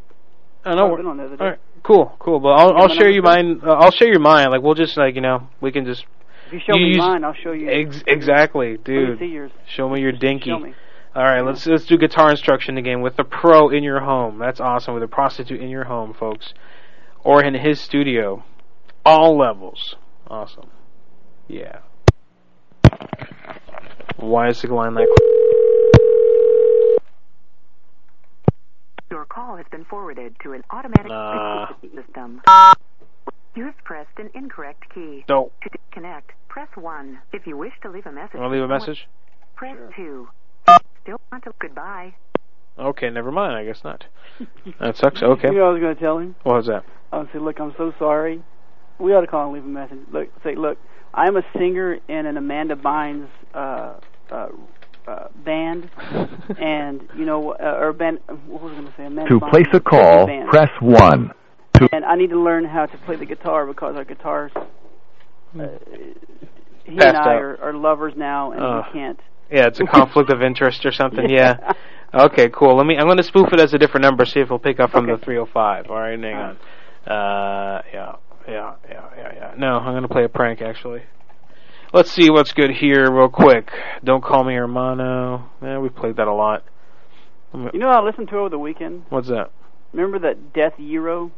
[0.66, 1.44] Oh, I've wor- been on the other day.
[1.44, 2.40] All right, cool, cool.
[2.40, 3.60] But I'll, I'll share you mine.
[3.64, 4.50] Uh, I'll share you mine.
[4.50, 6.04] Like we'll just like you know we can just.
[6.50, 7.70] If you show me use- mine, I'll show you.
[7.70, 9.20] Ex- exactly, Let dude.
[9.20, 9.52] me see yours.
[9.68, 10.50] Show me your dinky.
[10.50, 10.74] Show me.
[11.14, 14.38] All right, let's let's do guitar instruction again with the pro in your home.
[14.38, 16.54] That's awesome with a prostitute in your home, folks,
[17.22, 18.42] or in his studio.
[19.06, 19.94] All levels,
[20.28, 20.70] awesome.
[21.46, 21.78] Yeah.
[24.16, 25.06] Why is the line like?
[29.10, 31.68] Your call has been forwarded to an automatic Nah.
[31.94, 32.40] system.
[33.54, 35.24] You have pressed an incorrect key.
[35.28, 35.50] No.
[35.62, 37.18] To disconnect, press 1.
[37.32, 39.06] If you wish to leave a message, Want to leave a message?
[39.56, 40.28] press 2.
[41.02, 42.14] Still want to goodbye.
[42.78, 43.54] Okay, never mind.
[43.54, 44.04] I guess not.
[44.78, 45.22] That sucks.
[45.22, 45.48] Okay.
[45.48, 46.34] You know what I was going to tell him?
[46.44, 46.84] What was that?
[47.12, 48.42] I would say, look, I'm so sorry.
[48.98, 49.98] We ought to call and leave a message.
[50.12, 50.78] Look, say, look,
[51.12, 53.94] I'm a singer in an Amanda Bynes uh,
[54.30, 54.48] uh,
[55.08, 55.90] uh, band,
[56.58, 58.20] and you know, uh, or band.
[58.46, 59.06] What was I going to say?
[59.06, 61.32] Amanda To Bynes place a call, press 1.
[61.80, 64.52] To And I need to learn how to play the guitar because our guitars.
[64.54, 65.66] Uh,
[66.84, 68.84] he Passed and I are, are lovers now, and Ugh.
[68.86, 69.20] we can't.
[69.50, 71.28] Yeah, it's a conflict of interest or something.
[71.30, 71.56] Yeah.
[71.60, 71.72] Yeah.
[72.12, 72.76] Okay, cool.
[72.76, 72.96] Let me.
[72.96, 74.24] I'm going to spoof it as a different number.
[74.24, 75.86] See if it'll pick up from the 305.
[75.90, 76.56] All right, hang on.
[77.06, 78.16] Uh, yeah,
[78.48, 79.54] yeah, yeah, yeah, yeah.
[79.56, 81.02] No, I'm going to play a prank actually.
[81.92, 83.70] Let's see what's good here, real quick.
[84.04, 85.50] Don't call me Hermano.
[85.62, 86.64] Yeah, we played that a lot.
[87.52, 89.04] You know, what I listened to over the weekend.
[89.08, 89.50] What's that?
[89.92, 91.32] Remember that Death Euro?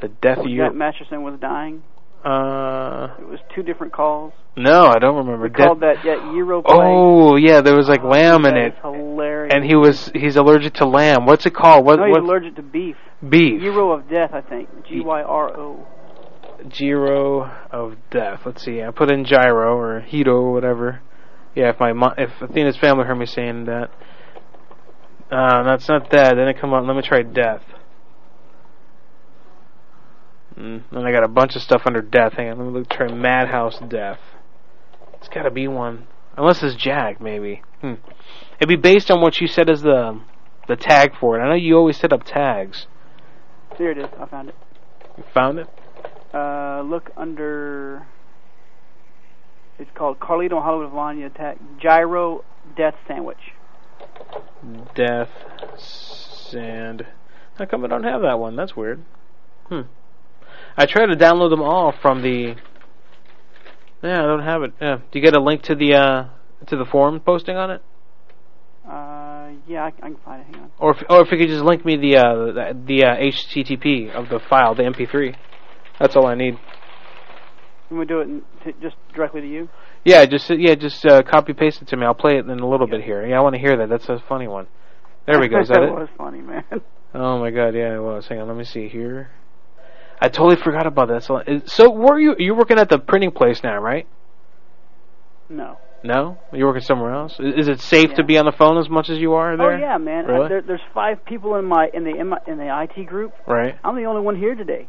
[0.00, 0.66] The Death when Year.
[0.66, 1.82] Jack Masterson was dying.
[2.24, 4.32] Uh, It was two different calls.
[4.56, 5.44] no, I don't remember.
[5.44, 6.62] We called that that Euro.
[6.66, 9.54] Oh yeah, there was like lamb in That it, hilarious.
[9.54, 11.24] and he was he's allergic to lamb.
[11.24, 11.86] What's it called?
[11.86, 12.96] What no, he's what allergic to beef.
[13.26, 13.62] beef?
[13.62, 14.68] Euro of Death, I think.
[14.86, 15.86] G Y R O.
[16.68, 18.40] Gyro of death.
[18.44, 18.82] Let's see.
[18.82, 21.00] I put in gyro or Hito or whatever.
[21.54, 23.88] Yeah, if my mo- if Athena's family heard me saying that.
[25.30, 26.34] Uh, that's not that.
[26.36, 26.84] Then it come up.
[26.86, 27.62] Let me try death.
[30.60, 32.34] Mm, then I got a bunch of stuff under death.
[32.34, 32.58] Hang on.
[32.58, 34.18] Let me look, try Madhouse death.
[35.14, 36.06] It's got to be one.
[36.36, 37.62] Unless it's Jack, maybe.
[37.80, 37.94] Hmm.
[38.58, 40.20] It'd be based on what you said as the
[40.68, 41.42] the tag for it.
[41.42, 42.86] I know you always set up tags.
[43.78, 44.06] Here it is.
[44.18, 44.54] I found it.
[45.16, 45.66] You found it?
[46.32, 48.06] Uh, look under.
[49.78, 52.44] It's called Carlito Hollywood Vanya Attack Gyro
[52.76, 53.54] Death Sandwich.
[54.94, 55.30] Death
[55.78, 57.06] Sand.
[57.58, 58.56] How come I don't have that one?
[58.56, 59.02] That's weird.
[59.68, 59.82] Hmm.
[60.76, 62.54] I tried to download them all from the.
[64.02, 64.72] Yeah, I don't have it.
[64.80, 64.96] Yeah.
[65.10, 66.28] Do you get a link to the uh
[66.66, 67.82] to the forum posting on it?
[68.88, 70.46] Uh, yeah, I, I can find it.
[70.54, 70.70] Hang on.
[70.78, 74.10] Or if, or if you could just link me the uh, the, the uh, HTTP
[74.12, 75.36] of the file, the MP3.
[75.98, 76.58] That's all I need.
[77.88, 79.68] Can we do it just directly to you?
[80.04, 82.06] Yeah, just yeah, just uh, copy paste it to me.
[82.06, 83.26] I'll play it in a little bit here.
[83.26, 83.88] Yeah, I want to hear that.
[83.88, 84.66] That's a funny one.
[85.26, 85.60] There we go.
[85.60, 85.92] Is that that it?
[85.92, 86.64] was funny, man.
[87.14, 88.26] Oh my god, yeah, it was.
[88.28, 89.30] Hang on, let me see here.
[90.20, 91.22] I totally forgot about that.
[91.22, 94.06] So, so were you you working at the printing place now, right?
[95.48, 95.78] No.
[96.02, 97.38] No, you're working somewhere else?
[97.38, 99.72] Is, it safe to be on the phone as much as you are there?
[99.72, 100.24] Oh yeah, man.
[100.24, 100.46] Really?
[100.46, 103.34] Uh, there, there's five people in my in the in, my, in the IT group.
[103.46, 103.74] Right.
[103.84, 104.88] I'm the only one here today.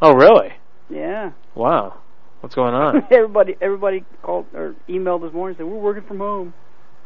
[0.00, 0.50] Oh really?
[0.88, 1.32] Yeah.
[1.56, 2.00] Wow.
[2.40, 3.02] What's going on?
[3.10, 6.54] everybody everybody called or emailed this morning and said we're working from home.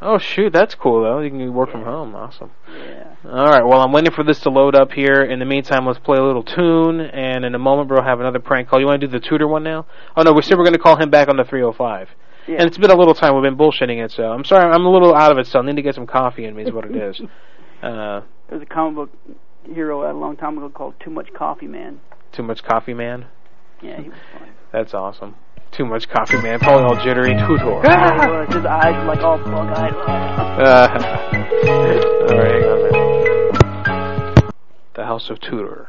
[0.03, 1.21] Oh shoot, that's cool though.
[1.21, 2.15] You can work from home.
[2.15, 2.51] Awesome.
[2.69, 3.15] Yeah.
[3.25, 3.65] All right.
[3.65, 5.23] Well, I'm waiting for this to load up here.
[5.23, 8.39] In the meantime, let's play a little tune, and in a moment, we'll have another
[8.41, 8.81] prank call.
[8.81, 9.87] You want to do the tutor one now?
[10.17, 12.09] Oh no, we said we're going to call him back on the 305.
[12.47, 12.57] Yeah.
[12.59, 13.35] And it's been a little time.
[13.35, 14.71] We've been bullshitting it, so I'm sorry.
[14.73, 15.47] I'm a little out of it.
[15.49, 16.63] So I need to get some coffee in me.
[16.65, 17.21] Is what it is.
[17.83, 19.11] Uh, There's a comic book
[19.75, 22.01] hero a long time ago called Too Much Coffee Man.
[22.33, 23.27] too much coffee, man.
[23.83, 24.51] Yeah, he was funny.
[24.73, 25.35] That's awesome.
[25.73, 26.59] Too much coffee, man.
[26.59, 27.35] Probably all jittery.
[27.35, 27.81] Tutor.
[27.85, 28.49] Yeah, he was.
[28.55, 29.93] His eyes were like all bug-eyed.
[29.93, 30.89] Uh,
[32.31, 34.55] all right, hang on a minute.
[34.95, 35.89] The House of Tudor.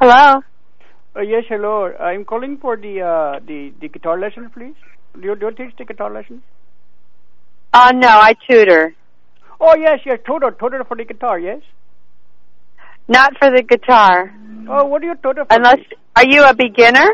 [0.00, 0.42] Hello.
[1.16, 1.92] Uh, yes, hello.
[1.98, 4.76] I'm calling for the uh, the the guitar lesson, please.
[5.14, 6.42] Do you, do you teach the guitar lessons?
[7.72, 8.94] Uh, no, I tutor.
[9.60, 11.60] Oh yes, yes, tutor, tutor for the guitar, yes.
[13.08, 14.32] Not for the guitar.
[14.68, 15.54] Oh, what do you tutor for?
[15.54, 15.80] Unless,
[16.14, 17.08] are you a beginner?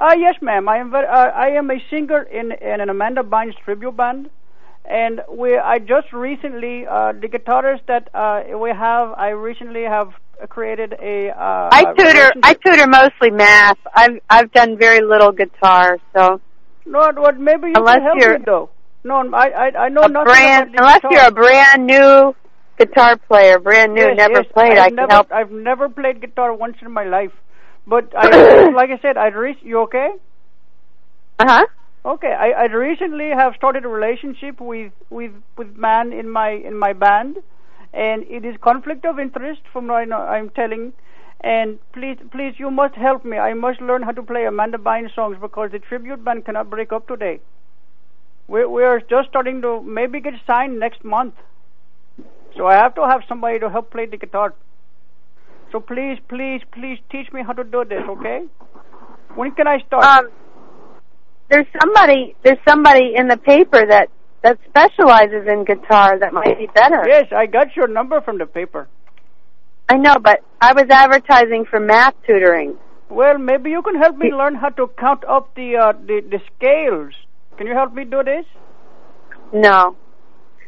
[0.00, 0.68] Uh, yes, ma'am.
[0.68, 4.30] I am very, uh, I am a singer in in an Amanda Bynes tribute band,
[4.84, 10.12] and we I just recently uh, the guitarist that uh, we have I recently have
[10.48, 11.30] created a.
[11.30, 12.32] Uh, I tutor.
[12.42, 13.78] I tutor mostly math.
[13.94, 16.40] I've I've done very little guitar, so
[16.86, 18.70] No, what maybe you Unless can help me though.
[19.04, 20.74] No, I I I know a nothing brand.
[20.76, 21.10] Unless guitar.
[21.10, 22.34] you're a brand new
[22.78, 25.28] guitar player, brand new, Yes, never yes, played, I've I can never, help.
[25.32, 27.32] I've never played guitar once in my life,
[27.86, 30.10] but I, like I said, I re- you okay?
[31.38, 31.66] Uh huh.
[32.04, 36.76] Okay, I, I recently have started a relationship with with with man in my in
[36.76, 37.38] my band,
[37.92, 40.92] and it is conflict of interest from what I know, I'm telling.
[41.40, 43.38] And please, please, you must help me.
[43.38, 46.92] I must learn how to play Amanda Bynes songs because the tribute band cannot break
[46.92, 47.40] up today.
[48.46, 51.34] We we are just starting to maybe get signed next month,
[52.56, 54.54] so I have to have somebody to help play the guitar.
[55.72, 58.44] So please, please, please teach me how to do this, okay?
[59.34, 60.04] When can I start?
[60.04, 60.30] Um,
[61.50, 62.36] there's somebody.
[62.42, 64.08] There's somebody in the paper that
[64.42, 67.02] that specializes in guitar that might be better.
[67.08, 68.88] Yes, I got your number from the paper.
[69.88, 72.76] I know, but I was advertising for math tutoring.
[73.08, 76.40] Well, maybe you can help me learn how to count up the uh, the, the
[76.54, 77.14] scales.
[77.56, 78.44] Can you help me do this?
[79.52, 79.96] No,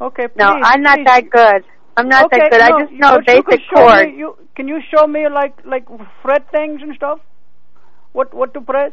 [0.01, 1.05] Okay, no, I'm not please.
[1.07, 1.65] that good.
[1.97, 2.59] I'm not okay, that good.
[2.61, 4.07] no, I just know you basic show chords.
[4.07, 5.87] Me, you, can you show me like like
[6.23, 7.19] fret things and stuff?
[8.13, 8.93] What what to press?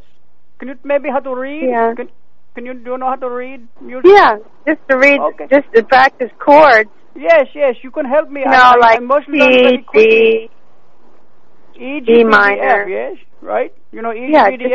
[0.59, 1.69] Can you maybe how to read?
[1.69, 1.93] Yeah.
[1.95, 2.09] Can,
[2.55, 4.09] can you do you know how to read music?
[4.15, 5.47] Yeah, just to read, Okay.
[5.51, 6.89] just to practice chords.
[7.15, 8.41] Yes, yes, you can help me.
[8.41, 10.49] You I, I, like I must learn very C, quickly.
[11.75, 11.83] D.
[11.83, 12.87] E, G, D, minor.
[12.87, 13.73] Yes, right?
[13.91, 14.69] You know, E, Yeah, G, B, D,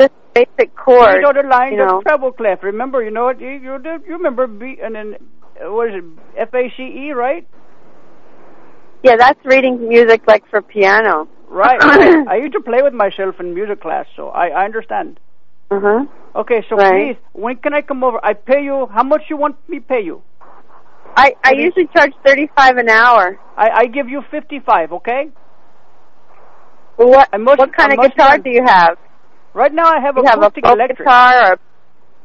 [0.00, 1.14] just basic chords.
[1.16, 1.98] These are the lines you know.
[1.98, 2.62] of treble clef.
[2.62, 5.16] Remember, you know, you you, you remember B and then
[5.64, 6.04] uh, what is it?
[6.36, 7.46] F A C E, right?
[9.02, 11.28] Yeah, that's reading music like for piano.
[11.48, 11.78] Right.
[12.28, 15.20] I used to play with myself in music class, so I I understand.
[15.70, 16.04] Uh huh.
[16.36, 17.16] Okay, so Right.
[17.16, 18.18] please, when can I come over?
[18.24, 18.86] I pay you.
[18.92, 20.22] How much you want me pay you?
[21.16, 23.38] I I Maybe- usually charge thirty five an hour.
[23.56, 24.92] I I give you fifty five.
[24.92, 25.28] Okay.
[26.96, 28.98] What what kind of guitar do you have?
[29.54, 30.98] Right now I have you have a acoustic electric.
[30.98, 31.58] guitar or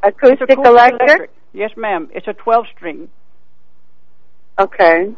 [0.03, 1.31] acoustic, acoustic electric?
[1.53, 2.09] Yes, ma'am.
[2.13, 3.09] It's a twelve string.
[4.59, 5.13] Okay.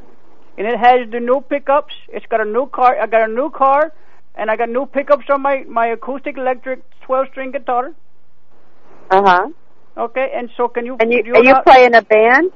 [0.58, 1.94] and it has the new pickups.
[2.10, 3.00] It's got a new car.
[3.02, 3.92] I got a new car,
[4.36, 7.94] and I got new pickups on my my acoustic electric twelve string guitar.
[9.10, 9.48] Uh huh.
[9.98, 10.98] Okay, and so can you?
[11.00, 12.52] And you are you play in a band?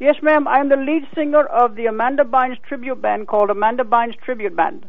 [0.00, 0.46] Yes, ma'am.
[0.46, 4.86] I'm the lead singer of the Amanda Bynes tribute band called Amanda Bynes Tribute Band.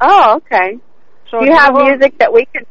[0.00, 0.78] Oh, okay.
[1.30, 2.64] So do you have music that we can?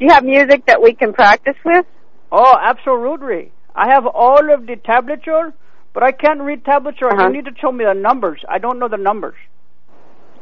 [0.00, 1.84] Do you have music that we can practice with?
[2.32, 3.52] Oh, absolutely.
[3.74, 5.52] I have all of the tablature,
[5.92, 7.12] But I can't read tablature.
[7.12, 7.26] Uh-huh.
[7.26, 8.40] You need to show me the numbers.
[8.48, 9.36] I don't know the numbers.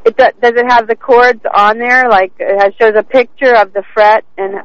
[0.05, 2.09] It do, does it have the chords on there?
[2.09, 4.61] Like it has, shows a picture of the fret and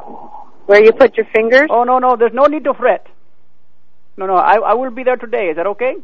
[0.67, 1.69] where you put your fingers?
[1.71, 3.07] Oh no, no, there's no need to fret.
[4.15, 5.47] No, no, I I will be there today.
[5.47, 5.95] Is that okay?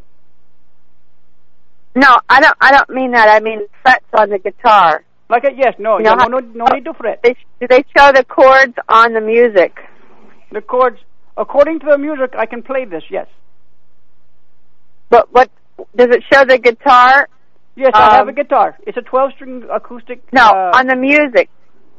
[1.95, 2.57] No, I don't.
[2.59, 3.29] I don't mean that.
[3.29, 5.03] I mean frets on the guitar.
[5.29, 7.21] Like a, yes, no, You know yeah, no, no, no need to fret.
[7.23, 9.77] They, do they show the chords on the music?
[10.51, 10.97] The chords,
[11.37, 13.03] according to the music, I can play this.
[13.09, 13.27] Yes,
[15.09, 15.49] But what
[15.95, 17.29] does it show the guitar?
[17.75, 18.77] yes, I have Um, a guitar.
[18.87, 20.21] It's a 12-string acoustic.
[20.33, 21.49] No, uh, on the music.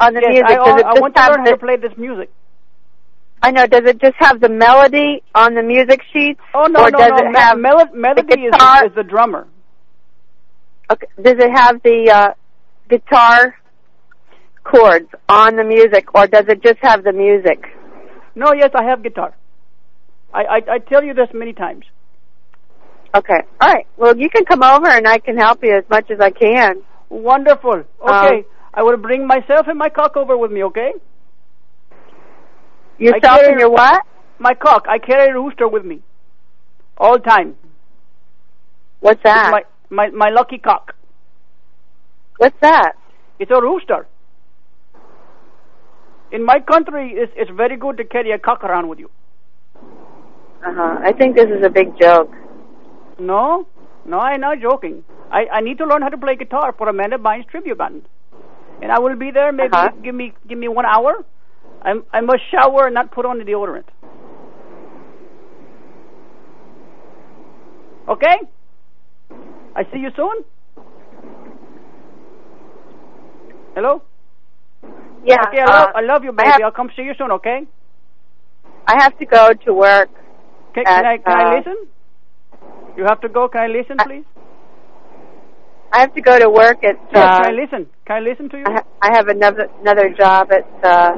[0.01, 1.97] On the yes, music, I, does I just want to learn how to play this
[1.97, 2.31] music.
[3.43, 3.66] I know.
[3.66, 6.40] Does it just have the melody on the music sheets?
[6.52, 7.16] Oh no, or no, does no.
[7.19, 9.47] it Me- have melo- melody is the, is the drummer.
[10.90, 11.07] Okay.
[11.23, 12.35] Does it have the uh,
[12.91, 13.57] guitar
[14.65, 17.65] chords on the music, or does it just have the music?
[18.35, 19.35] No, yes, I have guitar.
[20.33, 21.85] I, I I tell you this many times.
[23.15, 23.41] Okay.
[23.61, 23.87] All right.
[23.97, 26.83] Well, you can come over and I can help you as much as I can.
[27.09, 27.83] Wonderful.
[28.07, 30.62] Um, okay, I will bring myself and my cock over with me.
[30.65, 30.93] Okay.
[32.99, 34.05] Yourself carry- and your what?
[34.39, 34.87] My cock.
[34.89, 36.03] I carry a rooster with me.
[36.97, 37.57] All the time.
[39.01, 39.51] What's that?
[39.51, 40.95] My my my lucky cock.
[42.41, 42.93] What's that?
[43.39, 44.07] It's a rooster.
[46.33, 49.11] In my country, it's it's very good to carry a cock around with you.
[50.67, 50.97] Uh huh.
[51.09, 52.31] I think this is a big joke.
[53.19, 53.67] No,
[54.07, 55.05] no, I'm not joking.
[55.31, 58.09] I I need to learn how to play guitar for Amanda Bynes tribute band,
[58.81, 59.53] and I will be there.
[59.53, 59.91] Maybe Uh-huh.
[60.07, 61.12] give me give me one hour.
[61.83, 63.93] I'm I must shower and not put on the deodorant.
[68.17, 68.37] Okay.
[69.77, 70.45] I see you soon.
[73.74, 74.02] Hello.
[75.24, 75.42] Yeah.
[75.48, 76.48] Okay, I love, uh, I love you, baby.
[76.51, 77.30] have- I'll come see you soon.
[77.32, 77.66] Okay.
[78.86, 80.09] I have to go to work.
[80.74, 81.76] Can, At, can I can I uh, listen?
[82.97, 83.48] You have to go.
[83.48, 84.24] Can I listen, please?
[85.92, 86.97] I have to go to work at.
[87.12, 87.86] Yes, Uh, can I listen?
[88.06, 88.64] Can I listen to you?
[88.66, 91.12] I, ha- I have another another job at uh,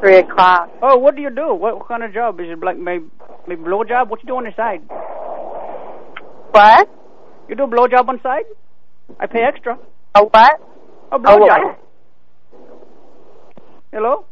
[0.00, 0.70] three o'clock.
[0.82, 1.54] Oh, what do you do?
[1.54, 2.58] What, what kind of job is it?
[2.60, 3.00] Like my
[3.46, 4.10] my blow job?
[4.10, 4.82] What you do on the side?
[6.50, 6.88] What?
[7.48, 8.44] You do blow job on side?
[9.20, 9.78] I pay extra.
[10.14, 10.60] A what?
[11.16, 11.78] A blow A what?
[13.90, 14.24] Hello?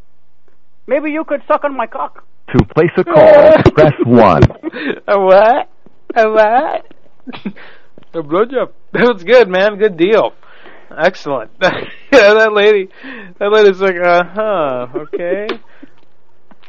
[0.87, 2.27] Maybe you could suck on my cock.
[2.53, 4.43] To place a call, press 1.
[5.09, 5.71] A what?
[6.15, 6.87] A what?
[8.13, 8.73] a blowjob.
[8.93, 9.79] That was good, man.
[9.79, 10.33] Good deal.
[10.95, 11.53] Excellent.
[11.63, 12.91] yeah, that lady.
[13.39, 14.87] That lady's like, uh huh.
[14.95, 15.49] Okay.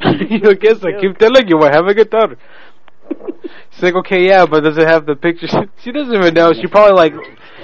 [0.00, 2.36] I guess I keep telling you I have a guitar.
[3.72, 5.54] She's like, okay, yeah, but does it have the pictures?
[5.84, 6.54] She doesn't even know.
[6.54, 7.12] She probably like,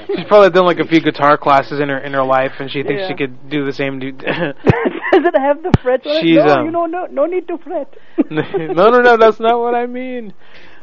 [0.17, 2.83] she's probably done like a few guitar classes in her in her life, and she
[2.83, 3.09] thinks Yeah.
[3.09, 3.99] she could do the same.
[3.99, 6.37] Do- Does it have the frets on She's.
[6.37, 7.95] No, um, you know, no, no need to fret.
[8.31, 10.33] no, no, no, that's not what I mean.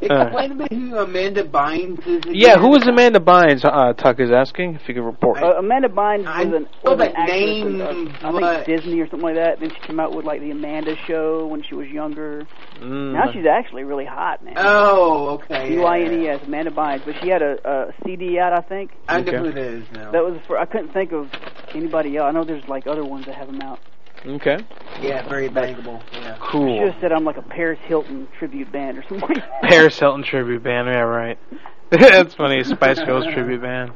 [0.01, 2.17] Uh, Explain to me who Amanda Bynes is.
[2.19, 2.33] Again.
[2.35, 3.65] yeah, who is Amanda Bynes?
[3.65, 5.41] Uh, Tuck is asking if you could report.
[5.43, 8.81] Uh, Amanda Bynes I was an, know was an name, in, uh, I but- think
[8.81, 9.59] Disney or something like that.
[9.59, 12.47] Then she came out with like the Amanda Show when she was younger.
[12.79, 13.13] Mm.
[13.13, 14.53] Now she's actually really hot, man.
[14.57, 15.73] Oh, okay.
[15.73, 17.03] U I N E S, Amanda Bynes.
[17.05, 18.91] But she had a, a CD out, I think.
[19.07, 20.11] I know who it is now.
[20.11, 20.57] That was for.
[20.57, 21.29] I couldn't think of
[21.75, 22.27] anybody else.
[22.29, 23.79] I know there's like other ones that have them out.
[24.25, 24.57] Okay.
[25.01, 26.01] Yeah, very bangable.
[26.11, 26.33] Yeah.
[26.35, 26.85] Should Cool.
[26.91, 29.37] have said I'm like a Paris Hilton tribute band or something.
[29.63, 30.87] Paris Hilton tribute band.
[30.87, 31.37] Yeah, right.
[31.91, 32.63] That's funny.
[32.63, 33.91] Spice Girls tribute band.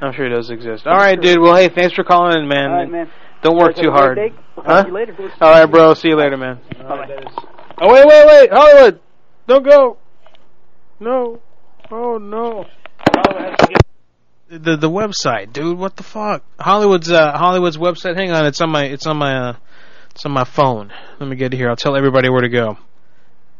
[0.00, 0.86] I'm sure it does exist.
[0.86, 1.38] All right, dude.
[1.38, 2.70] Well, hey, thanks for calling in, man.
[2.70, 3.10] All right, man.
[3.42, 4.18] Don't work too hard.
[4.18, 4.30] We'll
[4.66, 4.82] Huh?
[4.82, 5.16] talk you later.
[5.40, 5.94] All right, bro.
[5.94, 6.58] See you later, man.
[6.78, 7.24] Bye-bye.
[7.80, 9.00] Oh wait, wait, wait, Hollywood!
[9.48, 9.96] Don't go.
[11.00, 11.40] No.
[11.90, 12.66] Oh no.
[14.52, 15.78] The the website, dude.
[15.78, 16.44] What the fuck?
[16.60, 18.16] Hollywood's uh, Hollywood's website.
[18.18, 19.56] Hang on, it's on my it's on my uh,
[20.10, 20.92] it's on my phone.
[21.18, 21.70] Let me get it here.
[21.70, 22.76] I'll tell everybody where to go.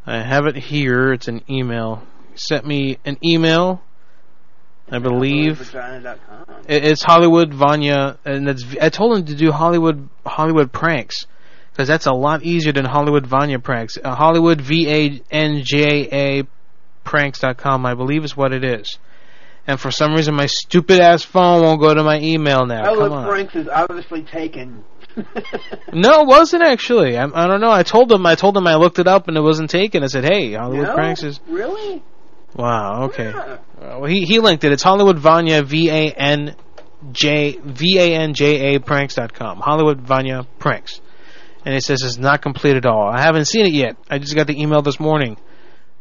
[0.04, 1.14] I have it here.
[1.14, 2.02] It's an email.
[2.34, 3.82] Sent me an email.
[4.90, 5.62] I believe
[6.68, 11.26] it's Hollywood Vanya, and that's I told him to do Hollywood Hollywood pranks
[11.70, 13.96] because that's a lot easier than Hollywood Vanya pranks.
[13.96, 16.42] Uh, Hollywood V A N J A
[17.02, 18.98] pranks.com, I believe is what it is.
[19.66, 22.90] And for some reason, my stupid ass phone won't go to my email now.
[22.90, 23.26] Oh, Come on.
[23.28, 24.84] Franks is obviously taken.
[25.92, 27.18] No, it wasn't actually.
[27.18, 27.70] I, I don't know.
[27.70, 28.24] I told him.
[28.24, 30.02] I told him I looked it up and it wasn't taken.
[30.02, 30.94] I said, "Hey, Hollywood no?
[30.94, 32.02] pranks is Really?
[32.56, 33.26] wow." Okay.
[33.28, 34.72] Uh, well, he he linked it.
[34.72, 36.56] It's Hollywood Vanya V A N
[37.12, 39.58] J V A N J A pranks dot com.
[39.58, 41.02] Hollywood Vanya pranks,
[41.66, 43.06] and it says it's not complete at all.
[43.06, 43.96] I haven't seen it yet.
[44.08, 45.36] I just got the email this morning.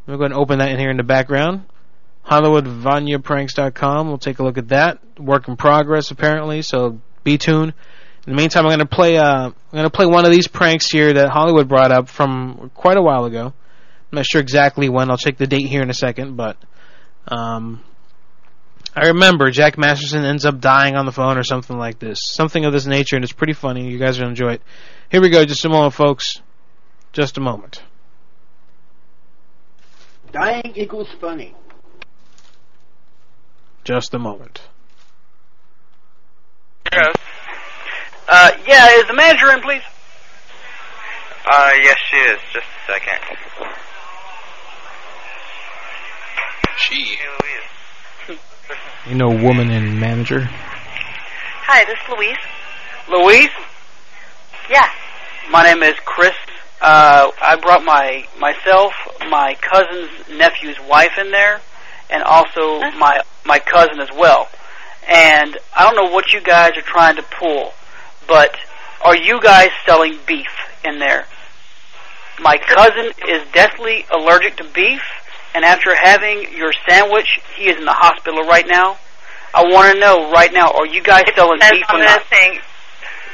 [0.08, 1.66] I'm going to open that in here in the background.
[2.26, 4.08] HollywoodVanyaPranks.com.
[4.08, 5.00] We'll take a look at that.
[5.20, 6.62] Work in progress, apparently.
[6.62, 7.74] So be tuned.
[8.28, 9.18] In the meantime, I'm going to play.
[9.18, 12.98] Uh, I'm to play one of these pranks here that Hollywood brought up from quite
[12.98, 13.48] a while ago.
[13.48, 15.10] I'm not sure exactly when.
[15.10, 16.58] I'll check the date here in a second, but
[17.28, 17.84] Um,
[18.96, 22.66] I remember Jack Masterson ends up dying on the phone or something like this, something
[22.66, 23.90] of this nature, and it's pretty funny.
[23.90, 24.62] You guys will enjoy it.
[25.10, 26.42] Here we go, just a moment, folks.
[27.14, 27.82] Just a moment.
[30.34, 31.56] Dying equals funny.
[33.84, 34.62] Just a moment.
[36.92, 37.16] Yes.
[38.28, 39.82] Uh, yeah, is the manager in, please?
[41.46, 42.40] Uh, yes, she is.
[42.54, 43.38] Just a second.
[46.78, 47.18] She.
[49.10, 50.48] You know, woman and manager.
[51.66, 52.38] Hi, this is Louise.
[53.10, 53.50] Louise?
[54.70, 54.88] Yeah.
[55.50, 56.36] My name is Chris.
[56.82, 58.94] Uh, I brought my myself,
[59.30, 61.62] my cousin's nephew's wife in there,
[62.12, 64.50] and also my my cousin as well.
[65.08, 67.74] And I don't know what you guys are trying to pull,
[68.28, 68.56] but
[69.04, 70.52] are you guys selling beef
[70.86, 71.26] in there?
[72.40, 75.02] My cousin is deathly allergic to beef,
[75.54, 78.98] and after having your sandwich, he is in the hospital right now.
[79.54, 82.24] I want to know right now, are you guys selling beef on or not?
[82.28, 82.60] thing,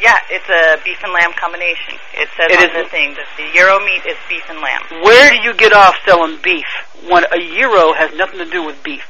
[0.01, 1.95] yeah, it's a beef and lamb combination.
[2.13, 4.83] It says It on is- the thing that the gyro meat is beef and lamb.
[5.03, 6.65] Where do you get off selling beef
[7.07, 9.03] when a gyro has nothing to do with beef?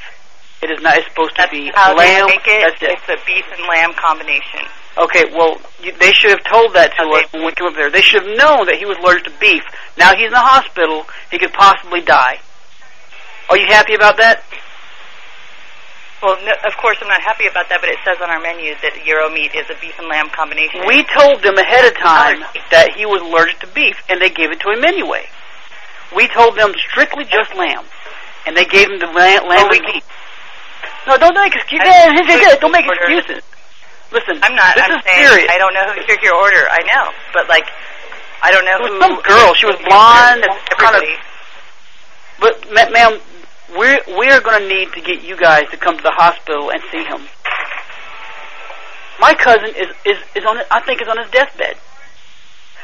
[0.61, 0.97] It is not.
[0.97, 2.97] It's supposed to be How they make it, That's it.
[2.97, 4.65] it's a beef and lamb combination.
[4.97, 7.91] Okay, well, you, they should have told that to us when we came up there.
[7.91, 9.61] They should have known that he was allergic to beef.
[9.97, 11.05] Now he's in the hospital.
[11.29, 12.39] He could possibly die.
[13.51, 14.41] Are you happy about that?
[16.21, 18.73] Well, no, of course I'm not happy about that, but it says on our menu
[18.81, 20.81] that gyro meat is a beef and lamb combination.
[20.87, 22.41] We told them ahead of time
[22.73, 25.29] that he was allergic to beef, and they gave it to him anyway.
[26.15, 27.85] We told them strictly just lamb,
[28.49, 30.05] and they gave him the lamb, lamb and beef.
[31.05, 31.85] No, don't make excuses.
[32.59, 33.43] Don't make excuses.
[34.11, 34.75] Listen, I'm not.
[34.75, 35.47] This I'm is saying serious.
[35.51, 36.63] I don't know who took your order.
[36.67, 37.67] I know, but like,
[38.41, 38.99] I don't know It was who.
[38.99, 39.53] some girl.
[39.55, 41.03] She was blonde and kind of.
[41.03, 41.15] Everybody.
[42.39, 43.19] But, ma- ma'am,
[43.75, 46.81] we're we're going to need to get you guys to come to the hospital and
[46.91, 47.21] see him.
[49.19, 50.57] My cousin is is is on.
[50.71, 51.75] I think is on his deathbed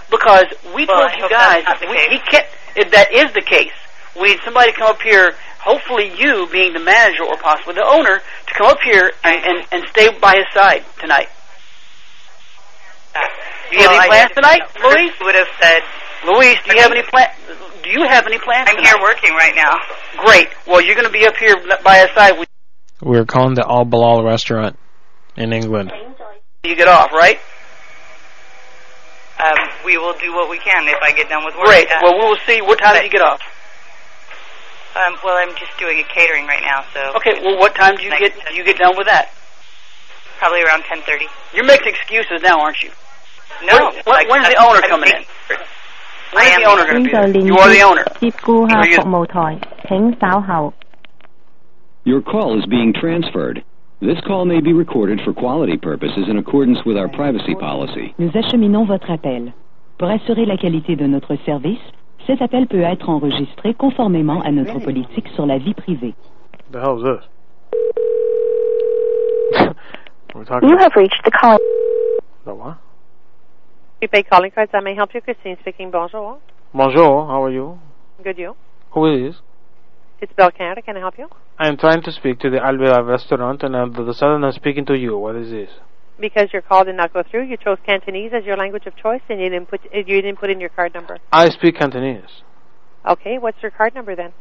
[0.09, 0.45] because
[0.75, 2.47] we Well, told I you guys we, he can't.
[2.75, 3.73] If that is the case,
[4.19, 5.35] we need somebody to come up here.
[5.61, 9.65] Hopefully, you being the manager or possibly the owner to come up here and and,
[9.71, 11.29] and stay by his side tonight.
[13.15, 13.19] Uh,
[13.71, 15.13] Do you Well, have any plans tonight, Louise?
[15.21, 15.81] Would have said.
[16.25, 17.29] Louise, do you have any plan?
[17.83, 18.69] Do you have any plans?
[18.71, 19.77] I'm here working right now.
[20.23, 20.49] Great.
[20.65, 22.33] Well, you're going to be up here by our side
[23.01, 24.79] We're calling the Al Balal restaurant
[25.35, 25.91] in England.
[26.63, 27.39] you get off, right?
[29.39, 31.65] Um, we will do what we can if I get done with work.
[31.65, 31.87] Great.
[31.89, 32.01] yeah.
[32.01, 32.61] Well, we will see.
[32.61, 33.41] What time do you get off?
[34.95, 37.41] Um, well, I'm just doing a catering right now, so Okay.
[37.41, 39.33] Well, what time do you get do you get done with that?
[40.37, 41.25] probably around 10:30.
[41.53, 42.91] You're making excuses now, aren't you?
[43.63, 43.91] No.
[43.91, 45.23] When, when, when's the owner coming in?
[46.32, 47.46] When is the owner going to be there?
[47.46, 48.04] You are the owner.
[48.20, 49.58] 接顾客服务台，
[49.88, 50.72] 请稍后。
[52.04, 53.62] Your call is being transferred.
[54.00, 58.14] This call may be recorded for quality purposes in accordance with our privacy policy.
[58.18, 59.52] Nous acheminons votre appel.
[59.98, 61.80] Pour assurer la qualité de notre service,
[62.26, 66.14] cet appel peut être enregistré conformément à notre politique sur la vie privée.
[66.70, 67.24] The hell is this?
[70.34, 70.68] We're talking.
[70.68, 71.58] You have reached the call.
[72.44, 72.76] The what?
[74.03, 75.21] Prepaid calling cards, I may help you.
[75.21, 75.89] Christine speaking.
[75.89, 76.37] Bonjour.
[76.73, 77.25] Bonjour.
[77.25, 77.79] How are you?
[78.21, 78.53] Good you.
[78.91, 79.35] Who is?
[80.19, 80.81] It's Bell Canada.
[80.81, 81.29] Can I help you?
[81.57, 84.85] I am trying to speak to the Alvela restaurant, and uh, the sudden I'm speaking
[84.87, 85.17] to you.
[85.17, 85.69] What is this?
[86.19, 89.21] Because your call did not go through, you chose Cantonese as your language of choice,
[89.29, 91.19] and you didn't put you didn't put in your card number.
[91.31, 92.43] I speak Cantonese.
[93.07, 94.33] Okay, what's your card number then?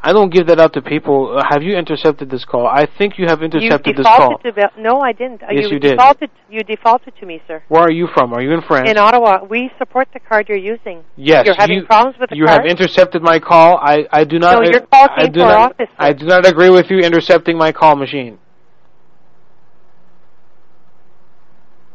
[0.00, 1.36] I don't give that out to people.
[1.36, 2.66] Uh, have you intercepted this call?
[2.68, 4.18] I think you have intercepted you this call.
[4.38, 4.70] defaulted to Bell.
[4.78, 5.42] No, I didn't.
[5.42, 5.90] Uh, Yes, you, you did.
[5.96, 6.30] defaulted.
[6.48, 7.62] You defaulted to me, sir.
[7.68, 8.32] Where are you from?
[8.32, 8.88] Are you in France?
[8.88, 11.02] In Ottawa, we support the card you're using.
[11.16, 12.62] Yes, You're having you, problems with the you card.
[12.62, 13.76] have intercepted my call.
[13.78, 14.62] I, I do not.
[14.62, 16.90] No, your call I came do to our not, office, I do not agree with
[16.90, 18.38] you intercepting my call machine.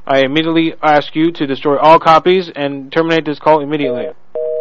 [0.05, 4.07] I immediately ask you to destroy all copies and terminate this call immediately.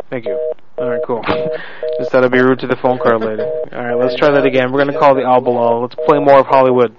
[0.09, 0.39] Thank you.
[0.83, 1.23] All right, cool.
[1.99, 3.43] Just thought I'd be rude to the phone card lady.
[3.43, 4.73] All right, let's try that again.
[4.73, 5.83] We're gonna call the Al Bilal.
[5.83, 6.91] Let's play more of Hollywood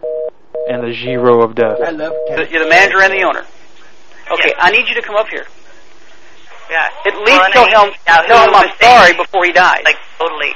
[0.71, 1.83] and the Gyro of death.
[1.83, 3.43] I love The- You're the manager and the owner.
[4.31, 5.45] Okay, I need you to come up here.
[6.71, 6.87] Yeah.
[7.05, 9.81] At least Well, tell I need him to tell him I'm sorry before he dies.
[9.83, 10.53] Like totally.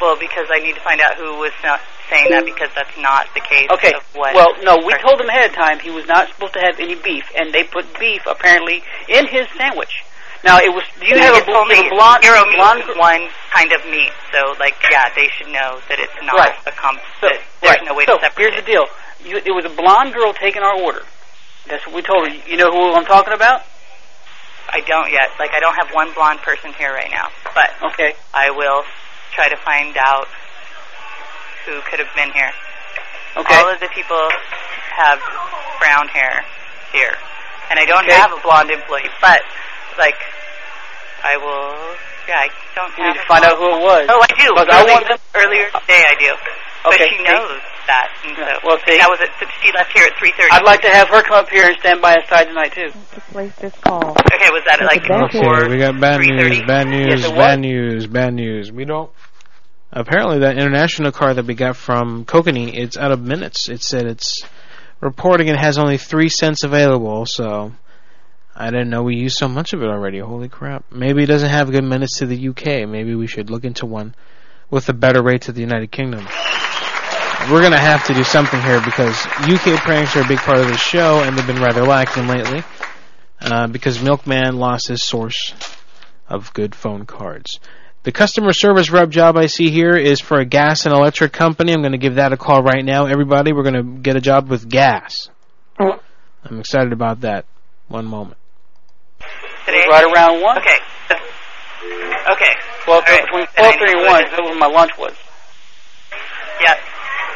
[0.00, 1.78] Well, because I need to find out who was not
[2.10, 3.92] saying that because that's not the case Okay.
[3.94, 4.34] of what.
[4.34, 6.96] Well, no, we told him ahead of time he was not supposed to have any
[6.96, 10.02] beef, and they put beef apparently in his sandwich.
[10.44, 10.84] Now it was.
[10.98, 12.24] Do you have a, told you me a blonde?
[12.24, 16.16] hero meat blonde one kind of meat, so like yeah, they should know that it's
[16.24, 16.54] not Right.
[16.66, 17.00] a comp.
[17.20, 17.84] So, there's right.
[17.84, 18.86] no way so to separate here's the deal.
[19.24, 21.02] You, it was a blonde girl taking our order.
[21.68, 22.34] That's what we told her.
[22.48, 23.62] You know who I'm talking about?
[24.72, 25.28] I don't yet.
[25.38, 28.84] Like I don't have one blonde person here right now, but okay, I will
[29.34, 30.26] try to find out
[31.66, 32.50] who could have been here.
[33.36, 33.54] Okay.
[33.60, 34.16] All of the people
[34.96, 35.20] have
[35.78, 36.44] brown hair
[36.92, 37.14] here,
[37.70, 38.14] and I don't Okay.
[38.16, 39.10] have a blonde employee.
[39.20, 39.42] But
[40.00, 40.18] like,
[41.22, 41.76] I will.
[42.28, 44.06] Yeah, I don't You have need to a find out who it was.
[44.08, 44.48] Oh, I do.
[44.56, 46.02] Because I Early- want them- earlier today.
[46.08, 46.32] I do.
[46.82, 47.24] But Okay, she see?
[47.24, 48.96] knows that, and so well, see?
[48.96, 49.28] that was it.
[49.60, 50.48] She left here at three thirty.
[50.50, 52.88] I'd like to have her come up here and stand by his side tonight too.
[53.32, 54.12] Place this call.
[54.32, 58.32] Okay, was that like Okay, we got bad news, bad news, Yes, bad news, bad
[58.32, 58.72] news.
[58.72, 59.10] We don't.
[59.92, 63.68] Apparently, that international car that we got from Kokanee, it's out of minutes.
[63.68, 64.40] It said it's
[65.00, 67.72] reporting it has only three cents available, so
[68.54, 70.18] I didn't know we used so much of it already.
[70.18, 70.84] Holy crap.
[70.90, 72.88] Maybe it doesn't have good minutes to the UK.
[72.88, 74.14] Maybe we should look into one
[74.70, 76.26] with a better rate to the United Kingdom.
[77.50, 80.58] We're going to have to do something here because UK pranks are a big part
[80.58, 82.62] of the show and they've been rather lacking lately
[83.40, 85.54] uh, because Milkman lost his source
[86.28, 87.58] of good phone cards.
[88.02, 91.72] The customer service rep job I see here is for a gas and electric company.
[91.72, 93.06] I'm going to give that a call right now.
[93.06, 95.28] Everybody, we're going to get a job with gas.
[96.44, 97.44] I'm excited about that.
[97.88, 98.38] One moment.
[99.66, 99.84] Today?
[99.88, 100.58] Right around one.
[100.58, 100.78] Okay.
[102.30, 102.52] Okay.
[102.86, 103.24] Well, All right.
[103.24, 105.12] between Then I twelve thirty and one, who it when my lunch was.
[106.60, 106.78] Yep.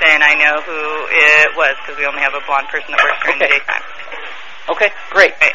[0.04, 0.78] Then I know who
[1.08, 3.58] it was because we only have a blonde person that works during the Okay.
[3.58, 3.82] daytime.
[4.68, 5.32] Okay, great.
[5.40, 5.54] Right.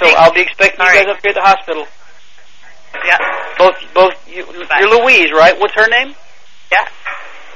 [0.00, 1.86] So I'll be expecting you guys up here at the hospital.
[3.04, 3.18] Yeah.
[3.58, 4.14] Both, both.
[4.28, 5.58] You, you're Louise, right?
[5.58, 6.14] What's her name?
[6.72, 6.86] Yeah.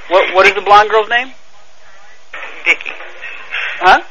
[0.09, 1.31] What What is the blonde girl's name?
[2.65, 2.91] Vicky.
[3.79, 4.01] Huh?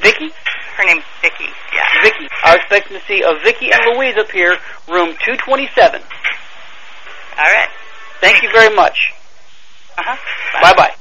[0.00, 0.30] Vicky?
[0.78, 1.44] Her name's Vicky.
[1.74, 2.02] Yeah.
[2.04, 2.28] Vicky.
[2.44, 4.56] I was expecting to see a Vicky and Louise up here,
[4.86, 6.00] room 227.
[6.00, 7.68] All right.
[8.20, 9.12] Thank you very much.
[9.98, 10.16] Uh huh.
[10.62, 10.94] Bye bye.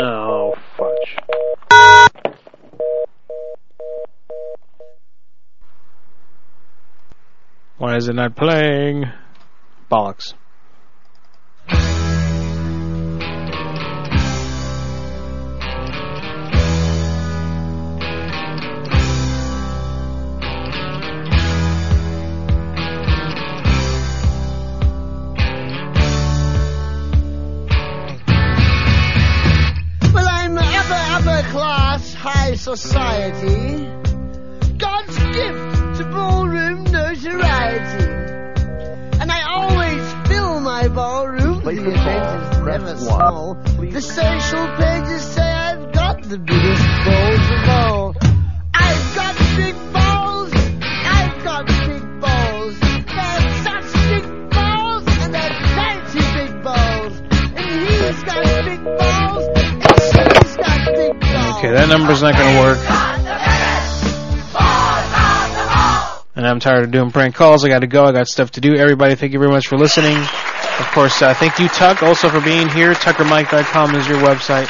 [0.00, 1.16] Oh, fudge.
[7.76, 9.04] Why is it not playing?
[9.90, 10.32] Bollocks.
[32.58, 33.86] Society.
[34.78, 38.04] God's gift to ballroom notoriety.
[39.20, 41.62] And I always fill my ballroom.
[41.64, 43.54] The event is never small.
[43.54, 47.97] The social pages say I've got the biggest balls of all.
[61.58, 62.78] Okay, that number's not going to work.
[66.36, 67.64] And I'm tired of doing prank calls.
[67.64, 68.04] I got to go.
[68.04, 68.76] I got stuff to do.
[68.76, 70.16] Everybody, thank you very much for listening.
[70.16, 72.92] Of course, uh, thank you, Tuck, also for being here.
[72.92, 74.66] TuckerMike.com is your website.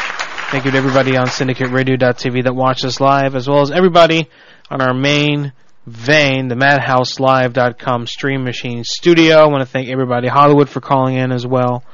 [0.50, 4.30] Thank you to everybody on SyndicateRadio.tv that watched us live, as well as everybody
[4.70, 5.52] on our main
[5.84, 9.36] vein, the MadhouseLive.com stream machine studio.
[9.36, 11.84] I want to thank everybody, Hollywood, for calling in as well.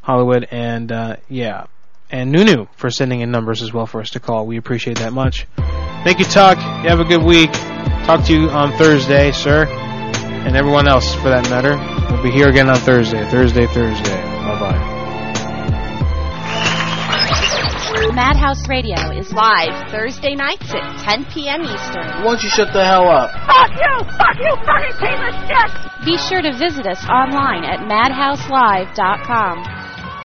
[0.00, 1.66] Hollywood, and uh, yeah,
[2.10, 4.46] and Nunu for sending in numbers as well for us to call.
[4.46, 5.46] We appreciate that much.
[6.04, 6.58] Thank you, Tuck.
[6.82, 7.52] You have a good week.
[7.52, 11.76] Talk to you on Thursday, sir, and everyone else for that matter.
[12.12, 13.28] We'll be here again on Thursday.
[13.30, 14.22] Thursday, Thursday.
[14.22, 14.98] Bye bye.
[18.18, 21.62] Madhouse Radio is live Thursday nights at 10 p.m.
[21.62, 22.02] Eastern.
[22.02, 23.30] Why don't you shut the hell up?
[23.46, 23.98] Fuck you!
[24.18, 24.56] Fuck you!
[24.66, 25.70] Fucking piece of shit!
[26.04, 29.87] Be sure to visit us online at madhouselive.com.